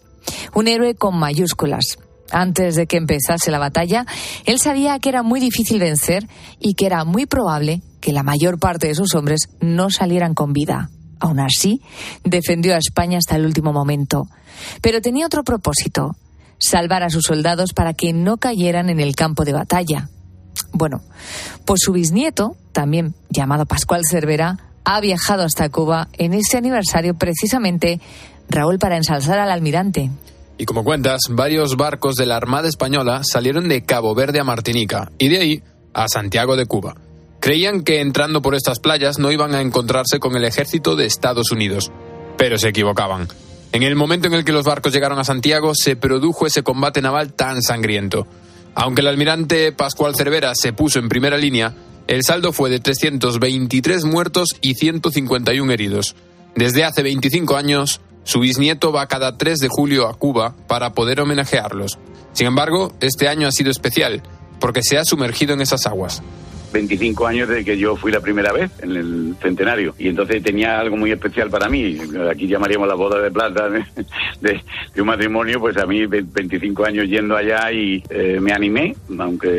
un 0.53 0.69
héroe 0.69 0.95
con 0.95 1.19
mayúsculas. 1.19 1.97
Antes 2.31 2.75
de 2.75 2.87
que 2.87 2.95
empezase 2.95 3.51
la 3.51 3.59
batalla, 3.59 4.05
él 4.45 4.57
sabía 4.57 4.97
que 4.99 5.09
era 5.09 5.23
muy 5.23 5.41
difícil 5.41 5.81
vencer 5.81 6.25
y 6.57 6.75
que 6.75 6.85
era 6.85 7.03
muy 7.03 7.25
probable 7.25 7.81
que 7.99 8.13
la 8.13 8.23
mayor 8.23 8.59
parte 8.59 8.87
de 8.87 8.95
sus 8.95 9.13
hombres 9.13 9.49
no 9.59 9.89
salieran 9.89 10.33
con 10.33 10.53
vida. 10.53 10.89
Aún 11.19 11.41
así, 11.41 11.81
defendió 12.23 12.75
a 12.75 12.77
España 12.77 13.17
hasta 13.17 13.35
el 13.35 13.45
último 13.45 13.73
momento. 13.73 14.29
Pero 14.81 15.01
tenía 15.01 15.25
otro 15.25 15.43
propósito, 15.43 16.15
salvar 16.59 17.03
a 17.03 17.09
sus 17.09 17.23
soldados 17.23 17.73
para 17.73 17.93
que 17.93 18.13
no 18.13 18.37
cayeran 18.37 18.89
en 18.89 19.01
el 19.01 19.17
campo 19.17 19.43
de 19.43 19.51
batalla. 19.51 20.07
Bueno, 20.71 21.01
pues 21.65 21.81
su 21.83 21.91
bisnieto, 21.91 22.55
también 22.71 23.15
llamado 23.29 23.65
Pascual 23.65 24.03
Cervera, 24.09 24.66
ha 24.89 25.01
viajado 25.01 25.43
hasta 25.43 25.67
Cuba 25.67 26.07
en 26.17 26.33
ese 26.33 26.57
aniversario 26.57 27.13
precisamente, 27.13 27.99
Raúl, 28.47 28.79
para 28.79 28.95
ensalzar 28.95 29.37
al 29.37 29.51
almirante. 29.51 30.09
Y 30.57 30.63
como 30.63 30.85
cuentas, 30.85 31.19
varios 31.29 31.75
barcos 31.75 32.15
de 32.15 32.25
la 32.25 32.37
Armada 32.37 32.69
Española 32.69 33.21
salieron 33.23 33.67
de 33.67 33.83
Cabo 33.83 34.15
Verde 34.15 34.39
a 34.39 34.45
Martinica 34.45 35.11
y 35.17 35.27
de 35.27 35.39
ahí 35.39 35.63
a 35.93 36.07
Santiago 36.07 36.55
de 36.55 36.67
Cuba. 36.67 36.95
Creían 37.41 37.81
que 37.83 37.99
entrando 37.99 38.41
por 38.41 38.55
estas 38.55 38.79
playas 38.79 39.19
no 39.19 39.29
iban 39.29 39.53
a 39.55 39.61
encontrarse 39.61 40.19
con 40.19 40.37
el 40.37 40.45
ejército 40.45 40.95
de 40.95 41.05
Estados 41.05 41.51
Unidos, 41.51 41.91
pero 42.37 42.57
se 42.57 42.69
equivocaban. 42.69 43.27
En 43.73 43.83
el 43.83 43.97
momento 43.97 44.27
en 44.27 44.35
el 44.35 44.45
que 44.45 44.53
los 44.53 44.63
barcos 44.63 44.93
llegaron 44.93 45.19
a 45.19 45.25
Santiago 45.25 45.75
se 45.75 45.97
produjo 45.97 46.47
ese 46.47 46.63
combate 46.63 47.01
naval 47.01 47.33
tan 47.33 47.61
sangriento. 47.61 48.25
Aunque 48.73 49.01
el 49.01 49.07
almirante 49.07 49.73
Pascual 49.73 50.15
Cervera 50.15 50.55
se 50.55 50.71
puso 50.71 50.99
en 50.99 51.09
primera 51.09 51.37
línea, 51.37 51.75
el 52.07 52.23
saldo 52.23 52.53
fue 52.53 52.69
de 52.69 52.79
323 52.79 54.05
muertos 54.05 54.55
y 54.61 54.75
151 54.75 55.71
heridos. 55.71 56.15
Desde 56.55 56.85
hace 56.85 57.03
25 57.03 57.55
años, 57.55 57.99
su 58.23 58.39
bisnieto 58.39 58.91
va 58.91 59.07
cada 59.07 59.37
3 59.37 59.59
de 59.59 59.67
julio 59.69 60.07
a 60.07 60.13
Cuba 60.13 60.55
para 60.67 60.93
poder 60.93 61.19
homenajearlos. 61.19 61.99
Sin 62.33 62.47
embargo, 62.47 62.93
este 63.01 63.27
año 63.27 63.47
ha 63.47 63.51
sido 63.51 63.71
especial, 63.71 64.23
porque 64.59 64.81
se 64.83 64.97
ha 64.97 65.05
sumergido 65.05 65.53
en 65.53 65.61
esas 65.61 65.85
aguas. 65.85 66.21
25 66.77 67.25
años 67.25 67.49
desde 67.49 67.65
que 67.65 67.75
yo 67.75 67.95
fui 67.95 68.11
la 68.11 68.19
primera 68.19 68.53
vez 68.53 68.71
en 68.83 68.91
el 68.91 69.35
centenario 69.41 69.95
y 69.97 70.09
entonces 70.09 70.43
tenía 70.43 70.79
algo 70.79 70.95
muy 70.95 71.11
especial 71.11 71.49
para 71.49 71.67
mí. 71.69 71.97
Aquí 72.29 72.45
llamaríamos 72.45 72.87
la 72.87 72.93
boda 72.93 73.19
de 73.19 73.31
plata 73.31 73.67
de, 74.41 74.61
de, 74.93 75.01
un 75.01 75.07
matrimonio, 75.07 75.59
pues 75.59 75.75
a 75.77 75.87
mí 75.87 76.05
25 76.05 76.85
años 76.85 77.07
yendo 77.07 77.35
allá 77.35 77.71
y 77.71 78.03
eh, 78.11 78.37
me 78.39 78.51
animé, 78.51 78.95
aunque 79.17 79.49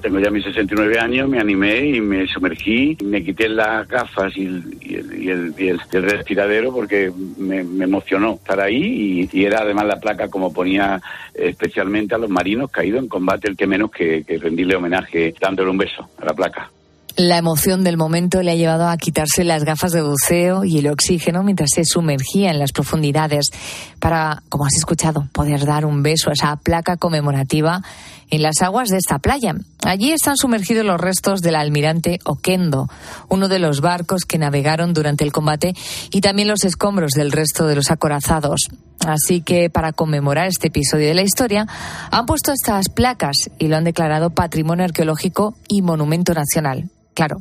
tengo 0.00 0.18
ya 0.18 0.30
mis 0.30 0.44
69 0.44 0.98
años, 0.98 1.28
me 1.28 1.38
animé 1.38 1.88
y 1.88 2.00
me 2.00 2.26
sumergí, 2.26 2.96
me 3.04 3.22
quité 3.22 3.46
las 3.50 3.86
gafas 3.86 4.34
y, 4.34 4.46
el, 4.46 5.54
y 5.58 5.68
el, 5.68 5.82
respiradero 5.92 6.72
porque 6.72 7.12
me, 7.36 7.60
emocionó 7.60 8.34
estar 8.34 8.60
ahí 8.60 9.28
y, 9.30 9.44
era 9.44 9.60
además 9.60 9.86
la 9.86 10.00
placa 10.00 10.28
como 10.28 10.52
ponía 10.52 11.00
especialmente 11.34 12.14
a 12.14 12.18
los 12.18 12.30
marinos 12.30 12.70
caídos 12.70 13.02
en 13.02 13.08
combate, 13.08 13.48
el 13.48 13.56
que 13.56 13.66
menos 13.66 13.90
que 13.90 14.24
rendirle 14.40 14.76
homenaje 14.76 15.34
dándole 15.40 15.70
un 15.70 15.78
beso 15.78 16.08
la 16.30 16.34
placa. 16.34 16.70
La 17.16 17.38
emoción 17.38 17.82
del 17.82 17.96
momento 17.96 18.42
le 18.42 18.52
ha 18.52 18.54
llevado 18.54 18.88
a 18.88 18.96
quitarse 18.96 19.44
las 19.44 19.64
gafas 19.64 19.92
de 19.92 20.00
buceo 20.00 20.64
y 20.64 20.78
el 20.78 20.86
oxígeno 20.86 21.42
mientras 21.42 21.70
se 21.74 21.84
sumergía 21.84 22.50
en 22.50 22.58
las 22.58 22.72
profundidades 22.72 23.50
para, 23.98 24.42
como 24.48 24.64
has 24.64 24.76
escuchado, 24.76 25.26
poder 25.32 25.66
dar 25.66 25.84
un 25.84 26.02
beso 26.02 26.30
a 26.30 26.34
esa 26.34 26.56
placa 26.56 26.96
conmemorativa 26.96 27.82
en 28.30 28.42
las 28.42 28.62
aguas 28.62 28.88
de 28.88 28.98
esta 28.98 29.18
playa. 29.18 29.54
Allí 29.84 30.12
están 30.12 30.36
sumergidos 30.36 30.84
los 30.84 31.00
restos 31.00 31.40
del 31.40 31.54
almirante 31.54 32.18
Oquendo, 32.24 32.88
uno 33.28 33.48
de 33.48 33.58
los 33.58 33.80
barcos 33.80 34.24
que 34.24 34.38
navegaron 34.38 34.92
durante 34.92 35.24
el 35.24 35.32
combate, 35.32 35.74
y 36.10 36.20
también 36.20 36.48
los 36.48 36.64
escombros 36.64 37.12
del 37.12 37.32
resto 37.32 37.66
de 37.66 37.76
los 37.76 37.90
acorazados. 37.90 38.68
Así 39.06 39.40
que 39.40 39.70
para 39.70 39.92
conmemorar 39.92 40.46
este 40.46 40.68
episodio 40.68 41.08
de 41.08 41.14
la 41.14 41.22
historia, 41.22 41.66
han 42.10 42.26
puesto 42.26 42.52
estas 42.52 42.90
placas 42.90 43.36
y 43.58 43.68
lo 43.68 43.76
han 43.76 43.84
declarado 43.84 44.30
Patrimonio 44.30 44.84
Arqueológico 44.84 45.54
y 45.68 45.80
Monumento 45.80 46.34
Nacional. 46.34 46.90
Claro, 47.14 47.38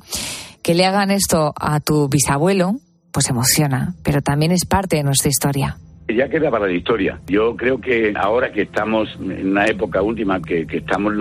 que 0.63 0.73
le 0.73 0.85
hagan 0.85 1.11
esto 1.11 1.53
a 1.59 1.81
tu 1.81 2.07
bisabuelo, 2.07 2.79
pues 3.11 3.29
emociona, 3.29 3.95
pero 4.03 4.21
también 4.21 4.53
es 4.53 4.65
parte 4.65 4.95
de 4.95 5.03
nuestra 5.03 5.29
historia 5.29 5.77
ya 6.15 6.29
queda 6.29 6.49
para 6.49 6.67
la 6.67 6.73
historia. 6.73 7.19
Yo 7.27 7.55
creo 7.55 7.79
que 7.79 8.13
ahora 8.15 8.51
que 8.51 8.63
estamos 8.63 9.09
en 9.19 9.51
una 9.51 9.65
época 9.65 10.01
última 10.01 10.41
que, 10.41 10.65
estamos 10.69 11.13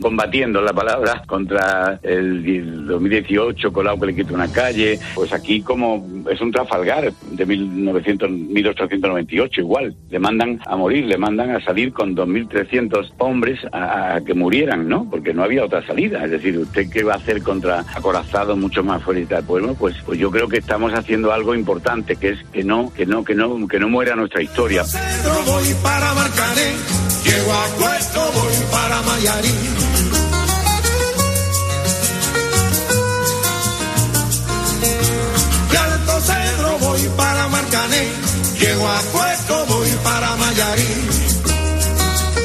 combatiendo 0.00 0.60
la 0.60 0.72
palabra 0.72 1.22
contra 1.26 1.98
el, 2.02 2.86
2018, 2.86 3.72
Colau 3.72 3.98
que 3.98 4.06
le 4.06 4.14
quita 4.14 4.34
una 4.34 4.50
calle, 4.50 4.98
pues 5.14 5.32
aquí 5.32 5.62
como 5.62 6.06
es 6.30 6.40
un 6.40 6.52
Trafalgar 6.52 7.12
de 7.12 7.46
1900, 7.46 8.30
1898 8.30 9.60
igual, 9.60 9.94
le 10.10 10.18
mandan 10.18 10.60
a 10.66 10.76
morir, 10.76 11.06
le 11.06 11.18
mandan 11.18 11.50
a 11.50 11.60
salir 11.60 11.92
con 11.92 12.14
2.300 12.14 13.14
hombres 13.18 13.60
a, 13.72 14.20
que 14.24 14.34
murieran, 14.34 14.88
¿no? 14.88 15.08
Porque 15.10 15.32
no 15.32 15.42
había 15.42 15.64
otra 15.64 15.84
salida. 15.86 16.24
Es 16.24 16.30
decir, 16.30 16.58
¿usted 16.58 16.88
qué 16.90 17.02
va 17.02 17.14
a 17.14 17.16
hacer 17.16 17.42
contra 17.42 17.84
acorazados 17.94 18.56
mucho 18.56 18.84
más 18.84 19.02
fuertes 19.02 19.28
del 19.28 19.44
pueblo? 19.44 19.74
Pues, 19.74 19.96
pues 20.04 20.18
yo 20.18 20.30
creo 20.30 20.48
que 20.48 20.58
estamos 20.58 20.92
haciendo 20.92 21.32
algo 21.32 21.54
importante, 21.54 22.16
que 22.16 22.30
es 22.30 22.42
que 22.52 22.64
no, 22.64 22.92
que 22.92 23.06
no, 23.06 23.24
que 23.24 23.34
no, 23.34 23.66
que 23.66 23.78
no 23.78 23.88
muera 23.88 24.03
era 24.04 24.16
nuestra 24.16 24.42
historia. 24.42 24.84
voy 25.46 25.74
para 25.82 26.12
Marcané, 26.14 26.74
llego 27.24 27.52
a 27.52 27.66
Puerto, 27.78 28.32
voy 28.34 28.54
para 28.70 29.02
Mayarín. 29.02 29.74
De 35.70 35.78
Alto 35.78 36.20
Cedro 36.20 36.78
voy 36.80 37.00
para 37.16 37.48
Marcané, 37.48 38.08
llego 38.60 38.86
a 38.86 39.00
Puerto, 39.00 39.66
voy 39.68 39.88
para 40.02 40.36
Mayarín. 40.36 41.08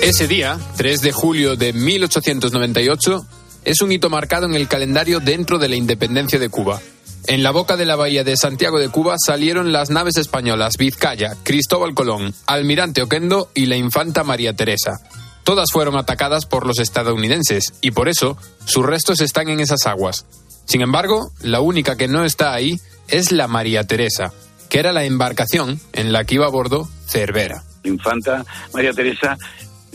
Ese 0.01 0.28
día, 0.28 0.57
3 0.78 1.01
de 1.01 1.12
julio 1.12 1.57
de 1.57 1.74
1898, 1.74 3.26
es 3.66 3.82
un 3.82 3.91
hito 3.91 4.10
marcado 4.10 4.45
en 4.45 4.55
el 4.55 4.70
calendario 4.70 5.20
dentro 5.20 5.60
de 5.60 5.68
la 5.68 5.76
independencia 5.76 6.39
de 6.39 6.47
Cuba. 6.47 6.80
En 7.28 7.43
la 7.43 7.51
boca 7.51 7.78
de 7.78 7.86
la 7.86 7.95
bahía 7.95 8.24
de 8.24 8.38
Santiago 8.38 8.80
de 8.80 8.89
Cuba 8.89 9.15
salieron 9.24 9.72
las 9.72 9.89
naves 9.89 10.17
españolas 10.17 10.78
Vizcaya, 10.78 11.36
Cristóbal 11.43 11.93
Colón, 11.93 12.34
Almirante 12.47 13.01
Oquendo 13.01 13.51
y 13.53 13.67
la 13.67 13.76
infanta 13.76 14.24
María 14.24 14.53
Teresa. 14.53 14.99
Todas 15.43 15.72
fueron 15.72 15.95
atacadas 15.97 16.45
por 16.45 16.65
los 16.65 16.80
estadounidenses 16.80 17.74
y 17.82 17.91
por 17.91 18.09
eso 18.09 18.38
sus 18.65 18.86
restos 18.86 19.22
están 19.22 19.49
en 19.49 19.59
esas 19.59 19.86
aguas. 19.86 20.26
Sin 20.65 20.82
embargo, 20.82 21.32
la 21.41 21.61
única 21.61 21.95
que 21.97 22.07
no 22.07 22.24
está 22.24 22.53
ahí 22.53 22.80
es 23.07 23.32
la 23.32 23.47
María 23.47 23.84
Teresa, 23.86 24.34
que 24.70 24.80
era 24.80 24.93
la 24.93 25.05
embarcación 25.05 25.80
en 25.93 26.11
la 26.13 26.24
que 26.24 26.36
iba 26.36 26.45
a 26.45 26.49
bordo 26.49 26.88
Cervera. 27.07 27.63
Infanta 27.84 28.45
María 28.74 28.93
Teresa 28.93 29.38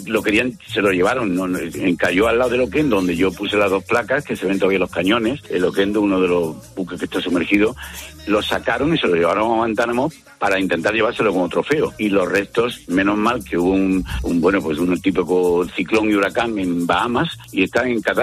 lo 0.06 0.22
querían, 0.22 0.58
se 0.66 0.82
lo 0.82 0.90
llevaron, 0.92 1.34
¿no? 1.34 1.46
encalló 1.58 2.28
al 2.28 2.38
lado 2.38 2.50
del 2.50 2.62
Oquendo, 2.62 2.96
donde 2.96 3.16
yo 3.16 3.32
puse 3.32 3.56
las 3.56 3.70
dos 3.70 3.84
placas, 3.84 4.24
que 4.24 4.36
se 4.36 4.46
ven 4.46 4.58
todavía 4.58 4.78
los 4.78 4.90
cañones, 4.90 5.40
el 5.50 5.64
Oquendo, 5.64 6.00
uno 6.00 6.20
de 6.20 6.28
los 6.28 6.74
buques 6.74 6.98
que 6.98 7.04
está 7.06 7.20
sumergido, 7.20 7.74
lo 8.26 8.42
sacaron 8.42 8.94
y 8.94 8.98
se 8.98 9.06
lo 9.06 9.14
llevaron 9.14 9.50
a 9.52 9.56
Guantánamo 9.56 10.10
para 10.38 10.58
intentar 10.58 10.94
llevárselo 10.94 11.32
como 11.32 11.48
trofeo. 11.48 11.92
Y 11.98 12.08
los 12.08 12.30
restos, 12.30 12.88
menos 12.88 13.16
mal 13.16 13.44
que 13.44 13.58
hubo 13.58 13.70
un, 13.70 14.04
bueno, 14.40 14.60
pues 14.62 14.78
un 14.78 15.00
típico 15.00 15.66
ciclón 15.74 16.10
y 16.10 16.14
huracán 16.14 16.58
en 16.58 16.86
Bahamas 16.86 17.36
y 17.52 17.64
están 17.64 17.88
en 17.88 18.00
Cat 18.00 18.18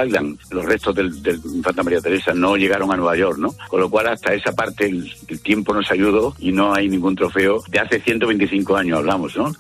Los 0.50 0.66
restos 0.66 0.96
del, 0.96 1.12
Infanta 1.54 1.84
María 1.84 2.02
Teresa 2.02 2.34
no 2.34 2.58
llegaron 2.58 2.92
a 2.92 2.98
Nueva 2.98 3.16
York, 3.16 3.38
¿no? 3.38 3.50
Con 3.68 3.80
lo 3.80 3.90
cual 3.90 4.08
hasta 4.08 4.34
esa 4.34 4.54
parte 4.54 4.86
el 4.86 5.42
tiempo 5.42 5.74
nos 5.74 5.90
ayudó 5.92 6.36
y 6.40 6.52
no 6.52 6.74
hay 6.74 6.90
ningún 6.90 7.16
trofeo 7.16 7.64
de 7.70 7.80
hace 7.80 8.00
125 8.00 8.76
años, 8.76 9.00
hablamos, 9.00 9.36
¿no? 9.36 9.52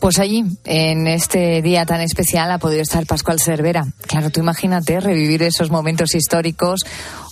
Pues 0.00 0.20
allí, 0.20 0.44
en 0.64 1.08
este 1.08 1.60
día 1.60 1.84
tan 1.84 2.00
especial, 2.00 2.50
ha 2.52 2.58
podido 2.58 2.82
estar 2.82 3.04
Pascual 3.04 3.40
Cervera. 3.40 3.84
Claro, 4.06 4.30
tú 4.30 4.40
imagínate 4.40 5.00
revivir 5.00 5.42
esos 5.42 5.70
momentos 5.70 6.14
históricos, 6.14 6.82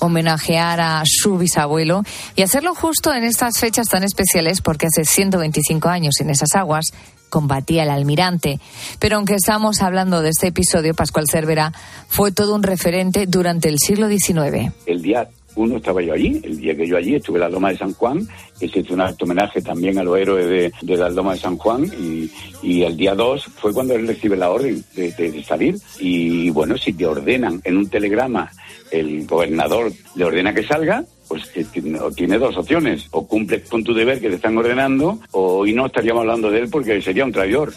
homenajear 0.00 0.80
a 0.80 1.02
su 1.04 1.38
bisabuelo 1.38 2.02
y 2.34 2.42
hacerlo 2.42 2.74
justo 2.74 3.12
en 3.12 3.22
estas 3.22 3.58
fechas 3.58 3.88
tan 3.88 4.02
especiales 4.02 4.62
porque 4.62 4.86
hace 4.86 5.04
125 5.04 5.88
años 5.88 6.20
en 6.20 6.30
esas 6.30 6.54
aguas 6.54 6.86
combatía 7.28 7.84
el 7.84 7.90
almirante. 7.90 8.60
Pero 8.98 9.16
aunque 9.16 9.34
estamos 9.34 9.82
hablando 9.82 10.20
de 10.22 10.30
este 10.30 10.48
episodio, 10.48 10.94
Pascual 10.94 11.26
Cervera 11.30 11.72
fue 12.08 12.32
todo 12.32 12.54
un 12.54 12.62
referente 12.62 13.26
durante 13.26 13.68
el 13.68 13.78
siglo 13.78 14.08
XIX. 14.08 14.72
El 14.86 15.02
día 15.02 15.28
uno 15.56 15.78
estaba 15.78 16.02
yo 16.02 16.12
allí, 16.12 16.40
el 16.44 16.58
día 16.58 16.76
que 16.76 16.86
yo 16.86 16.96
allí 16.96 17.16
estuve 17.16 17.38
en 17.38 17.42
la 17.42 17.48
Loma 17.48 17.70
de 17.70 17.78
San 17.78 17.92
Juan, 17.94 18.26
que 18.60 18.68
se 18.68 18.80
hizo 18.80 18.94
un 18.94 19.00
acto 19.00 19.24
homenaje 19.24 19.60
también 19.60 19.98
a 19.98 20.04
los 20.04 20.18
héroes 20.18 20.72
de, 20.82 20.96
la 20.96 21.10
Loma 21.10 21.32
de 21.32 21.40
San 21.40 21.56
Juan, 21.56 21.84
y, 21.84 22.30
el 22.82 22.96
día 22.96 23.14
dos 23.14 23.44
fue 23.44 23.72
cuando 23.72 23.94
él 23.94 24.06
recibe 24.06 24.36
la 24.36 24.50
orden 24.50 24.84
de, 24.94 25.44
salir. 25.44 25.76
Y 25.98 26.50
bueno, 26.50 26.76
si 26.76 26.92
te 26.92 27.06
ordenan 27.06 27.60
en 27.64 27.76
un 27.76 27.88
telegrama, 27.88 28.50
el 28.90 29.26
gobernador 29.26 29.92
le 30.14 30.24
ordena 30.24 30.54
que 30.54 30.62
salga, 30.62 31.04
pues 31.26 31.50
tiene 32.14 32.38
dos 32.38 32.56
opciones, 32.56 33.06
o 33.10 33.26
cumples 33.26 33.68
con 33.68 33.82
tu 33.82 33.94
deber 33.94 34.20
que 34.20 34.28
te 34.28 34.36
están 34.36 34.56
ordenando, 34.56 35.18
o 35.32 35.66
y 35.66 35.72
no 35.72 35.86
estaríamos 35.86 36.20
hablando 36.20 36.50
de 36.50 36.60
él 36.60 36.68
porque 36.70 37.00
sería 37.02 37.24
un 37.24 37.32
traidor. 37.32 37.72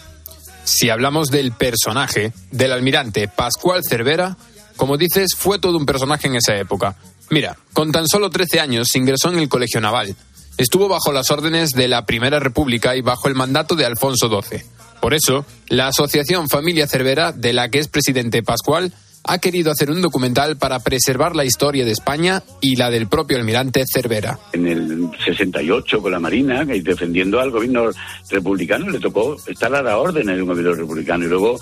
Si 0.64 0.90
hablamos 0.90 1.28
del 1.28 1.52
personaje, 1.52 2.32
del 2.52 2.72
almirante 2.72 3.26
Pascual 3.26 3.82
Cervera, 3.82 4.36
como 4.76 4.96
dices, 4.96 5.34
fue 5.36 5.58
todo 5.58 5.76
un 5.76 5.84
personaje 5.84 6.26
en 6.26 6.36
esa 6.36 6.56
época. 6.56 6.96
Mira, 7.30 7.56
con 7.72 7.92
tan 7.92 8.08
solo 8.08 8.28
13 8.28 8.58
años 8.58 8.88
ingresó 8.96 9.30
en 9.32 9.38
el 9.38 9.48
Colegio 9.48 9.80
Naval. 9.80 10.16
Estuvo 10.58 10.88
bajo 10.88 11.12
las 11.12 11.30
órdenes 11.30 11.70
de 11.70 11.86
la 11.86 12.04
Primera 12.04 12.40
República 12.40 12.96
y 12.96 13.02
bajo 13.02 13.28
el 13.28 13.36
mandato 13.36 13.76
de 13.76 13.86
Alfonso 13.86 14.28
XII. 14.28 14.62
Por 15.00 15.14
eso, 15.14 15.46
la 15.68 15.86
Asociación 15.86 16.48
Familia 16.48 16.88
Cervera, 16.88 17.32
de 17.32 17.52
la 17.52 17.70
que 17.70 17.78
es 17.78 17.88
presidente 17.88 18.42
Pascual, 18.42 18.92
ha 19.24 19.38
querido 19.38 19.70
hacer 19.70 19.90
un 19.90 20.02
documental 20.02 20.56
para 20.56 20.80
preservar 20.80 21.36
la 21.36 21.44
historia 21.44 21.84
de 21.84 21.92
España 21.92 22.42
y 22.60 22.76
la 22.76 22.90
del 22.90 23.06
propio 23.06 23.38
almirante 23.38 23.84
Cervera. 23.86 24.38
En 24.52 24.66
el 24.66 25.10
68 25.24 26.02
con 26.02 26.12
la 26.12 26.20
Marina, 26.20 26.64
defendiendo 26.64 27.40
al 27.40 27.50
gobierno 27.50 27.90
republicano, 28.28 28.90
le 28.90 28.98
tocó 28.98 29.36
estar 29.46 29.74
a 29.74 29.82
la 29.82 29.98
orden 29.98 30.28
en 30.28 30.36
el 30.36 30.44
gobierno 30.44 30.74
republicano 30.74 31.24
y 31.24 31.28
luego 31.28 31.60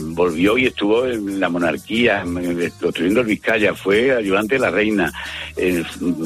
volvió 0.00 0.58
y 0.58 0.66
estuvo 0.66 1.06
en 1.06 1.40
la 1.40 1.48
monarquía, 1.48 2.24
construyendo 2.80 3.20
el 3.20 3.26
Vizcaya, 3.26 3.74
fue 3.74 4.12
ayudante 4.12 4.54
de 4.56 4.60
la 4.60 4.70
reina, 4.70 5.12
eh, 5.56 5.82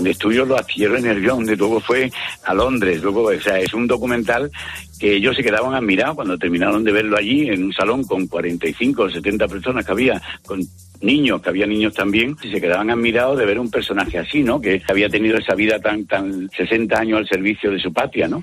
estudió 0.06 0.44
los 0.44 0.60
astilleros 0.60 1.00
en 1.00 1.06
el 1.06 1.24
donde 1.24 1.56
luego 1.56 1.80
fue 1.80 2.10
a 2.44 2.54
Londres, 2.54 3.02
luego, 3.02 3.24
o 3.24 3.40
sea, 3.40 3.58
es 3.58 3.72
un 3.74 3.86
documental 3.86 4.50
que 4.98 5.14
ellos 5.14 5.36
se 5.36 5.42
quedaban 5.42 5.74
admirados 5.74 6.16
cuando 6.16 6.38
terminaron 6.38 6.82
de 6.82 6.92
verlo 6.92 7.16
allí 7.16 7.48
en 7.48 7.64
un 7.64 7.72
salón 7.72 8.04
con 8.04 8.26
45 8.26 9.02
o 9.02 9.10
70 9.10 9.48
personas 9.48 9.84
que 9.84 9.92
había, 9.92 10.20
con 10.44 10.60
niños, 11.00 11.40
que 11.40 11.48
había 11.48 11.66
niños 11.66 11.94
también, 11.94 12.36
y 12.42 12.50
se 12.50 12.60
quedaban 12.60 12.90
admirados 12.90 13.38
de 13.38 13.46
ver 13.46 13.58
un 13.58 13.70
personaje 13.70 14.18
así, 14.18 14.42
¿no? 14.42 14.60
Que 14.60 14.82
había 14.88 15.08
tenido 15.08 15.38
esa 15.38 15.54
vida 15.54 15.78
tan, 15.78 16.06
tan 16.06 16.50
60 16.50 16.98
años 16.98 17.18
al 17.18 17.28
servicio 17.28 17.70
de 17.70 17.78
su 17.78 17.92
patria, 17.92 18.26
¿no? 18.26 18.42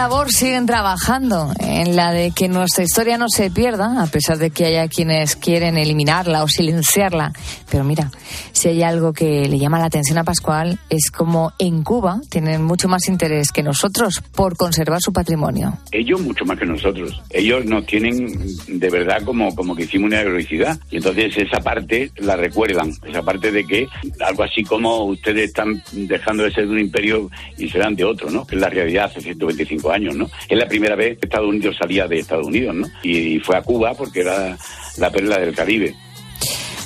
Labor 0.00 0.32
siguen 0.32 0.64
trabajando, 0.64 1.52
en 1.60 1.94
la 1.94 2.10
de 2.10 2.30
que 2.30 2.48
nuestra 2.48 2.82
historia 2.82 3.18
no 3.18 3.28
se 3.28 3.50
pierda, 3.50 4.02
a 4.02 4.06
pesar 4.06 4.38
de 4.38 4.48
que 4.48 4.64
haya 4.64 4.88
quienes 4.88 5.36
quieren 5.36 5.76
eliminarla 5.76 6.42
o 6.42 6.48
silenciarla. 6.48 7.34
Pero 7.70 7.84
mira, 7.84 8.10
si 8.52 8.68
hay 8.68 8.82
algo 8.82 9.12
que 9.12 9.46
le 9.46 9.58
llama 9.58 9.78
la 9.78 9.84
atención 9.84 10.16
a 10.16 10.24
Pascual, 10.24 10.78
es 10.88 11.10
como 11.10 11.52
en 11.58 11.82
Cuba 11.82 12.18
tienen 12.30 12.62
mucho 12.62 12.88
más 12.88 13.08
interés 13.08 13.52
que 13.52 13.62
nosotros 13.62 14.22
por 14.34 14.56
conservar 14.56 15.02
su 15.02 15.12
patrimonio. 15.12 15.78
Ellos 15.92 16.22
mucho 16.22 16.46
más 16.46 16.58
que 16.58 16.64
nosotros. 16.64 17.20
Ellos 17.28 17.66
nos 17.66 17.84
tienen 17.84 18.26
de 18.68 18.88
verdad 18.88 19.22
como, 19.22 19.54
como 19.54 19.76
que 19.76 19.82
hicimos 19.82 20.06
una 20.06 20.20
heroicidad. 20.20 20.80
Y 20.90 20.96
entonces 20.96 21.36
esa 21.36 21.60
parte 21.60 22.10
la 22.16 22.36
recuerdan, 22.36 22.90
esa 23.06 23.22
parte 23.22 23.52
de 23.52 23.66
que 23.66 23.86
algo 24.26 24.44
así 24.44 24.64
como 24.64 25.04
ustedes 25.04 25.50
están 25.50 25.82
dejando 25.92 26.44
de 26.44 26.52
ser 26.52 26.66
de 26.66 26.72
un 26.72 26.80
imperio 26.80 27.30
y 27.58 27.68
serán 27.68 27.94
de 27.94 28.04
otro, 28.04 28.30
¿no? 28.30 28.46
Que 28.46 28.56
es 28.56 28.62
la 28.62 28.70
realidad 28.70 29.04
hace 29.04 29.20
125 29.20 29.89
años, 29.89 29.89
¿no? 29.98 30.30
Es 30.48 30.58
la 30.58 30.66
primera 30.66 30.96
vez 30.96 31.18
que 31.18 31.26
Estados 31.26 31.48
Unidos 31.48 31.76
salía 31.78 32.06
de 32.06 32.18
Estados 32.18 32.46
Unidos, 32.46 32.74
¿no? 32.74 32.86
Y 33.02 33.38
fue 33.40 33.56
a 33.56 33.62
Cuba 33.62 33.94
porque 33.94 34.20
era 34.20 34.56
la 34.98 35.10
perla 35.10 35.38
del 35.38 35.54
Caribe. 35.54 35.94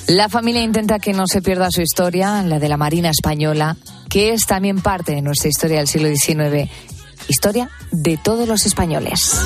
La 0.07 0.29
familia 0.29 0.61
intenta 0.61 0.99
que 0.99 1.13
no 1.13 1.25
se 1.25 1.41
pierda 1.41 1.67
su 1.71 1.81
historia, 1.81 2.43
la 2.43 2.59
de 2.59 2.69
la 2.69 2.77
Marina 2.77 3.09
Española, 3.09 3.75
que 4.09 4.33
es 4.33 4.45
también 4.45 4.81
parte 4.81 5.13
de 5.13 5.21
nuestra 5.21 5.49
historia 5.49 5.77
del 5.77 5.87
siglo 5.87 6.09
XIX, 6.09 6.69
historia 7.27 7.69
de 7.91 8.17
todos 8.17 8.47
los 8.47 8.65
españoles. 8.65 9.39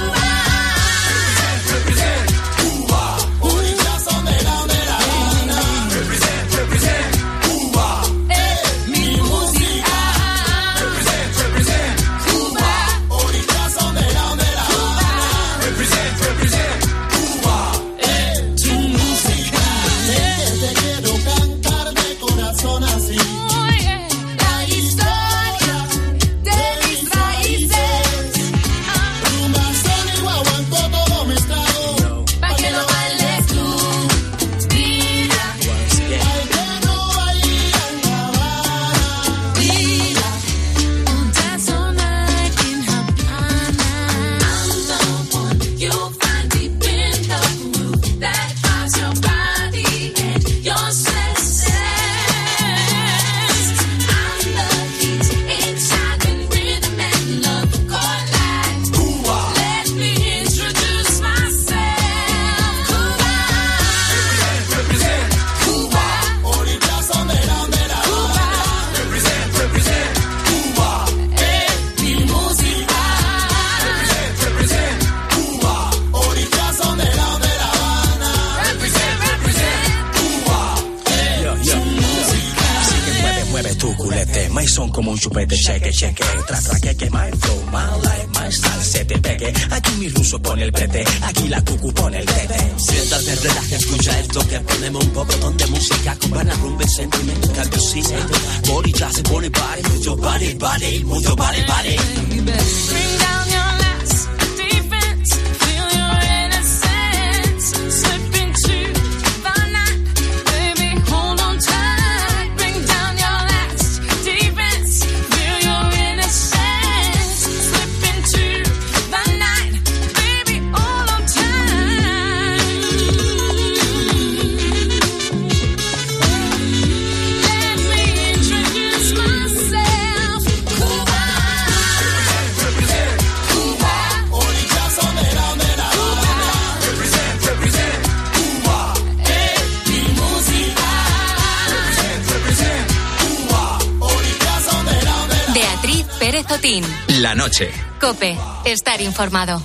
La 147.22 147.36
noche. 147.36 147.72
Cope, 148.02 148.38
estar 148.66 149.00
informado. 149.00 149.62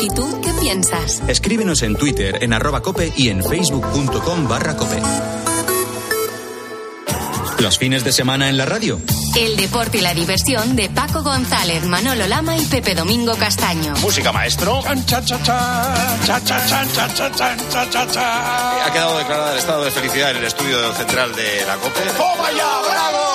¿Y 0.00 0.08
tú 0.14 0.40
qué 0.40 0.52
piensas? 0.60 1.20
Escríbenos 1.26 1.82
en 1.82 1.96
Twitter 1.96 2.38
en 2.42 2.52
arroba 2.52 2.80
cope 2.80 3.12
y 3.16 3.28
en 3.28 3.42
facebook.com 3.42 4.46
barra 4.46 4.76
cope. 4.76 5.00
Los 7.58 7.76
fines 7.78 8.04
de 8.04 8.12
semana 8.12 8.48
en 8.48 8.56
la 8.56 8.66
radio. 8.66 9.00
El 9.34 9.56
deporte 9.56 9.98
y 9.98 10.00
la 10.00 10.14
diversión 10.14 10.76
de 10.76 10.90
Paco 10.90 11.24
González, 11.24 11.84
Manolo 11.86 12.28
Lama 12.28 12.56
y 12.56 12.64
Pepe 12.66 12.94
Domingo 12.94 13.34
Castaño. 13.34 13.94
Música 14.00 14.30
maestro. 14.30 14.78
Ha 14.78 14.94
quedado 18.92 19.18
declarada 19.18 19.52
el 19.52 19.58
estado 19.58 19.84
de 19.84 19.90
felicidad 19.90 20.30
en 20.30 20.36
el 20.36 20.44
estudio 20.44 20.92
central 20.94 21.34
de 21.34 21.66
la 21.66 21.74
COPE. 21.78 22.00
¡Toma 22.16 22.52
ya! 22.52 22.80
¡Bravo! 22.92 23.33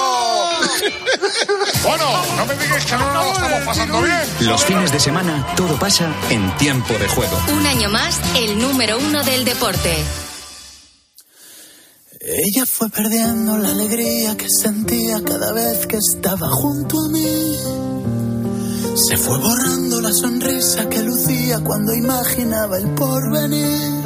bueno, 1.84 2.06
no 2.38 2.46
me 2.46 2.56
digáis 2.56 2.86
que 2.86 2.96
no 2.96 3.14
lo 3.14 3.32
estamos 3.32 3.62
pasando 3.66 4.02
bien. 4.02 4.22
Los 4.42 4.64
fines 4.64 4.92
de 4.92 5.00
semana 5.00 5.46
todo 5.56 5.78
pasa 5.78 6.14
en 6.30 6.56
tiempo 6.58 6.94
de 6.94 7.08
juego. 7.08 7.38
Un 7.52 7.66
año 7.66 7.90
más, 7.90 8.20
el 8.36 8.60
número 8.60 8.98
uno 8.98 9.24
del 9.24 9.46
deporte. 9.46 10.04
Ella 12.22 12.66
fue 12.66 12.90
perdiendo 12.90 13.58
la 13.58 13.70
alegría 13.70 14.36
que 14.36 14.48
sentía 14.50 15.24
cada 15.24 15.54
vez 15.54 15.88
que 15.88 15.98
estaba 15.98 16.48
junto 16.50 16.98
a 17.00 17.10
mí. 17.10 17.56
Se 19.08 19.18
fue 19.18 19.38
borrando 19.38 20.02
la 20.02 20.12
sonrisa 20.12 20.90
que 20.90 21.02
lucía 21.02 21.60
cuando 21.64 21.94
imaginaba 21.94 22.78
el 22.78 22.90
porvenir. 22.90 23.99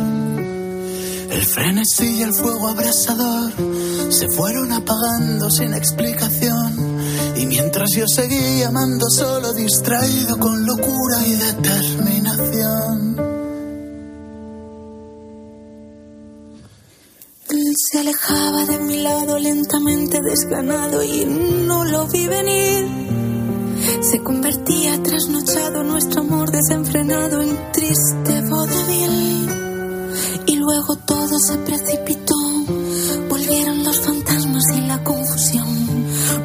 El 1.33 1.43
frenesí 1.47 2.19
y 2.19 2.21
el 2.21 2.31
fuego 2.31 2.67
abrasador 2.67 3.51
se 4.09 4.27
fueron 4.29 4.71
apagando 4.71 5.49
sin 5.49 5.73
explicación. 5.73 6.99
Y 7.35 7.47
mientras 7.47 7.89
yo 7.97 8.07
seguía 8.07 8.67
amando 8.67 9.07
solo, 9.09 9.51
distraído 9.53 10.37
con 10.37 10.63
locura 10.63 11.25
y 11.25 11.31
determinación. 11.33 13.15
Él 17.49 17.73
se 17.77 17.99
alejaba 17.99 18.65
de 18.65 18.79
mi 18.79 18.97
lado 18.97 19.39
lentamente 19.39 20.19
desganado 20.21 21.01
y 21.01 21.25
no 21.25 21.83
lo 21.83 22.07
vi 22.09 22.27
venir. 22.27 22.85
Se 24.01 24.19
convertía 24.19 25.01
trasnochado 25.01 25.83
nuestro 25.83 26.21
amor 26.21 26.51
desenfrenado 26.51 27.41
en 27.41 27.71
triste 27.71 28.41
vodevil. 28.47 29.62
Luego 30.63 30.95
todo 30.95 31.37
se 31.39 31.57
precipitó. 31.57 32.35
Volvieron 33.27 33.83
los 33.83 33.99
fantasmas 33.99 34.63
y 34.77 34.81
la 34.87 35.03
confusión. 35.03 35.67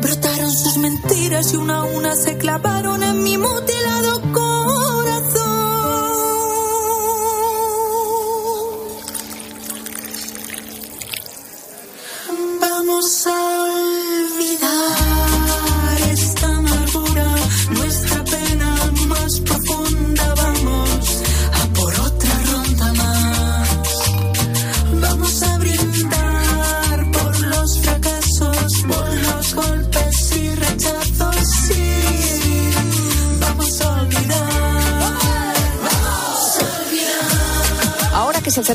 Brotaron 0.03 0.51
sus 0.51 0.77
mentiras 0.79 1.53
y 1.53 1.57
una 1.57 1.83
a 1.83 1.85
una 1.85 2.17
se 2.17 2.37
clavaron 2.37 3.01
en 3.05 3.23
mi 3.23 3.39
mutilado 3.39 3.78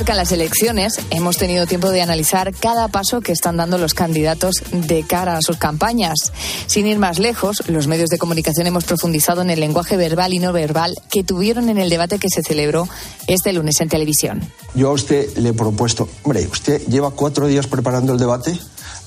acercan 0.04 0.18
las 0.18 0.34
elecciones, 0.34 1.00
hemos 1.12 1.38
tenido 1.38 1.66
tiempo 1.66 1.90
de 1.90 2.02
analizar 2.02 2.54
cada 2.54 2.90
paso 2.90 3.22
que 3.22 3.32
están 3.32 3.56
dando 3.56 3.78
los 3.78 3.94
candidatos 3.94 4.56
de 4.74 5.04
cara 5.04 5.38
a 5.38 5.42
sus 5.42 5.56
campañas. 5.56 6.34
Sin 6.68 6.88
ir 6.88 7.00
más 7.00 7.20
lejos, 7.20 7.64
los 7.68 7.88
medios 7.88 8.10
de 8.10 8.18
comunicación 8.18 8.68
hemos 8.68 8.84
profundizado 8.84 9.42
en 9.44 9.50
el 9.50 9.62
lenguaje 9.62 9.96
verbal 9.96 10.34
y 10.34 10.40
no 10.40 10.52
verbal 10.52 10.94
que 11.10 11.24
tuvieron 11.24 11.70
en 11.70 11.78
el 11.78 11.90
debate 11.90 12.20
que 12.20 12.28
se 12.30 12.42
celebró 12.42 12.90
este 13.28 13.54
lunes 13.54 13.80
en 13.80 13.88
televisión. 13.88 14.42
Yo 14.76 14.90
a 14.90 14.92
usted 14.92 15.38
le 15.38 15.50
he 15.50 15.54
propuesto, 15.54 16.10
hombre, 16.24 16.46
usted 16.52 16.86
lleva 16.88 17.12
cuatro 17.12 17.48
días 17.48 17.68
preparando 17.68 18.12
el 18.12 18.20
debate. 18.20 18.60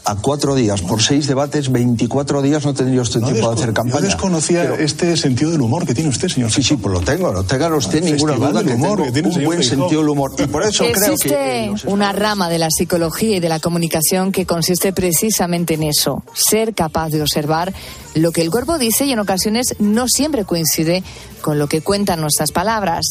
A 0.08 0.14
cuatro 0.14 0.54
días, 0.54 0.82
por 0.82 1.02
seis 1.02 1.26
debates, 1.26 1.72
24 1.72 2.40
días 2.40 2.64
no 2.64 2.72
tendría 2.74 3.02
usted 3.02 3.18
No 3.18 3.26
tiempo 3.26 3.48
de 3.48 3.56
hacer 3.56 3.72
campaña. 3.72 4.02
Yo 4.02 4.06
desconocía 4.06 4.62
Pero- 4.62 4.76
este 4.76 5.16
sentido 5.16 5.50
del 5.50 5.60
humor 5.60 5.84
que 5.84 5.94
tiene 5.94 6.10
usted, 6.10 6.28
señor. 6.28 6.52
Sí, 6.52 6.62
sí, 6.62 6.76
pues 6.76 6.92
lo 6.92 7.00
tengo, 7.00 7.32
no 7.32 7.42
tenga 7.42 7.74
usted 7.74 8.04
El 8.04 8.12
ninguna 8.12 8.34
duda 8.34 8.62
que 8.62 8.74
humor 8.74 8.98
tengo 8.98 9.04
que 9.06 9.10
tiene 9.10 9.28
el 9.30 9.38
un 9.38 9.44
buen 9.44 9.64
sentido 9.64 10.00
del 10.02 10.08
humor. 10.08 10.32
Y 10.38 10.46
por 10.46 10.62
eso 10.62 10.84
creo 10.92 11.16
que... 11.16 11.64
Existe 11.64 11.88
una 11.88 12.12
rama 12.12 12.48
de 12.48 12.58
la 12.58 12.68
psicología 12.70 13.38
y 13.38 13.40
de 13.40 13.48
la 13.48 13.58
comunicación 13.58 14.30
que 14.30 14.46
consiste 14.46 14.92
precisamente 14.92 15.74
en 15.74 15.82
eso, 15.82 16.22
ser 16.34 16.72
capaz 16.72 17.08
de 17.08 17.22
observar 17.22 17.74
lo 18.14 18.30
que 18.30 18.42
el 18.42 18.50
cuerpo 18.52 18.78
dice 18.78 19.06
y 19.06 19.12
en 19.12 19.18
ocasiones 19.18 19.74
no 19.80 20.06
siempre 20.06 20.44
coincide 20.44 21.02
con 21.40 21.58
lo 21.58 21.68
que 21.68 21.80
cuentan 21.80 22.20
nuestras 22.20 22.52
palabras. 22.52 23.04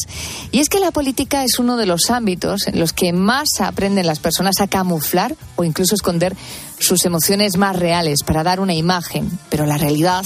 Y 0.50 0.60
es 0.60 0.68
que 0.68 0.80
la 0.80 0.90
política 0.90 1.44
es 1.44 1.58
uno 1.58 1.76
de 1.76 1.86
los 1.86 2.10
ámbitos 2.10 2.66
en 2.66 2.80
los 2.80 2.92
que 2.92 3.12
más 3.12 3.48
aprenden 3.60 4.06
las 4.06 4.18
personas 4.18 4.60
a 4.60 4.66
camuflar 4.66 5.36
o 5.56 5.64
incluso 5.64 5.94
esconder 5.94 6.34
sus 6.78 7.04
emociones 7.04 7.56
más 7.56 7.76
reales 7.76 8.22
para 8.24 8.42
dar 8.42 8.60
una 8.60 8.74
imagen. 8.74 9.30
Pero 9.48 9.66
la 9.66 9.78
realidad 9.78 10.24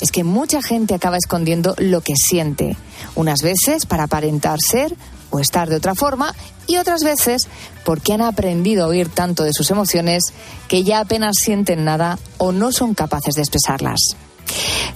es 0.00 0.10
que 0.10 0.24
mucha 0.24 0.62
gente 0.62 0.94
acaba 0.94 1.16
escondiendo 1.16 1.74
lo 1.78 2.00
que 2.00 2.14
siente, 2.16 2.76
unas 3.14 3.42
veces 3.42 3.86
para 3.86 4.04
aparentar 4.04 4.60
ser 4.60 4.96
o 5.30 5.38
estar 5.38 5.68
de 5.68 5.76
otra 5.76 5.94
forma 5.94 6.34
y 6.66 6.76
otras 6.76 7.02
veces 7.02 7.48
porque 7.84 8.12
han 8.12 8.20
aprendido 8.20 8.84
a 8.84 8.88
oír 8.88 9.08
tanto 9.08 9.44
de 9.44 9.52
sus 9.52 9.70
emociones 9.70 10.22
que 10.68 10.84
ya 10.84 11.00
apenas 11.00 11.36
sienten 11.40 11.84
nada 11.84 12.18
o 12.38 12.52
no 12.52 12.72
son 12.72 12.94
capaces 12.94 13.34
de 13.34 13.42
expresarlas. 13.42 14.00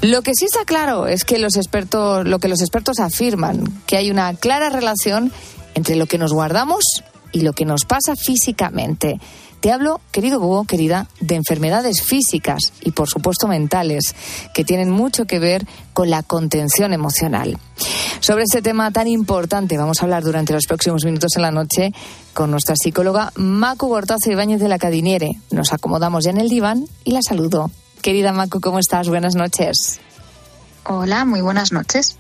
Lo 0.03 0.23
que 0.23 0.33
sí 0.35 0.45
está 0.45 0.65
claro 0.65 1.07
es 1.07 1.25
que 1.25 1.39
los 1.39 1.57
expertos, 1.57 2.27
lo 2.27 2.39
que 2.39 2.49
los 2.49 2.61
expertos 2.61 3.01
afirman, 3.01 3.65
que 3.87 3.97
hay 3.97 4.11
una 4.11 4.35
clara 4.35 4.69
relación 4.69 5.33
entre 5.75 5.97
lo 5.97 6.07
que 6.07 6.19
nos 6.19 6.33
guardamos 6.33 6.85
y 7.33 7.41
lo 7.41 7.53
que 7.53 7.65
nos 7.65 7.85
pasa 7.85 8.15
físicamente. 8.17 9.19
Te 9.61 9.73
hablo, 9.73 10.01
querido 10.13 10.39
Búho, 10.39 10.65
querida, 10.65 11.09
de 11.21 11.35
enfermedades 11.35 12.03
físicas 12.03 12.73
y 12.83 12.93
por 12.93 13.09
supuesto 13.09 13.49
mentales, 13.49 14.15
que 14.55 14.65
tienen 14.65 14.91
mucho 14.91 15.25
que 15.25 15.39
ver 15.39 15.67
con 15.93 16.11
la 16.11 16.23
contención 16.23 16.93
emocional. 16.93 17.59
Sobre 18.21 18.45
este 18.45 18.63
tema 18.63 18.91
tan 18.91 19.09
importante 19.09 19.77
vamos 19.77 20.01
a 20.01 20.05
hablar 20.05 20.23
durante 20.23 20.53
los 20.53 20.67
próximos 20.67 21.05
minutos 21.05 21.33
en 21.37 21.43
la 21.43 21.51
noche 21.51 21.93
con 22.33 22.51
nuestra 22.51 22.75
psicóloga 22.77 23.33
Macu 23.37 23.89
Gortazo 23.89 24.31
Ibáñez 24.31 24.61
de 24.61 24.69
la 24.69 24.79
Cadiniere. 24.79 25.33
Nos 25.51 25.73
acomodamos 25.73 26.25
ya 26.25 26.31
en 26.31 26.39
el 26.39 26.49
diván 26.49 26.87
y 27.05 27.13
la 27.13 27.21
saludo. 27.23 27.71
Querida 28.03 28.33
Macu, 28.33 28.61
¿cómo 28.61 28.79
estás? 28.79 29.09
Buenas 29.09 29.35
noches. 29.35 30.01
Hola, 30.85 31.25
muy 31.25 31.41
buenas 31.41 31.73
noches. 31.73 32.19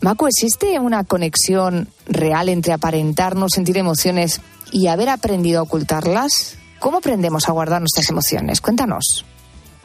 Macu, 0.00 0.26
¿existe 0.26 0.80
una 0.80 1.04
conexión 1.04 1.88
real 2.06 2.48
entre 2.48 2.72
aparentar 2.72 3.36
no 3.36 3.48
sentir 3.48 3.78
emociones 3.78 4.40
y 4.72 4.88
haber 4.88 5.08
aprendido 5.08 5.60
a 5.60 5.62
ocultarlas? 5.62 6.56
¿Cómo 6.78 6.98
aprendemos 6.98 7.48
a 7.48 7.52
guardar 7.52 7.80
nuestras 7.80 8.08
emociones? 8.08 8.60
Cuéntanos. 8.60 9.24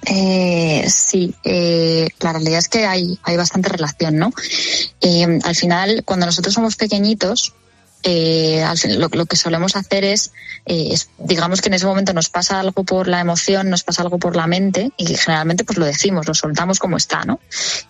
Eh, 0.05 0.85
sí, 0.89 1.35
eh, 1.43 2.09
la 2.19 2.33
realidad 2.33 2.59
es 2.59 2.69
que 2.69 2.85
hay, 2.85 3.19
hay 3.23 3.37
bastante 3.37 3.69
relación, 3.69 4.17
¿no? 4.17 4.31
Eh, 5.01 5.39
al 5.43 5.55
final, 5.55 6.03
cuando 6.05 6.25
nosotros 6.25 6.53
somos 6.53 6.75
pequeñitos, 6.75 7.53
eh, 8.03 8.63
lo, 8.97 9.09
lo 9.11 9.25
que 9.25 9.35
solemos 9.35 9.75
hacer 9.75 10.03
es, 10.05 10.31
eh, 10.65 10.89
es, 10.91 11.09
digamos 11.17 11.61
que 11.61 11.69
en 11.69 11.73
ese 11.73 11.85
momento 11.85 12.13
nos 12.13 12.29
pasa 12.29 12.59
algo 12.59 12.83
por 12.83 13.07
la 13.07 13.19
emoción, 13.19 13.69
nos 13.69 13.83
pasa 13.83 14.03
algo 14.03 14.19
por 14.19 14.35
la 14.35 14.47
mente 14.47 14.91
y 14.97 15.15
generalmente 15.15 15.63
pues 15.63 15.77
lo 15.77 15.85
decimos, 15.85 16.27
lo 16.27 16.33
soltamos 16.33 16.79
como 16.79 16.97
está, 16.97 17.25
¿no? 17.25 17.39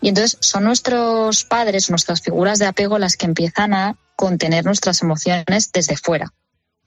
Y 0.02 0.10
entonces 0.10 0.38
son 0.40 0.64
nuestros 0.64 1.44
padres, 1.44 1.90
nuestras 1.90 2.22
figuras 2.22 2.58
de 2.58 2.66
apego 2.66 2.98
las 2.98 3.18
que 3.18 3.26
empiezan 3.26 3.74
a 3.74 3.96
contener 4.16 4.66
nuestras 4.66 5.02
emociones 5.02 5.72
desde 5.72 5.98
fuera. 5.98 6.34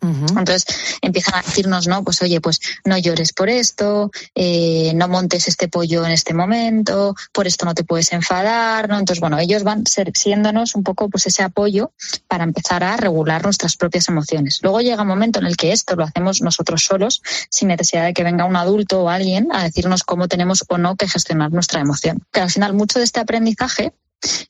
Entonces 0.03 0.65
empiezan 1.03 1.35
a 1.37 1.43
decirnos, 1.43 1.87
no, 1.87 2.03
pues 2.05 2.23
oye, 2.23 2.41
pues 2.41 2.61
no 2.85 2.97
llores 2.99 3.33
por 3.33 3.49
esto, 3.49 4.11
eh, 4.35 4.93
no 4.95 5.09
montes 5.09 5.49
este 5.49 5.69
pollo 5.69 6.05
en 6.05 6.13
este 6.13 6.35
momento, 6.35 7.15
por 7.33 7.47
esto 7.47 7.67
no 7.67 7.75
te 7.75 7.85
puedes 7.85 8.13
enfadar, 8.13 8.89
¿no? 8.89 8.99
Entonces, 8.99 9.21
bueno, 9.21 9.39
ellos 9.39 9.63
van 9.63 9.87
ser- 9.87 10.13
siéndonos 10.15 10.75
un 10.75 10.83
poco 10.83 11.09
pues 11.09 11.27
ese 11.27 11.43
apoyo 11.43 11.93
para 12.29 12.45
empezar 12.45 12.83
a 12.85 12.97
regular 12.97 13.45
nuestras 13.45 13.77
propias 13.77 14.09
emociones. 14.09 14.59
Luego 14.63 14.81
llega 14.81 15.03
un 15.03 15.09
momento 15.09 15.39
en 15.39 15.47
el 15.47 15.57
que 15.57 15.73
esto 15.73 15.97
lo 15.97 16.05
hacemos 16.05 16.41
nosotros 16.43 16.83
solos, 16.85 17.23
sin 17.51 17.69
necesidad 17.69 18.05
de 18.05 18.15
que 18.15 18.25
venga 18.25 18.45
un 18.45 18.57
adulto 18.57 19.03
o 19.03 19.09
alguien 19.09 19.49
a 19.53 19.65
decirnos 19.65 20.03
cómo 20.03 20.29
tenemos 20.29 20.65
o 20.69 20.79
no 20.79 20.97
que 20.97 21.09
gestionar 21.09 21.51
nuestra 21.53 21.81
emoción. 21.81 22.25
Que 22.33 22.41
al 22.41 22.51
final 22.51 22.75
mucho 22.75 22.99
de 22.99 23.05
este 23.05 23.21
aprendizaje 23.21 23.93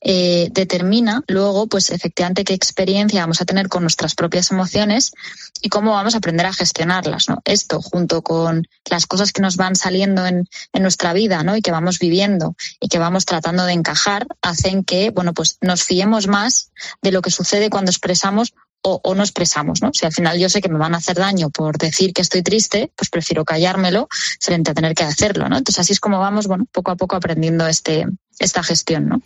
eh, 0.01 0.49
determina 0.53 1.23
luego, 1.29 1.67
pues 1.67 1.91
efectivamente, 1.91 2.45
qué 2.45 2.55
experiencia 2.55 3.21
vamos 3.21 3.41
a 3.41 3.45
tener 3.45 3.69
con 3.69 3.83
nuestras 3.83 4.15
propias 4.15 4.51
emociones 4.51 5.13
y 5.63 5.69
cómo 5.69 5.93
vamos 5.93 6.15
a 6.15 6.19
aprender 6.19 6.47
a 6.47 6.53
gestionarlas. 6.53 7.27
Esto, 7.45 7.81
junto 7.81 8.23
con 8.23 8.67
las 8.91 9.07
cosas 9.07 9.33
que 9.33 9.43
nos 9.43 9.57
van 9.57 9.77
saliendo 9.77 10.27
en, 10.27 10.49
nuestra 10.81 11.13
vida 11.13 11.45
y 11.57 11.63
que 11.63 11.71
vamos 11.71 11.99
viviendo 11.99 12.57
y 12.81 12.89
que 12.89 12.99
vamos 12.99 13.27
tratando 13.27 13.65
de 13.65 13.73
encajar, 13.73 14.27
hacen 14.41 14.83
que 14.83 15.11
bueno, 15.11 15.35
pues 15.35 15.59
nos 15.61 15.85
fiemos 15.85 16.27
más 16.27 16.71
de 17.03 17.13
lo 17.13 17.21
que 17.21 17.31
sucede 17.31 17.71
cuando 17.71 17.91
expresamos 17.91 18.55
o, 18.83 19.01
o 19.03 19.15
no 19.15 19.23
expresamos, 19.23 19.83
¿no? 19.83 19.91
Si 19.93 20.07
al 20.07 20.13
final 20.13 20.39
yo 20.39 20.49
sé 20.49 20.61
que 20.61 20.69
me 20.69 20.79
van 20.79 20.95
a 20.95 20.99
hacer 20.99 21.17
daño 21.17 21.51
por 21.51 21.79
decir 21.79 22.13
que 22.13 22.23
estoy 22.23 22.43
triste, 22.43 22.91
pues 22.97 23.11
prefiero 23.11 23.45
callármelo 23.45 24.09
frente 24.41 24.71
a 24.71 24.75
tener 24.75 24.95
que 24.95 25.05
hacerlo, 25.05 25.49
¿no? 25.49 25.59
Entonces 25.59 25.81
así 25.81 25.93
es 25.93 26.01
como 26.01 26.19
vamos, 26.19 26.47
bueno, 26.47 26.67
poco 26.73 26.91
a 26.91 26.97
poco 26.97 27.17
aprendiendo 27.17 27.67
este, 27.67 28.07
esta 28.39 28.63
gestión, 28.63 29.09
¿no? 29.09 29.23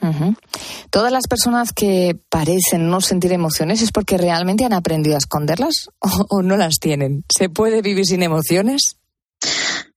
Todas 0.90 1.12
las 1.12 1.26
personas 1.28 1.72
que 1.72 2.18
parecen 2.28 2.90
no 2.90 3.00
sentir 3.00 3.32
emociones 3.32 3.80
es 3.82 3.92
porque 3.92 4.18
realmente 4.18 4.64
han 4.64 4.72
aprendido 4.72 5.14
a 5.14 5.18
esconderlas 5.18 5.88
o, 6.00 6.26
o 6.28 6.42
no 6.42 6.56
las 6.56 6.78
tienen. 6.80 7.24
¿Se 7.36 7.48
puede 7.48 7.82
vivir 7.82 8.06
sin 8.06 8.22
emociones? 8.22 8.96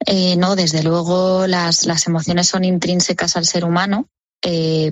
Eh, 0.05 0.35
no, 0.37 0.55
desde 0.55 0.83
luego 0.83 1.47
las, 1.47 1.85
las 1.85 2.07
emociones 2.07 2.47
son 2.47 2.63
intrínsecas 2.63 3.35
al 3.35 3.45
ser 3.45 3.65
humano. 3.65 4.07
eh, 4.43 4.91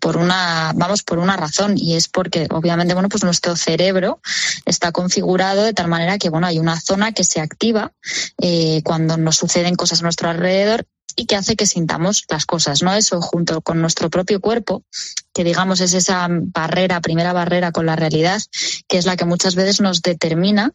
por 0.00 0.16
una 0.16 0.72
vamos 0.74 1.02
por 1.02 1.18
una 1.18 1.36
razón 1.36 1.74
y 1.76 1.96
es 1.96 2.08
porque 2.08 2.46
obviamente 2.50 2.94
bueno 2.94 3.08
pues 3.08 3.24
nuestro 3.24 3.56
cerebro 3.56 4.20
está 4.64 4.92
configurado 4.92 5.62
de 5.64 5.74
tal 5.74 5.88
manera 5.88 6.18
que 6.18 6.30
bueno 6.30 6.46
hay 6.46 6.58
una 6.58 6.80
zona 6.80 7.12
que 7.12 7.24
se 7.24 7.40
activa 7.40 7.92
eh, 8.40 8.82
cuando 8.84 9.16
nos 9.16 9.36
suceden 9.36 9.74
cosas 9.74 10.00
a 10.00 10.04
nuestro 10.04 10.28
alrededor 10.28 10.86
y 11.18 11.26
que 11.26 11.34
hace 11.34 11.56
que 11.56 11.66
sintamos 11.66 12.24
las 12.28 12.46
cosas, 12.46 12.80
¿no? 12.80 12.94
Eso 12.94 13.20
junto 13.20 13.60
con 13.60 13.80
nuestro 13.80 14.08
propio 14.08 14.40
cuerpo, 14.40 14.84
que 15.34 15.42
digamos 15.42 15.80
es 15.80 15.92
esa 15.92 16.28
barrera, 16.30 17.00
primera 17.00 17.32
barrera 17.32 17.72
con 17.72 17.86
la 17.86 17.96
realidad, 17.96 18.40
que 18.86 18.98
es 18.98 19.04
la 19.04 19.16
que 19.16 19.24
muchas 19.24 19.56
veces 19.56 19.80
nos 19.80 20.00
determina 20.00 20.72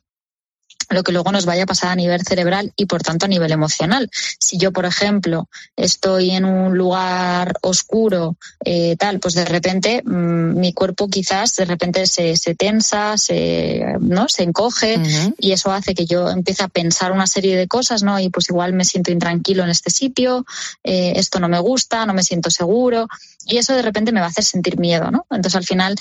lo 0.89 1.03
que 1.03 1.11
luego 1.11 1.31
nos 1.31 1.45
vaya 1.45 1.63
a 1.63 1.67
pasar 1.67 1.91
a 1.91 1.95
nivel 1.95 2.23
cerebral 2.23 2.73
y 2.75 2.85
por 2.85 3.01
tanto 3.01 3.25
a 3.25 3.29
nivel 3.29 3.51
emocional. 3.51 4.09
Si 4.39 4.57
yo, 4.57 4.71
por 4.71 4.85
ejemplo, 4.85 5.49
estoy 5.75 6.31
en 6.31 6.45
un 6.45 6.77
lugar 6.77 7.53
oscuro, 7.61 8.37
eh, 8.63 8.95
tal, 8.97 9.19
pues 9.19 9.33
de 9.33 9.45
repente 9.45 10.01
mmm, 10.03 10.59
mi 10.59 10.73
cuerpo 10.73 11.07
quizás 11.09 11.55
de 11.55 11.65
repente 11.65 12.05
se, 12.07 12.35
se 12.37 12.55
tensa, 12.55 13.17
se, 13.17 13.83
¿no? 13.99 14.27
se 14.29 14.43
encoge 14.43 14.97
uh 14.97 15.01
-huh. 15.01 15.35
y 15.39 15.51
eso 15.51 15.71
hace 15.71 15.93
que 15.93 16.05
yo 16.05 16.29
empiece 16.29 16.63
a 16.63 16.67
pensar 16.67 17.11
una 17.11 17.27
serie 17.27 17.55
de 17.55 17.67
cosas, 17.67 18.03
¿no? 18.03 18.19
Y 18.19 18.29
pues 18.29 18.49
igual 18.49 18.73
me 18.73 18.85
siento 18.85 19.11
intranquilo 19.11 19.63
en 19.63 19.69
este 19.69 19.89
sitio, 19.89 20.45
eh, 20.83 21.13
esto 21.15 21.39
no 21.39 21.47
me 21.49 21.59
gusta, 21.59 22.05
no 22.05 22.13
me 22.13 22.23
siento 22.23 22.49
seguro 22.49 23.07
y 23.45 23.57
eso 23.57 23.73
de 23.73 23.81
repente 23.81 24.11
me 24.11 24.19
va 24.19 24.27
a 24.27 24.29
hacer 24.29 24.43
sentir 24.43 24.77
miedo, 24.77 25.11
¿no? 25.11 25.25
Entonces 25.29 25.55
al 25.55 25.65
final 25.65 25.95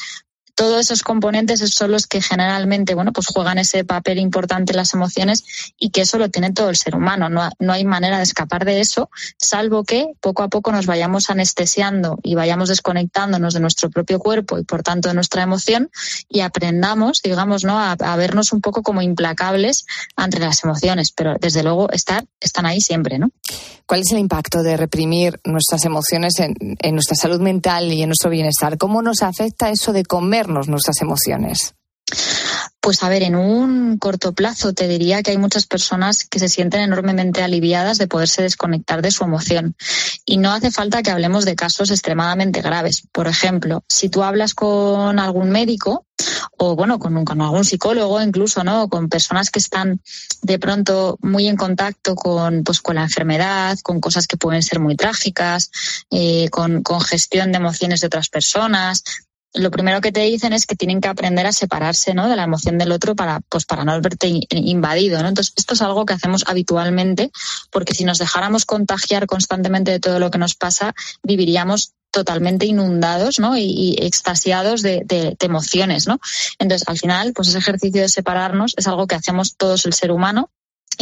todos 0.54 0.80
esos 0.80 1.02
componentes 1.02 1.60
son 1.72 1.92
los 1.92 2.06
que 2.06 2.20
generalmente 2.20 2.94
bueno 2.94 3.12
pues 3.12 3.26
juegan 3.28 3.58
ese 3.58 3.84
papel 3.84 4.18
importante 4.18 4.72
en 4.72 4.76
las 4.76 4.94
emociones 4.94 5.44
y 5.78 5.90
que 5.90 6.02
eso 6.02 6.18
lo 6.18 6.28
tiene 6.28 6.52
todo 6.52 6.70
el 6.70 6.76
ser 6.76 6.94
humano. 6.94 7.28
No, 7.28 7.50
no, 7.58 7.72
hay 7.72 7.84
manera 7.84 8.18
de 8.18 8.24
escapar 8.24 8.64
de 8.64 8.80
eso 8.80 9.10
salvo 9.38 9.84
que 9.84 10.06
poco 10.20 10.42
a 10.42 10.48
poco 10.48 10.72
nos 10.72 10.86
vayamos 10.86 11.30
anestesiando 11.30 12.18
y 12.22 12.34
vayamos 12.34 12.68
desconectándonos 12.68 13.54
de 13.54 13.60
nuestro 13.60 13.90
propio 13.90 14.18
cuerpo 14.18 14.58
y 14.58 14.64
por 14.64 14.82
tanto 14.82 15.08
de 15.08 15.14
nuestra 15.14 15.42
emoción 15.42 15.90
y 16.28 16.40
aprendamos 16.40 17.22
digamos 17.22 17.64
no 17.64 17.78
a, 17.78 17.96
vernos 18.16 18.52
un 18.52 18.60
poco 18.60 18.82
como 18.82 19.02
implacables 19.02 19.86
ante 20.16 20.38
las 20.38 20.64
emociones. 20.64 21.12
Pero 21.12 21.36
desde 21.40 21.62
luego 21.62 21.90
estar 21.90 22.24
están 22.40 22.66
ahí 22.66 22.80
siempre 22.80 23.18
no 23.18 23.30
¿Cuál 23.92 24.00
es 24.00 24.12
el 24.12 24.20
impacto 24.20 24.62
de 24.62 24.76
reprimir 24.78 25.38
nuestras 25.44 25.84
emociones 25.84 26.38
en, 26.38 26.54
nuestra 26.94 27.14
salud 27.14 27.40
mental 27.40 27.92
y 27.92 28.02
en 28.02 28.08
nuestro 28.08 28.30
bienestar? 28.30 28.78
¿Cómo 28.78 29.02
nos 29.02 29.22
afecta 29.22 29.68
eso 29.68 29.92
de 29.92 30.04
nuestras 30.48 31.00
emociones? 31.00 31.74
Pues 32.80 33.04
a 33.04 33.08
ver, 33.08 33.22
en 33.22 33.36
un 33.36 33.96
corto 33.96 34.32
plazo 34.32 34.72
te 34.72 34.88
diría 34.88 35.22
que 35.22 35.30
hay 35.30 35.38
muchas 35.38 35.66
personas 35.66 36.24
que 36.24 36.40
se 36.40 36.48
sienten 36.48 36.80
enormemente 36.80 37.40
aliviadas 37.40 37.96
de 37.96 38.08
poderse 38.08 38.42
desconectar 38.42 39.02
de 39.02 39.12
su 39.12 39.22
emoción. 39.22 39.76
Y 40.26 40.38
no 40.38 40.50
hace 40.50 40.72
falta 40.72 41.00
que 41.00 41.12
hablemos 41.12 41.44
de 41.44 41.54
casos 41.54 41.92
extremadamente 41.92 42.60
graves. 42.60 43.06
Por 43.12 43.28
ejemplo, 43.28 43.84
si 43.88 44.08
tú 44.08 44.24
hablas 44.24 44.54
con 44.54 45.20
algún 45.20 45.50
médico 45.50 46.06
o 46.58 46.74
bueno, 46.74 46.98
con, 46.98 47.24
con 47.24 47.40
algún 47.40 47.64
psicólogo 47.64 48.20
incluso, 48.20 48.64
¿no? 48.64 48.88
Con 48.88 49.08
personas 49.08 49.50
que 49.50 49.60
están 49.60 50.00
de 50.42 50.58
pronto 50.58 51.18
muy 51.22 51.46
en 51.46 51.56
contacto 51.56 52.16
con, 52.16 52.64
pues, 52.64 52.80
con 52.80 52.96
la 52.96 53.02
enfermedad, 53.02 53.78
con 53.84 54.00
cosas 54.00 54.26
que 54.26 54.36
pueden 54.36 54.62
ser 54.64 54.80
muy 54.80 54.96
trágicas, 54.96 55.70
eh, 56.10 56.48
con, 56.50 56.82
con 56.82 57.00
gestión 57.00 57.52
de 57.52 57.58
emociones 57.58 58.00
de 58.00 58.08
otras 58.08 58.28
personas, 58.28 59.04
lo 59.54 59.70
primero 59.70 60.00
que 60.00 60.12
te 60.12 60.20
dicen 60.20 60.52
es 60.52 60.66
que 60.66 60.76
tienen 60.76 61.00
que 61.00 61.08
aprender 61.08 61.46
a 61.46 61.52
separarse 61.52 62.14
¿no? 62.14 62.28
de 62.28 62.36
la 62.36 62.44
emoción 62.44 62.78
del 62.78 62.92
otro 62.92 63.14
para, 63.14 63.40
pues, 63.48 63.64
para 63.64 63.84
no 63.84 64.00
verte 64.00 64.40
invadido. 64.50 65.22
¿no? 65.22 65.28
Entonces, 65.28 65.52
esto 65.56 65.74
es 65.74 65.82
algo 65.82 66.06
que 66.06 66.14
hacemos 66.14 66.44
habitualmente, 66.46 67.30
porque 67.70 67.94
si 67.94 68.04
nos 68.04 68.18
dejáramos 68.18 68.64
contagiar 68.64 69.26
constantemente 69.26 69.90
de 69.90 70.00
todo 70.00 70.18
lo 70.18 70.30
que 70.30 70.38
nos 70.38 70.54
pasa, 70.54 70.94
viviríamos 71.22 71.92
totalmente 72.10 72.66
inundados 72.66 73.38
¿no? 73.38 73.56
y, 73.56 73.64
y 73.64 73.96
extasiados 74.04 74.82
de, 74.82 75.02
de, 75.04 75.36
de, 75.38 75.46
emociones. 75.46 76.06
¿no? 76.06 76.18
Entonces, 76.58 76.88
al 76.88 76.98
final, 76.98 77.32
pues 77.34 77.48
ese 77.48 77.58
ejercicio 77.58 78.02
de 78.02 78.08
separarnos 78.08 78.74
es 78.76 78.86
algo 78.86 79.06
que 79.06 79.14
hacemos 79.14 79.56
todos 79.56 79.84
el 79.86 79.92
ser 79.92 80.12
humano 80.12 80.50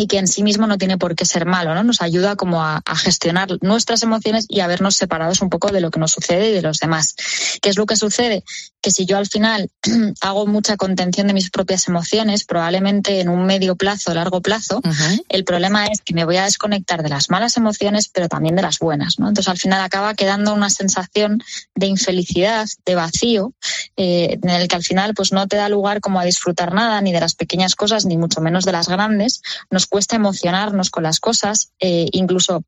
y 0.00 0.06
que 0.06 0.18
en 0.18 0.28
sí 0.28 0.42
mismo 0.42 0.66
no 0.66 0.78
tiene 0.78 0.96
por 0.96 1.14
qué 1.14 1.26
ser 1.26 1.44
malo, 1.44 1.74
¿no? 1.74 1.84
Nos 1.84 2.00
ayuda 2.00 2.34
como 2.36 2.62
a, 2.62 2.80
a, 2.84 2.96
gestionar 2.96 3.48
nuestras 3.60 4.02
emociones 4.02 4.46
y 4.48 4.60
a 4.60 4.66
vernos 4.66 4.96
separados 4.96 5.42
un 5.42 5.50
poco 5.50 5.68
de 5.68 5.82
lo 5.82 5.90
que 5.90 6.00
nos 6.00 6.12
sucede 6.12 6.48
y 6.48 6.52
de 6.52 6.62
los 6.62 6.78
demás. 6.78 7.14
¿Qué 7.60 7.68
es 7.68 7.76
lo 7.76 7.84
que 7.84 7.96
sucede? 7.96 8.42
Que 8.80 8.90
si 8.90 9.04
yo 9.04 9.18
al 9.18 9.26
final 9.26 9.70
hago 10.22 10.46
mucha 10.46 10.78
contención 10.78 11.26
de 11.26 11.34
mis 11.34 11.50
propias 11.50 11.86
emociones, 11.86 12.44
probablemente 12.44 13.20
en 13.20 13.28
un 13.28 13.44
medio 13.44 13.76
plazo, 13.76 14.14
largo 14.14 14.40
plazo, 14.40 14.78
uh 14.78 14.88
-huh. 14.88 15.22
el 15.28 15.44
problema 15.44 15.86
es 15.86 16.00
que 16.00 16.14
me 16.14 16.24
voy 16.24 16.38
a 16.38 16.44
desconectar 16.44 17.02
de 17.02 17.10
las 17.10 17.28
malas 17.28 17.58
emociones, 17.58 18.08
pero 18.08 18.28
también 18.28 18.56
de 18.56 18.62
las 18.62 18.78
buenas, 18.78 19.18
¿no? 19.18 19.28
Entonces 19.28 19.50
al 19.50 19.58
final 19.58 19.82
acaba 19.82 20.14
quedando 20.14 20.54
una 20.54 20.70
sensación 20.70 21.42
de 21.74 21.86
infelicidad, 21.86 22.66
de 22.86 22.94
vacío, 22.94 23.52
eh, 23.96 24.38
en 24.42 24.48
el 24.48 24.66
que 24.66 24.76
al 24.76 24.82
final 24.82 25.12
pues 25.14 25.32
no 25.32 25.46
te 25.46 25.56
da 25.56 25.68
lugar 25.68 26.00
como 26.00 26.20
a 26.20 26.24
disfrutar 26.24 26.72
nada, 26.72 27.00
ni 27.02 27.12
de 27.12 27.20
las 27.20 27.34
pequeñas 27.34 27.74
cosas, 27.74 28.06
ni 28.06 28.16
mucho 28.16 28.40
menos 28.40 28.64
de 28.64 28.72
las 28.72 28.88
grandes. 28.88 29.42
Nos 29.70 29.86
cuesta 29.90 30.16
emocionarnos 30.16 30.88
con 30.88 31.02
las 31.02 31.20
cosas, 31.20 31.72
eh, 31.80 32.08
incluso 32.12 32.64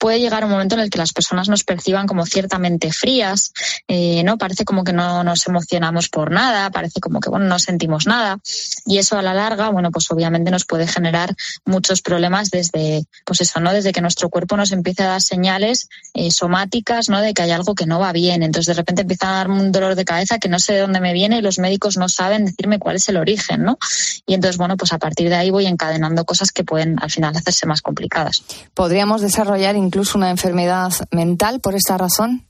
puede 0.00 0.18
llegar 0.18 0.44
un 0.44 0.50
momento 0.50 0.74
en 0.74 0.80
el 0.80 0.90
que 0.90 0.98
las 0.98 1.12
personas 1.12 1.48
nos 1.50 1.62
perciban 1.62 2.06
como 2.06 2.24
ciertamente 2.24 2.90
frías, 2.90 3.52
eh, 3.86 4.22
¿no? 4.24 4.38
Parece 4.38 4.64
como 4.64 4.82
que 4.82 4.94
no 4.94 5.22
nos 5.22 5.46
emocionamos 5.46 6.08
por 6.08 6.30
nada, 6.30 6.70
parece 6.70 7.00
como 7.00 7.20
que, 7.20 7.28
bueno, 7.28 7.44
no 7.44 7.58
sentimos 7.58 8.06
nada. 8.06 8.38
Y 8.86 8.96
eso 8.96 9.18
a 9.18 9.22
la 9.22 9.34
larga, 9.34 9.68
bueno, 9.68 9.90
pues 9.90 10.10
obviamente 10.10 10.50
nos 10.50 10.64
puede 10.64 10.86
generar 10.86 11.36
muchos 11.66 12.00
problemas 12.00 12.50
desde, 12.50 13.04
pues 13.26 13.42
eso, 13.42 13.60
¿no? 13.60 13.74
Desde 13.74 13.92
que 13.92 14.00
nuestro 14.00 14.30
cuerpo 14.30 14.56
nos 14.56 14.72
empieza 14.72 15.04
a 15.04 15.08
dar 15.08 15.22
señales 15.22 15.90
eh, 16.14 16.30
somáticas, 16.30 17.10
¿no? 17.10 17.20
De 17.20 17.34
que 17.34 17.42
hay 17.42 17.50
algo 17.50 17.74
que 17.74 17.84
no 17.84 18.00
va 18.00 18.12
bien. 18.12 18.42
Entonces 18.42 18.74
de 18.74 18.80
repente 18.80 19.02
empieza 19.02 19.28
a 19.28 19.36
darme 19.36 19.60
un 19.60 19.70
dolor 19.70 19.96
de 19.96 20.06
cabeza 20.06 20.38
que 20.38 20.48
no 20.48 20.58
sé 20.58 20.72
de 20.72 20.80
dónde 20.80 21.00
me 21.00 21.12
viene 21.12 21.36
y 21.38 21.42
los 21.42 21.58
médicos 21.58 21.98
no 21.98 22.08
saben 22.08 22.46
decirme 22.46 22.78
cuál 22.78 22.96
es 22.96 23.06
el 23.10 23.18
origen, 23.18 23.64
¿no? 23.64 23.78
Y 24.26 24.32
entonces, 24.32 24.56
bueno, 24.56 24.78
pues 24.78 24.94
a 24.94 24.98
partir 24.98 25.28
de 25.28 25.34
ahí 25.34 25.50
voy 25.50 25.66
encadenando 25.66 26.24
cosas 26.24 26.52
que 26.52 26.64
pueden 26.64 26.96
al 27.02 27.10
final 27.10 27.36
hacerse 27.36 27.66
más 27.66 27.82
complicadas. 27.82 28.42
Podríamos 28.72 29.20
desarrollar 29.20 29.76
una 30.14 30.30
enfermedad 30.30 30.92
mental 31.10 31.60
por 31.60 31.74
esta 31.74 31.98
razón? 31.98 32.46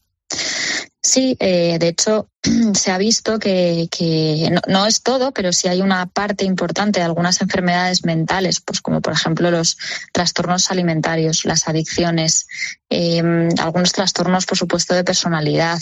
Sí, 1.03 1.36
eh, 1.41 1.78
de 1.78 1.88
hecho 1.88 2.28
se 2.74 2.91
ha 2.91 2.99
visto 2.99 3.38
que, 3.38 3.88
no, 4.66 4.86
es 4.86 5.03
todo, 5.03 5.32
pero 5.32 5.53
sí 5.53 5.68
hay 5.68 5.82
una 5.82 6.07
parte 6.07 6.45
importante 6.45 7.01
de 7.01 7.07
algunas 7.07 7.41
enfermedades 7.43 8.05
mentales, 8.05 8.61
pues 8.61 8.80
como 8.80 9.01
por 9.01 9.12
ejemplo 9.12 9.51
los 9.51 9.76
trastornos 10.12 10.70
alimentarios, 10.70 11.45
las 11.45 11.68
adicciones, 11.68 12.47
eh, 12.88 13.22
algunos 13.59 13.93
trastornos, 13.93 14.47
por 14.47 14.57
supuesto, 14.57 14.95
de 14.95 15.05
personalidad, 15.05 15.78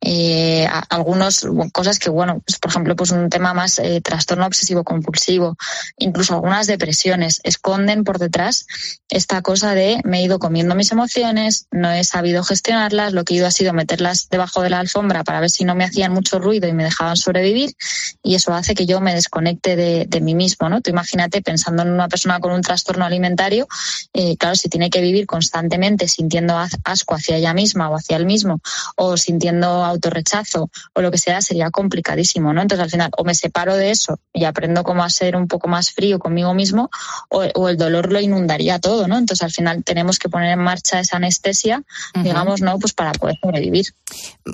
eh, 0.00 0.68
algunas 0.88 1.46
cosas 1.72 1.98
que, 1.98 2.10
bueno, 2.10 2.42
pues 2.44 2.58
por 2.58 2.70
ejemplo, 2.70 2.96
pues 2.96 3.12
un 3.12 3.30
tema 3.30 3.54
más 3.54 3.78
eh, 3.78 4.00
trastorno 4.00 4.46
obsesivo 4.46 4.84
compulsivo, 4.84 5.56
incluso 5.96 6.34
algunas 6.34 6.66
depresiones 6.66 7.40
esconden 7.44 8.04
por 8.04 8.18
detrás 8.18 8.66
esta 9.08 9.42
cosa 9.42 9.74
de 9.74 10.00
me 10.04 10.20
he 10.20 10.22
ido 10.22 10.38
comiendo 10.38 10.74
mis 10.74 10.92
emociones, 10.92 11.66
no 11.70 11.90
he 11.90 12.04
sabido 12.04 12.42
gestionarlas, 12.42 13.12
lo 13.12 13.24
que 13.24 13.34
he 13.34 13.36
ido 13.38 13.46
ha 13.46 13.50
sido 13.50 13.72
meterlas 13.72 14.28
debajo 14.28 14.62
de 14.62 14.70
la 14.70 14.80
alfombra 14.80 15.24
para 15.24 15.40
ver 15.40 15.50
si 15.50 15.64
no 15.64 15.74
me 15.74 15.84
hacían 16.00 16.14
mucho 16.14 16.38
ruido 16.38 16.66
y 16.66 16.72
me 16.72 16.84
dejaban 16.84 17.16
sobrevivir 17.16 17.74
y 18.22 18.34
eso 18.34 18.54
hace 18.54 18.74
que 18.74 18.86
yo 18.86 19.00
me 19.00 19.14
desconecte 19.14 19.76
de, 19.76 20.06
de 20.08 20.20
mí 20.22 20.34
mismo, 20.34 20.68
¿no? 20.70 20.80
Tú 20.80 20.88
imagínate 20.88 21.42
pensando 21.42 21.82
en 21.82 21.90
una 21.90 22.08
persona 22.08 22.40
con 22.40 22.52
un 22.52 22.62
trastorno 22.62 23.04
alimentario, 23.04 23.68
eh, 24.14 24.36
claro, 24.38 24.54
si 24.56 24.70
tiene 24.70 24.88
que 24.88 25.02
vivir 25.02 25.26
constantemente 25.26 26.08
sintiendo 26.08 26.56
asco 26.84 27.14
hacia 27.14 27.36
ella 27.36 27.52
misma 27.52 27.90
o 27.90 27.96
hacia 27.96 28.16
él 28.16 28.24
mismo 28.24 28.60
o 28.96 29.18
sintiendo 29.18 29.84
autorrechazo 29.84 30.70
o 30.94 31.02
lo 31.02 31.10
que 31.10 31.18
sea, 31.18 31.42
sería 31.42 31.70
complicadísimo, 31.70 32.54
¿no? 32.54 32.62
Entonces 32.62 32.84
al 32.84 32.90
final 32.90 33.10
o 33.18 33.24
me 33.24 33.34
separo 33.34 33.76
de 33.76 33.90
eso 33.90 34.18
y 34.32 34.44
aprendo 34.44 34.84
cómo 34.84 35.04
a 35.04 35.10
ser 35.10 35.36
un 35.36 35.48
poco 35.48 35.68
más 35.68 35.90
frío 35.90 36.18
conmigo 36.18 36.54
mismo 36.54 36.90
o, 37.28 37.44
o 37.54 37.68
el 37.68 37.76
dolor 37.76 38.10
lo 38.10 38.20
inundaría 38.20 38.78
todo, 38.78 39.06
¿no? 39.06 39.18
Entonces 39.18 39.42
al 39.44 39.52
final 39.52 39.84
tenemos 39.84 40.18
que 40.18 40.30
poner 40.30 40.52
en 40.52 40.60
marcha 40.60 40.98
esa 41.00 41.18
anestesia, 41.18 41.78
uh 41.78 42.18
-huh. 42.18 42.22
digamos, 42.22 42.62
¿no? 42.62 42.78
Pues 42.78 42.94
para 42.94 43.12
poder 43.12 43.36
sobrevivir. 43.42 43.86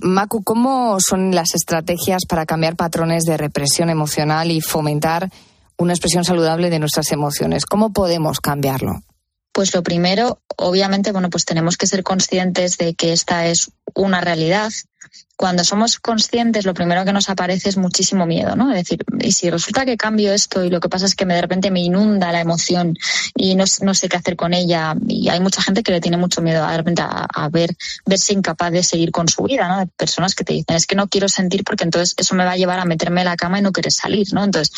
Macu, 0.02 0.42
¿cómo 0.42 0.98
son 1.00 1.35
las 1.36 1.54
estrategias 1.54 2.26
para 2.26 2.46
cambiar 2.46 2.74
patrones 2.74 3.22
de 3.22 3.36
represión 3.36 3.90
emocional 3.90 4.50
y 4.50 4.60
fomentar 4.60 5.30
una 5.76 5.92
expresión 5.92 6.24
saludable 6.24 6.70
de 6.70 6.80
nuestras 6.80 7.12
emociones? 7.12 7.66
¿Cómo 7.66 7.92
podemos 7.92 8.40
cambiarlo? 8.40 9.02
Pues 9.52 9.74
lo 9.74 9.82
primero, 9.82 10.40
obviamente, 10.56 11.12
bueno, 11.12 11.30
pues 11.30 11.44
tenemos 11.44 11.76
que 11.76 11.86
ser 11.86 12.02
conscientes 12.02 12.76
de 12.78 12.94
que 12.94 13.12
esta 13.12 13.46
es 13.46 13.70
una 13.94 14.20
realidad. 14.20 14.70
Cuando 15.36 15.64
somos 15.64 15.98
conscientes, 15.98 16.64
lo 16.64 16.72
primero 16.72 17.04
que 17.04 17.12
nos 17.12 17.28
aparece 17.28 17.68
es 17.68 17.76
muchísimo 17.76 18.24
miedo, 18.24 18.56
¿no? 18.56 18.70
Es 18.70 18.76
decir, 18.76 19.04
y 19.20 19.32
si 19.32 19.50
resulta 19.50 19.84
que 19.84 19.98
cambio 19.98 20.32
esto 20.32 20.64
y 20.64 20.70
lo 20.70 20.80
que 20.80 20.88
pasa 20.88 21.04
es 21.04 21.14
que 21.14 21.26
me, 21.26 21.34
de 21.34 21.42
repente 21.42 21.70
me 21.70 21.80
inunda 21.80 22.32
la 22.32 22.40
emoción 22.40 22.96
y 23.34 23.54
no, 23.54 23.66
sé 23.66 24.08
qué 24.08 24.16
hacer 24.16 24.36
con 24.36 24.54
ella, 24.54 24.94
y 25.06 25.28
hay 25.28 25.40
mucha 25.40 25.60
gente 25.60 25.82
que 25.82 25.92
le 25.92 26.00
tiene 26.00 26.16
mucho 26.16 26.40
miedo 26.40 26.64
a, 26.64 26.70
de 26.70 26.78
repente 26.78 27.02
a, 27.02 27.26
a, 27.32 27.48
ver, 27.50 27.76
verse 28.06 28.32
incapaz 28.32 28.72
de 28.72 28.82
seguir 28.82 29.10
con 29.12 29.28
su 29.28 29.42
vida, 29.42 29.68
¿no? 29.68 29.80
De 29.80 29.86
personas 29.86 30.34
que 30.34 30.44
te 30.44 30.54
dicen, 30.54 30.74
es 30.74 30.86
que 30.86 30.96
no 30.96 31.08
quiero 31.08 31.28
sentir 31.28 31.64
porque 31.64 31.84
entonces 31.84 32.14
eso 32.16 32.34
me 32.34 32.44
va 32.44 32.52
a 32.52 32.56
llevar 32.56 32.78
a 32.78 32.86
meterme 32.86 33.20
en 33.20 33.26
la 33.26 33.36
cama 33.36 33.58
y 33.58 33.62
no 33.62 33.72
querer 33.72 33.92
salir, 33.92 34.32
¿no? 34.32 34.42
Entonces, 34.42 34.72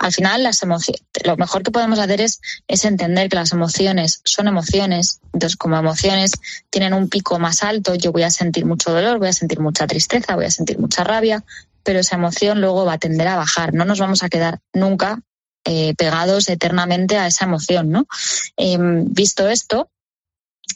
al 0.00 0.12
final, 0.12 0.42
las 0.42 0.60
emociones, 0.62 1.02
lo 1.24 1.36
mejor 1.36 1.62
que 1.62 1.70
podemos 1.70 2.00
hacer 2.00 2.20
es, 2.20 2.40
es 2.66 2.84
entender 2.84 3.28
que 3.28 3.36
las 3.36 3.52
emociones 3.52 4.20
son 4.24 4.48
emociones, 4.48 5.20
entonces 5.32 5.56
como 5.56 5.76
emociones 5.76 6.32
tienen 6.70 6.94
un 6.94 7.08
pico 7.08 7.38
más 7.38 7.62
alto, 7.62 7.94
yo 7.94 8.10
voy 8.10 8.24
a 8.24 8.30
sentir 8.30 8.66
mucho 8.66 8.92
dolor, 8.92 9.18
voy 9.18 9.28
a 9.28 9.32
sentir 9.32 9.60
mucha 9.60 9.83
tristeza, 9.86 10.36
voy 10.36 10.46
a 10.46 10.50
sentir 10.50 10.78
mucha 10.78 11.04
rabia, 11.04 11.44
pero 11.82 12.00
esa 12.00 12.16
emoción 12.16 12.60
luego 12.60 12.84
va 12.84 12.94
a 12.94 12.98
tender 12.98 13.28
a 13.28 13.36
bajar. 13.36 13.74
No 13.74 13.84
nos 13.84 14.00
vamos 14.00 14.22
a 14.22 14.28
quedar 14.28 14.60
nunca 14.72 15.20
eh, 15.64 15.94
pegados 15.96 16.48
eternamente 16.48 17.16
a 17.16 17.26
esa 17.26 17.46
emoción, 17.46 17.90
¿no? 17.90 18.06
Eh, 18.56 18.76
visto 18.78 19.48
esto, 19.48 19.90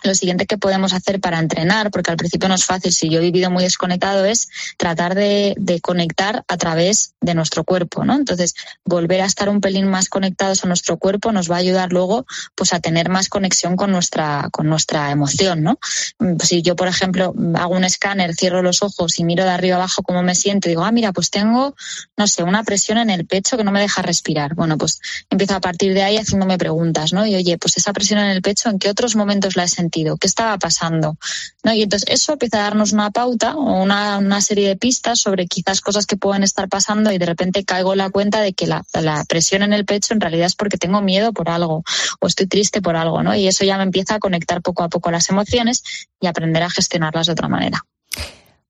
lo 0.04 0.14
siguiente 0.14 0.46
que 0.46 0.58
podemos 0.58 0.92
hacer 0.92 1.20
para 1.20 1.38
entrenar, 1.38 1.90
porque 1.90 2.10
al 2.10 2.16
principio 2.16 2.48
no 2.48 2.54
es 2.54 2.64
fácil, 2.64 2.92
si 2.92 3.08
yo 3.08 3.18
he 3.18 3.22
vivido 3.22 3.50
muy 3.50 3.64
desconectado, 3.64 4.24
es 4.24 4.48
tratar 4.76 5.14
de, 5.14 5.56
conectar 5.82 6.44
a 6.48 6.56
través 6.56 7.14
de 7.20 7.34
nuestro 7.34 7.64
cuerpo, 7.64 8.04
¿no? 8.04 8.14
Entonces, 8.14 8.54
volver 8.84 9.20
a 9.22 9.26
estar 9.26 9.48
un 9.48 9.60
pelín 9.60 9.88
más 9.88 10.08
conectados 10.08 10.64
a 10.64 10.68
nuestro 10.68 10.98
cuerpo 10.98 11.32
nos 11.32 11.50
va 11.50 11.56
a 11.56 11.58
ayudar 11.58 11.92
luego, 11.92 12.26
pues, 12.54 12.72
a 12.72 12.80
tener 12.80 13.08
más 13.08 13.28
conexión 13.28 13.76
con 13.76 13.90
nuestra, 13.90 14.48
con 14.52 14.68
nuestra 14.68 15.10
emoción, 15.10 15.62
¿no? 15.62 15.78
Mm, 16.18 16.36
Si 16.42 16.62
yo, 16.62 16.76
por 16.76 16.88
ejemplo, 16.88 17.34
hago 17.54 17.74
un 17.74 17.84
escáner, 17.84 18.34
cierro 18.34 18.62
los 18.62 18.82
ojos 18.82 19.18
y 19.18 19.24
miro 19.24 19.44
de 19.44 19.50
arriba 19.50 19.76
abajo 19.76 20.02
cómo 20.02 20.22
me 20.22 20.34
siento, 20.34 20.68
digo, 20.68 20.84
ah, 20.84 20.92
mira, 20.92 21.12
pues 21.12 21.30
tengo, 21.30 21.74
no 22.16 22.26
sé, 22.26 22.42
una 22.42 22.64
presión 22.64 22.98
en 22.98 23.10
el 23.10 23.26
pecho 23.26 23.56
que 23.56 23.64
no 23.64 23.72
me 23.72 23.80
deja 23.80 24.02
respirar. 24.02 24.54
Bueno, 24.54 24.78
pues 24.78 25.00
empiezo 25.30 25.54
a 25.54 25.60
partir 25.60 25.94
de 25.94 26.02
ahí 26.02 26.16
haciéndome 26.16 26.58
preguntas, 26.58 27.12
¿no? 27.12 27.26
Y 27.26 27.34
oye, 27.34 27.58
pues 27.58 27.76
esa 27.76 27.92
presión 27.92 28.20
en 28.20 28.30
el 28.30 28.42
pecho, 28.42 28.68
¿en 28.68 28.78
qué 28.78 28.90
otros 28.90 29.16
momentos 29.16 29.56
la 29.56 29.64
he 29.64 29.68
sentido? 29.78 30.16
¿Qué 30.16 30.26
estaba 30.26 30.58
pasando? 30.58 31.16
¿No? 31.64 31.72
Y 31.72 31.82
entonces 31.82 32.08
eso 32.10 32.32
empieza 32.32 32.58
a 32.58 32.62
darnos 32.62 32.92
una 32.92 33.10
pauta 33.10 33.56
o 33.56 33.82
una, 33.82 34.18
una 34.18 34.40
serie 34.40 34.68
de 34.68 34.76
pistas 34.76 35.20
sobre 35.20 35.46
quizás 35.46 35.80
cosas 35.80 36.06
que 36.06 36.16
pueden 36.16 36.42
estar 36.42 36.68
pasando 36.68 37.12
y 37.12 37.18
de 37.18 37.26
repente 37.26 37.64
caigo 37.64 37.94
la 37.94 38.10
cuenta 38.10 38.40
de 38.40 38.52
que 38.52 38.66
la, 38.66 38.84
la 39.00 39.24
presión 39.24 39.62
en 39.62 39.72
el 39.72 39.84
pecho 39.84 40.14
en 40.14 40.20
realidad 40.20 40.46
es 40.46 40.56
porque 40.56 40.76
tengo 40.78 41.00
miedo 41.00 41.32
por 41.32 41.48
algo 41.48 41.82
o 42.20 42.26
estoy 42.26 42.46
triste 42.46 42.82
por 42.82 42.96
algo, 42.96 43.22
¿no? 43.22 43.34
Y 43.34 43.46
eso 43.46 43.64
ya 43.64 43.76
me 43.76 43.84
empieza 43.84 44.16
a 44.16 44.18
conectar 44.18 44.62
poco 44.62 44.82
a 44.82 44.88
poco 44.88 45.10
las 45.10 45.30
emociones 45.30 45.82
y 46.20 46.26
aprender 46.26 46.62
a 46.62 46.70
gestionarlas 46.70 47.26
de 47.26 47.32
otra 47.32 47.48
manera. 47.48 47.84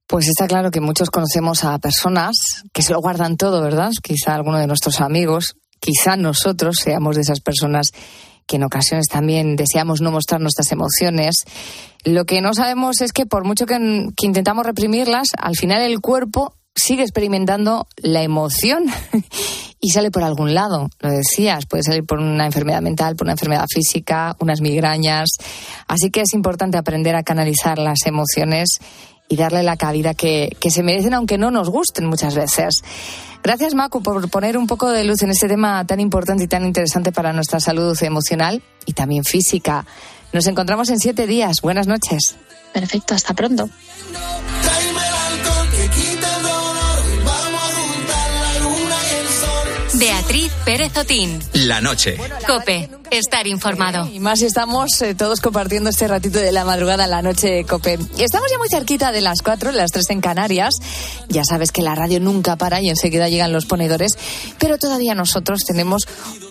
Pues 0.06 0.26
está 0.26 0.46
claro 0.46 0.70
que 0.70 0.80
muchos 0.80 1.10
conocemos 1.10 1.64
a 1.64 1.78
personas 1.78 2.36
que 2.72 2.82
se 2.82 2.92
lo 2.92 3.00
guardan 3.00 3.36
todo, 3.36 3.60
¿verdad? 3.60 3.90
Quizá 4.02 4.34
alguno 4.34 4.58
de 4.58 4.66
nuestros 4.66 5.00
amigos, 5.00 5.56
quizá 5.80 6.16
nosotros 6.16 6.76
seamos 6.82 7.16
de 7.16 7.22
esas 7.22 7.40
personas 7.40 7.90
que 8.48 8.56
en 8.56 8.64
ocasiones 8.64 9.06
también 9.06 9.54
deseamos 9.54 10.00
no 10.00 10.10
mostrar 10.10 10.40
nuestras 10.40 10.72
emociones. 10.72 11.44
Lo 12.04 12.24
que 12.24 12.40
no 12.40 12.54
sabemos 12.54 13.00
es 13.00 13.12
que 13.12 13.26
por 13.26 13.44
mucho 13.44 13.66
que, 13.66 13.76
intentamos 14.22 14.66
reprimirlas, 14.66 15.28
al 15.38 15.54
final 15.54 15.82
el 15.82 16.00
cuerpo 16.00 16.54
sigue 16.74 17.02
experimentando 17.02 17.86
la 17.96 18.22
emoción 18.22 18.86
y 19.80 19.90
sale 19.90 20.10
por 20.10 20.22
algún 20.22 20.54
lado. 20.54 20.88
Lo 21.00 21.10
decías, 21.10 21.66
puede 21.66 21.82
salir 21.82 22.04
por 22.04 22.18
una 22.18 22.46
enfermedad 22.46 22.80
mental, 22.80 23.14
por 23.14 23.26
una 23.26 23.32
enfermedad 23.32 23.66
física, 23.68 24.36
unas 24.40 24.60
migrañas. 24.60 25.28
Así 25.86 26.10
que 26.10 26.22
es 26.22 26.32
importante 26.32 26.78
aprender 26.78 27.14
a 27.14 27.22
canalizar 27.22 27.78
las 27.78 28.06
emociones 28.06 28.78
y 29.28 29.36
darle 29.36 29.62
la 29.62 29.76
cabida 29.76 30.14
que, 30.14 30.56
que 30.60 30.70
se 30.70 30.82
merecen, 30.82 31.14
aunque 31.14 31.38
no 31.38 31.50
nos 31.50 31.68
gusten 31.68 32.06
muchas 32.06 32.34
veces. 32.34 32.82
Gracias, 33.42 33.74
Macu, 33.74 34.02
por 34.02 34.28
poner 34.30 34.58
un 34.58 34.66
poco 34.66 34.90
de 34.90 35.04
luz 35.04 35.22
en 35.22 35.30
este 35.30 35.48
tema 35.48 35.84
tan 35.86 36.00
importante 36.00 36.44
y 36.44 36.48
tan 36.48 36.64
interesante 36.64 37.12
para 37.12 37.32
nuestra 37.32 37.60
salud 37.60 37.96
emocional 38.02 38.62
y 38.86 38.92
también 38.92 39.24
física. 39.24 39.86
Nos 40.32 40.46
encontramos 40.46 40.90
en 40.90 40.98
siete 40.98 41.26
días. 41.26 41.60
Buenas 41.62 41.86
noches. 41.86 42.36
Perfecto, 42.72 43.14
hasta 43.14 43.34
pronto. 43.34 43.68
Beatriz 49.98 50.52
Pérez 50.64 50.96
Otín. 50.96 51.40
La 51.54 51.80
noche. 51.80 52.16
Cope, 52.46 52.88
estar 53.10 53.48
informado. 53.48 54.06
Y 54.06 54.20
más 54.20 54.38
si 54.38 54.46
estamos 54.46 55.02
eh, 55.02 55.16
todos 55.16 55.40
compartiendo 55.40 55.90
este 55.90 56.06
ratito 56.06 56.38
de 56.38 56.52
la 56.52 56.64
madrugada 56.64 57.04
en 57.04 57.10
la 57.10 57.20
noche 57.20 57.64
COPE. 57.64 57.98
Estamos 58.18 58.48
ya 58.50 58.58
muy 58.58 58.68
cerquita 58.68 59.10
de 59.10 59.20
las 59.20 59.42
cuatro, 59.42 59.72
las 59.72 59.90
tres 59.90 60.08
en 60.10 60.20
Canarias. 60.20 60.74
Ya 61.28 61.42
sabes 61.42 61.72
que 61.72 61.82
la 61.82 61.96
radio 61.96 62.20
nunca 62.20 62.54
para 62.54 62.80
y 62.80 62.88
enseguida 62.88 63.28
llegan 63.28 63.52
los 63.52 63.66
ponedores. 63.66 64.16
Pero 64.60 64.78
todavía 64.78 65.14
nosotros 65.14 65.60
tenemos 65.66 66.02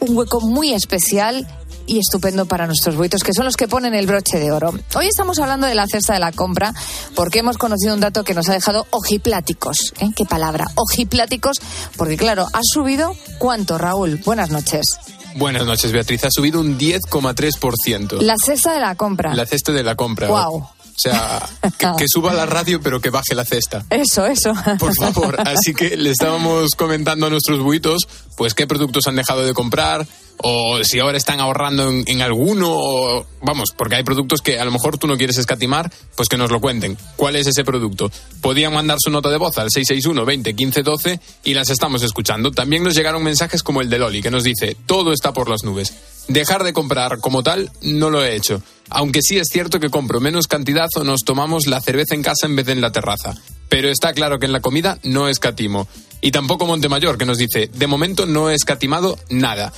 un 0.01 0.17
hueco 0.17 0.41
muy 0.41 0.73
especial 0.73 1.47
y 1.87 1.99
estupendo 1.99 2.45
para 2.45 2.67
nuestros 2.67 2.95
buitos, 2.95 3.23
que 3.23 3.33
son 3.33 3.45
los 3.45 3.55
que 3.55 3.67
ponen 3.67 3.95
el 3.95 4.05
broche 4.05 4.37
de 4.37 4.51
oro. 4.51 4.73
Hoy 4.95 5.07
estamos 5.07 5.39
hablando 5.39 5.65
de 5.65 5.73
la 5.73 5.87
cesta 5.87 6.13
de 6.13 6.19
la 6.19 6.31
compra, 6.31 6.73
porque 7.15 7.39
hemos 7.39 7.57
conocido 7.57 7.93
un 7.93 8.01
dato 8.01 8.23
que 8.23 8.33
nos 8.33 8.47
ha 8.49 8.53
dejado 8.53 8.85
ojipláticos. 8.91 9.93
¿eh? 9.99 10.11
¿Qué 10.15 10.25
palabra? 10.25 10.67
Ojipláticos, 10.75 11.57
porque 11.95 12.17
claro, 12.17 12.47
ha 12.53 12.61
subido 12.61 13.15
¿cuánto, 13.39 13.77
Raúl? 13.77 14.21
Buenas 14.25 14.49
noches. 14.49 14.99
Buenas 15.35 15.65
noches, 15.65 15.91
Beatriz. 15.91 16.25
Ha 16.25 16.31
subido 16.31 16.59
un 16.59 16.77
10,3%. 16.77 18.21
La 18.21 18.35
cesta 18.43 18.73
de 18.73 18.79
la 18.79 18.95
compra. 18.95 19.33
La 19.35 19.45
cesta 19.45 19.71
de 19.71 19.83
la 19.83 19.95
compra. 19.95 20.27
Wow. 20.27 20.55
O 20.97 20.99
sea, 20.99 21.47
que, 21.77 21.87
que 21.95 22.05
suba 22.07 22.33
la 22.33 22.47
radio, 22.47 22.81
pero 22.81 22.99
que 22.99 23.11
baje 23.11 23.35
la 23.35 23.45
cesta. 23.45 23.85
Eso, 23.91 24.25
eso. 24.25 24.51
Por 24.79 24.95
favor. 24.95 25.37
Así 25.47 25.75
que 25.75 25.95
le 25.95 26.09
estábamos 26.09 26.71
comentando 26.75 27.27
a 27.27 27.29
nuestros 27.29 27.59
buitos, 27.59 28.07
pues 28.35 28.55
qué 28.55 28.65
productos 28.65 29.05
han 29.05 29.15
dejado 29.15 29.45
de 29.45 29.53
comprar, 29.53 30.07
o 30.37 30.83
si 30.83 30.99
ahora 30.99 31.17
están 31.17 31.39
ahorrando 31.39 31.89
en, 31.89 32.21
alguno, 32.21 32.69
o, 32.69 33.25
vamos, 33.41 33.73
porque 33.75 33.95
hay 33.95 34.03
productos 34.03 34.41
que 34.41 34.59
a 34.59 34.65
lo 34.65 34.71
mejor 34.71 34.97
tú 34.97 35.07
no 35.07 35.17
quieres 35.17 35.37
escatimar, 35.37 35.91
pues 36.15 36.29
que 36.29 36.37
nos 36.37 36.51
lo 36.51 36.61
cuenten. 36.61 36.97
¿Cuál 37.15 37.35
es 37.35 37.47
ese 37.47 37.63
producto? 37.63 38.11
Podían 38.41 38.73
mandar 38.73 38.97
su 38.99 39.09
nota 39.09 39.29
de 39.29 39.37
voz 39.37 39.57
al 39.57 39.71
661 39.71 40.25
20 40.25 40.55
15 40.55 40.83
12 40.83 41.19
y 41.43 41.53
las 41.53 41.69
estamos 41.69 42.03
escuchando. 42.03 42.51
También 42.51 42.83
nos 42.83 42.95
llegaron 42.95 43.23
mensajes 43.23 43.63
como 43.63 43.81
el 43.81 43.89
de 43.89 43.99
Loli, 43.99 44.21
que 44.21 44.31
nos 44.31 44.43
dice, 44.43 44.75
todo 44.85 45.11
está 45.11 45.33
por 45.33 45.49
las 45.49 45.63
nubes. 45.63 45.93
Dejar 46.27 46.63
de 46.63 46.73
comprar 46.73 47.19
como 47.19 47.41
tal 47.41 47.71
no 47.81 48.09
lo 48.09 48.23
he 48.23 48.35
hecho. 48.35 48.61
Aunque 48.89 49.21
sí 49.21 49.37
es 49.37 49.47
cierto 49.49 49.79
que 49.79 49.89
compro 49.89 50.19
menos 50.19 50.47
cantidad 50.47 50.89
o 50.95 51.03
nos 51.03 51.21
tomamos 51.21 51.67
la 51.67 51.81
cerveza 51.81 52.15
en 52.15 52.21
casa 52.21 52.45
en 52.45 52.55
vez 52.55 52.65
de 52.65 52.73
en 52.73 52.81
la 52.81 52.91
terraza. 52.91 53.35
Pero 53.69 53.89
está 53.89 54.13
claro 54.13 54.37
que 54.39 54.45
en 54.45 54.51
la 54.53 54.61
comida 54.61 54.99
no 55.03 55.29
escatimo. 55.29 55.87
Y 56.21 56.31
tampoco 56.31 56.65
Montemayor, 56.65 57.17
que 57.17 57.25
nos 57.25 57.37
dice, 57.37 57.69
de 57.73 57.87
momento 57.87 58.25
no 58.25 58.49
he 58.49 58.55
escatimado 58.55 59.17
nada. 59.29 59.71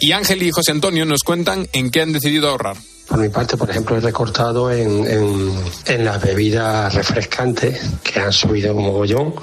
Y 0.00 0.12
Ángel 0.12 0.42
y 0.42 0.50
José 0.50 0.72
Antonio 0.72 1.04
nos 1.04 1.22
cuentan 1.22 1.66
en 1.72 1.90
qué 1.90 2.02
han 2.02 2.12
decidido 2.12 2.48
ahorrar. 2.48 2.76
Por 3.08 3.18
mi 3.18 3.30
parte, 3.30 3.56
por 3.56 3.70
ejemplo, 3.70 3.96
he 3.96 4.00
recortado 4.00 4.70
en, 4.70 5.06
en, 5.06 5.54
en 5.86 6.04
las 6.04 6.20
bebidas 6.22 6.94
refrescantes 6.94 7.80
que 8.04 8.20
han 8.20 8.32
subido 8.32 8.74
un 8.74 8.84
mogollón. 8.84 9.34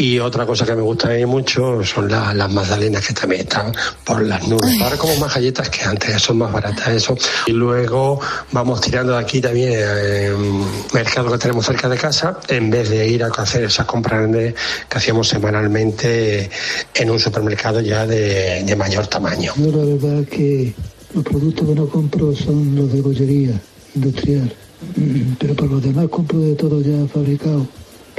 Y 0.00 0.18
otra 0.20 0.46
cosa 0.46 0.64
que 0.64 0.76
me 0.76 0.82
gusta 0.82 1.08
a 1.08 1.14
mí 1.14 1.26
mucho 1.26 1.82
son 1.84 2.08
la- 2.08 2.32
las 2.32 2.52
magdalenas 2.52 3.04
que 3.04 3.14
también 3.14 3.40
están 3.42 3.72
por 4.04 4.22
las 4.22 4.46
nubes. 4.46 4.80
Ahora 4.80 4.96
como 4.96 5.16
más 5.16 5.34
galletas 5.34 5.68
que 5.70 5.82
antes, 5.82 6.22
son 6.22 6.38
más 6.38 6.52
baratas 6.52 6.86
eso. 6.88 7.16
Y 7.48 7.52
luego 7.52 8.20
vamos 8.52 8.80
tirando 8.80 9.14
de 9.14 9.18
aquí 9.18 9.40
también 9.40 9.72
en 9.72 10.64
mercado 10.94 11.32
que 11.32 11.38
tenemos 11.38 11.66
cerca 11.66 11.88
de 11.88 11.96
casa, 11.96 12.38
en 12.48 12.70
vez 12.70 12.88
de 12.90 13.08
ir 13.08 13.24
a 13.24 13.26
hacer 13.26 13.64
esas 13.64 13.86
compras 13.86 14.20
grandes 14.20 14.54
que 14.88 14.98
hacíamos 14.98 15.26
semanalmente 15.26 16.48
en 16.94 17.10
un 17.10 17.18
supermercado 17.18 17.80
ya 17.80 18.06
de, 18.06 18.62
de 18.64 18.76
mayor 18.76 19.08
tamaño. 19.08 19.52
Yo 19.56 19.66
la 19.72 19.84
verdad 19.84 20.24
que 20.28 20.74
los 21.12 21.24
productos 21.24 21.66
que 21.68 21.74
no 21.74 21.88
compro 21.88 22.34
son 22.36 22.76
los 22.76 22.92
de 22.92 23.00
bollería 23.00 23.60
industrial. 23.96 24.52
Pero 25.40 25.54
por 25.54 25.70
los 25.70 25.82
demás 25.82 26.06
compro 26.08 26.38
de 26.38 26.54
todo 26.54 26.80
ya 26.80 27.04
fabricado. 27.12 27.66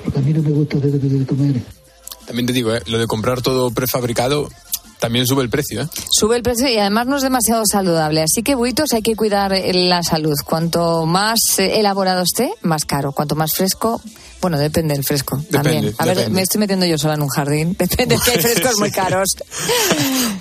Porque 0.03 0.19
a 0.19 0.21
mí 0.21 0.33
no 0.33 0.41
me 0.41 0.51
gusta 0.51 0.77
de, 0.77 1.25
comer. 1.25 1.61
También 2.25 2.45
te 2.45 2.53
digo, 2.53 2.73
¿eh? 2.73 2.81
lo 2.85 2.97
de 2.97 3.07
comprar 3.07 3.41
todo 3.41 3.71
prefabricado 3.71 4.49
también 4.99 5.25
sube 5.25 5.43
el 5.43 5.49
precio. 5.49 5.83
¿eh? 5.83 5.87
Sube 6.11 6.35
el 6.35 6.43
precio 6.43 6.67
y 6.67 6.77
además 6.77 7.07
no 7.07 7.15
es 7.17 7.23
demasiado 7.23 7.63
saludable. 7.65 8.21
Así 8.21 8.43
que, 8.43 8.55
buitos, 8.55 8.91
hay 8.93 9.01
que 9.01 9.15
cuidar 9.15 9.53
eh, 9.53 9.73
la 9.73 10.03
salud. 10.03 10.35
Cuanto 10.45 11.05
más 11.05 11.39
eh, 11.57 11.79
elaborado 11.79 12.21
esté, 12.21 12.51
más 12.61 12.85
caro. 12.85 13.13
Cuanto 13.13 13.35
más 13.35 13.53
fresco, 13.53 14.01
bueno, 14.41 14.59
depende 14.59 14.93
del 14.93 15.05
fresco 15.05 15.41
también. 15.49 15.85
Depende, 15.85 15.95
A 15.97 16.05
ver, 16.13 16.29
me 16.29 16.41
estoy 16.41 16.59
metiendo 16.59 16.85
yo 16.85 16.97
sola 16.97 17.13
en 17.13 17.21
un 17.21 17.29
jardín. 17.29 17.75
Depende, 17.79 18.17
que 18.23 18.31
hay 18.31 18.41
frescos 18.41 18.77
muy 18.77 18.91
caros. 18.91 19.29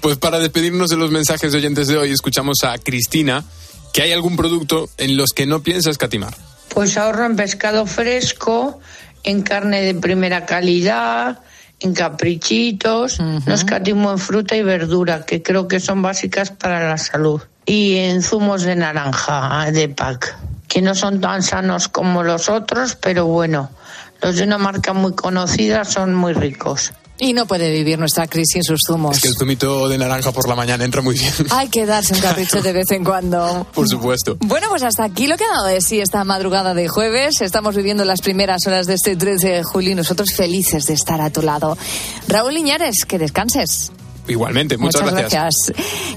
Pues 0.01 0.17
para 0.17 0.39
despedirnos 0.39 0.91
de 0.91 0.97
los 0.97 1.11
mensajes 1.11 1.51
de 1.51 1.59
oyentes 1.59 1.89
de 1.89 1.97
hoy, 1.97 2.13
escuchamos 2.13 2.59
a 2.63 2.79
Cristina, 2.79 3.45
que 3.93 4.03
hay 4.03 4.13
algún 4.13 4.37
producto 4.37 4.89
en 4.97 5.17
los 5.17 5.31
que 5.31 5.45
no 5.45 5.61
piensa 5.63 5.91
escatimar. 5.91 6.37
Pues 6.69 6.97
ahorro 6.97 7.27
en 7.27 7.35
pescado 7.35 7.85
fresco, 7.85 8.79
en 9.29 9.43
carne 9.43 9.83
de 9.83 9.95
primera 9.95 10.47
calidad, 10.47 11.41
en 11.81 11.93
caprichitos, 11.93 13.21
no 13.21 13.53
escatimo 13.53 14.11
en 14.11 14.19
fruta 14.19 14.57
y 14.57 14.63
verdura, 14.63 15.27
que 15.27 15.43
creo 15.43 15.69
que 15.69 15.81
son 15.81 16.01
básicas 16.01 16.51
para 16.51 16.89
la 16.89 16.97
salud. 16.97 17.43
Y 17.67 17.97
en 17.97 18.23
zumos 18.23 18.63
de 18.63 18.75
naranja 18.75 19.71
de 19.71 19.91
pack, 19.91 20.35
que 20.67 20.81
no 20.81 20.95
son 20.95 21.21
tan 21.21 21.43
sanos 21.43 21.89
como 21.89 22.23
los 22.23 22.49
otros, 22.49 22.97
pero 22.97 23.27
bueno, 23.27 23.69
los 24.23 24.37
de 24.37 24.45
una 24.45 24.57
marca 24.57 24.95
muy 24.95 25.15
conocida 25.15 25.85
son 25.85 26.15
muy 26.15 26.33
ricos. 26.33 26.95
Y 27.21 27.33
no 27.33 27.47
puede 27.47 27.71
vivir 27.71 27.99
nuestra 27.99 28.27
crisis 28.27 28.49
sin 28.53 28.63
sus 28.63 28.81
zumos. 28.87 29.17
Es 29.17 29.23
que 29.23 29.29
el 29.29 29.35
zumito 29.35 29.89
de 29.89 29.99
naranja 29.99 30.33
por 30.33 30.49
la 30.49 30.55
mañana 30.55 30.85
entra 30.85 31.03
muy 31.03 31.17
bien. 31.17 31.33
Hay 31.51 31.69
que 31.69 31.85
darse 31.85 32.15
un 32.15 32.21
capricho 32.21 32.63
de 32.63 32.73
vez 32.73 32.91
en 32.93 33.05
cuando. 33.05 33.67
Por 33.75 33.89
supuesto. 33.89 34.37
Bueno, 34.41 34.69
pues 34.71 34.83
hasta 34.83 35.05
aquí 35.05 35.27
lo 35.27 35.37
que 35.37 35.45
ha 35.45 35.53
dado 35.53 35.67
de 35.67 35.81
sí 35.81 36.01
esta 36.01 36.23
madrugada 36.25 36.75
de 36.75 36.89
jueves. 36.89 37.41
Estamos 37.41 37.77
viviendo 37.77 38.05
las 38.05 38.21
primeras 38.21 38.67
horas 38.67 38.87
de 38.87 38.95
este 38.95 39.17
13 39.17 39.49
de 39.49 39.63
julio 39.65 39.93
y 39.93 39.95
nosotros 39.95 40.33
felices 40.35 40.85
de 40.87 40.95
estar 40.95 41.21
a 41.21 41.31
tu 41.31 41.43
lado. 41.43 41.77
Raúl 42.29 42.57
Iñares, 42.57 43.05
que 43.07 43.19
descanses. 43.19 43.91
Igualmente, 44.29 44.77
muchas, 44.77 45.11
gracias. 45.11 45.55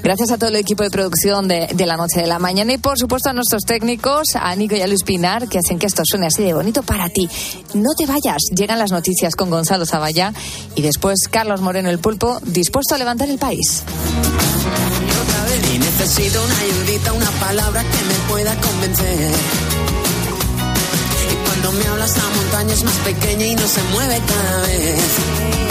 gracias. 0.04 0.32
a 0.32 0.38
todo 0.38 0.50
el 0.50 0.56
equipo 0.58 0.84
de 0.84 0.90
producción 0.90 1.48
de, 1.48 1.68
de 1.74 1.86
La 1.86 1.98
Noche 1.98 2.22
de 2.22 2.28
la 2.28 2.40
Mañana 2.40 2.74
y 2.74 2.78
por 2.78 2.98
supuesto 2.98 3.30
a 3.30 3.34
nuestros 3.34 3.64
técnicos, 3.64 4.36
a 4.36 4.56
Nico 4.56 4.76
y 4.76 4.82
a 4.82 4.88
Luis 4.88 5.04
Pinar, 5.04 5.48
que 5.48 5.60
hacen 5.60 5.80
que 5.80 5.88
esto 5.88 6.04
suene 6.06 6.28
así 6.28 6.44
de 6.44 6.54
bonito 6.54 6.84
para 6.84 7.10
ti. 7.10 7.30
No 7.74 7.90
te 7.98 8.06
vayas, 8.06 8.42
llegan 8.56 8.80
las 8.80 8.92
noticias 8.92 9.36
con 9.36 9.50
Gonzalo 9.50 9.86
Zavalla 9.86 10.34
y 10.76 10.82
después 10.82 11.28
Carlos 11.30 11.62
Moreno 11.62 11.90
el 11.90 12.00
Pulpo, 12.00 12.40
dispuesto 12.46 12.96
a 12.96 12.98
levantar 12.98 13.30
el 13.30 13.38
país. 13.38 13.84
Y 15.74 15.78
necesito 15.78 16.44
una 16.44 16.58
ayudita, 16.60 17.14
una 17.14 17.32
palabra 17.32 17.82
que 17.82 18.04
me 18.04 18.30
pueda 18.30 18.56
convencer. 18.60 19.32
Y 21.32 21.48
cuando 21.48 21.72
me 21.74 21.86
hablas 21.88 22.18
la 22.18 22.30
montaña 22.36 22.74
es 22.74 22.84
más 22.84 22.98
pequeña 22.98 23.46
y 23.46 23.56
no 23.56 23.68
se 23.68 23.82
mueve 23.94 24.20
cada 24.28 24.62
vez. 24.64 25.71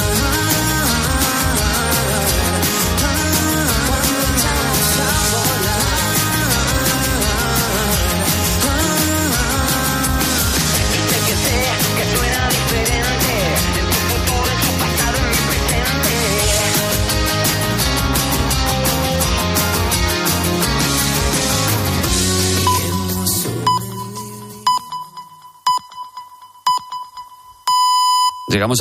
Llegamos 28.51 28.69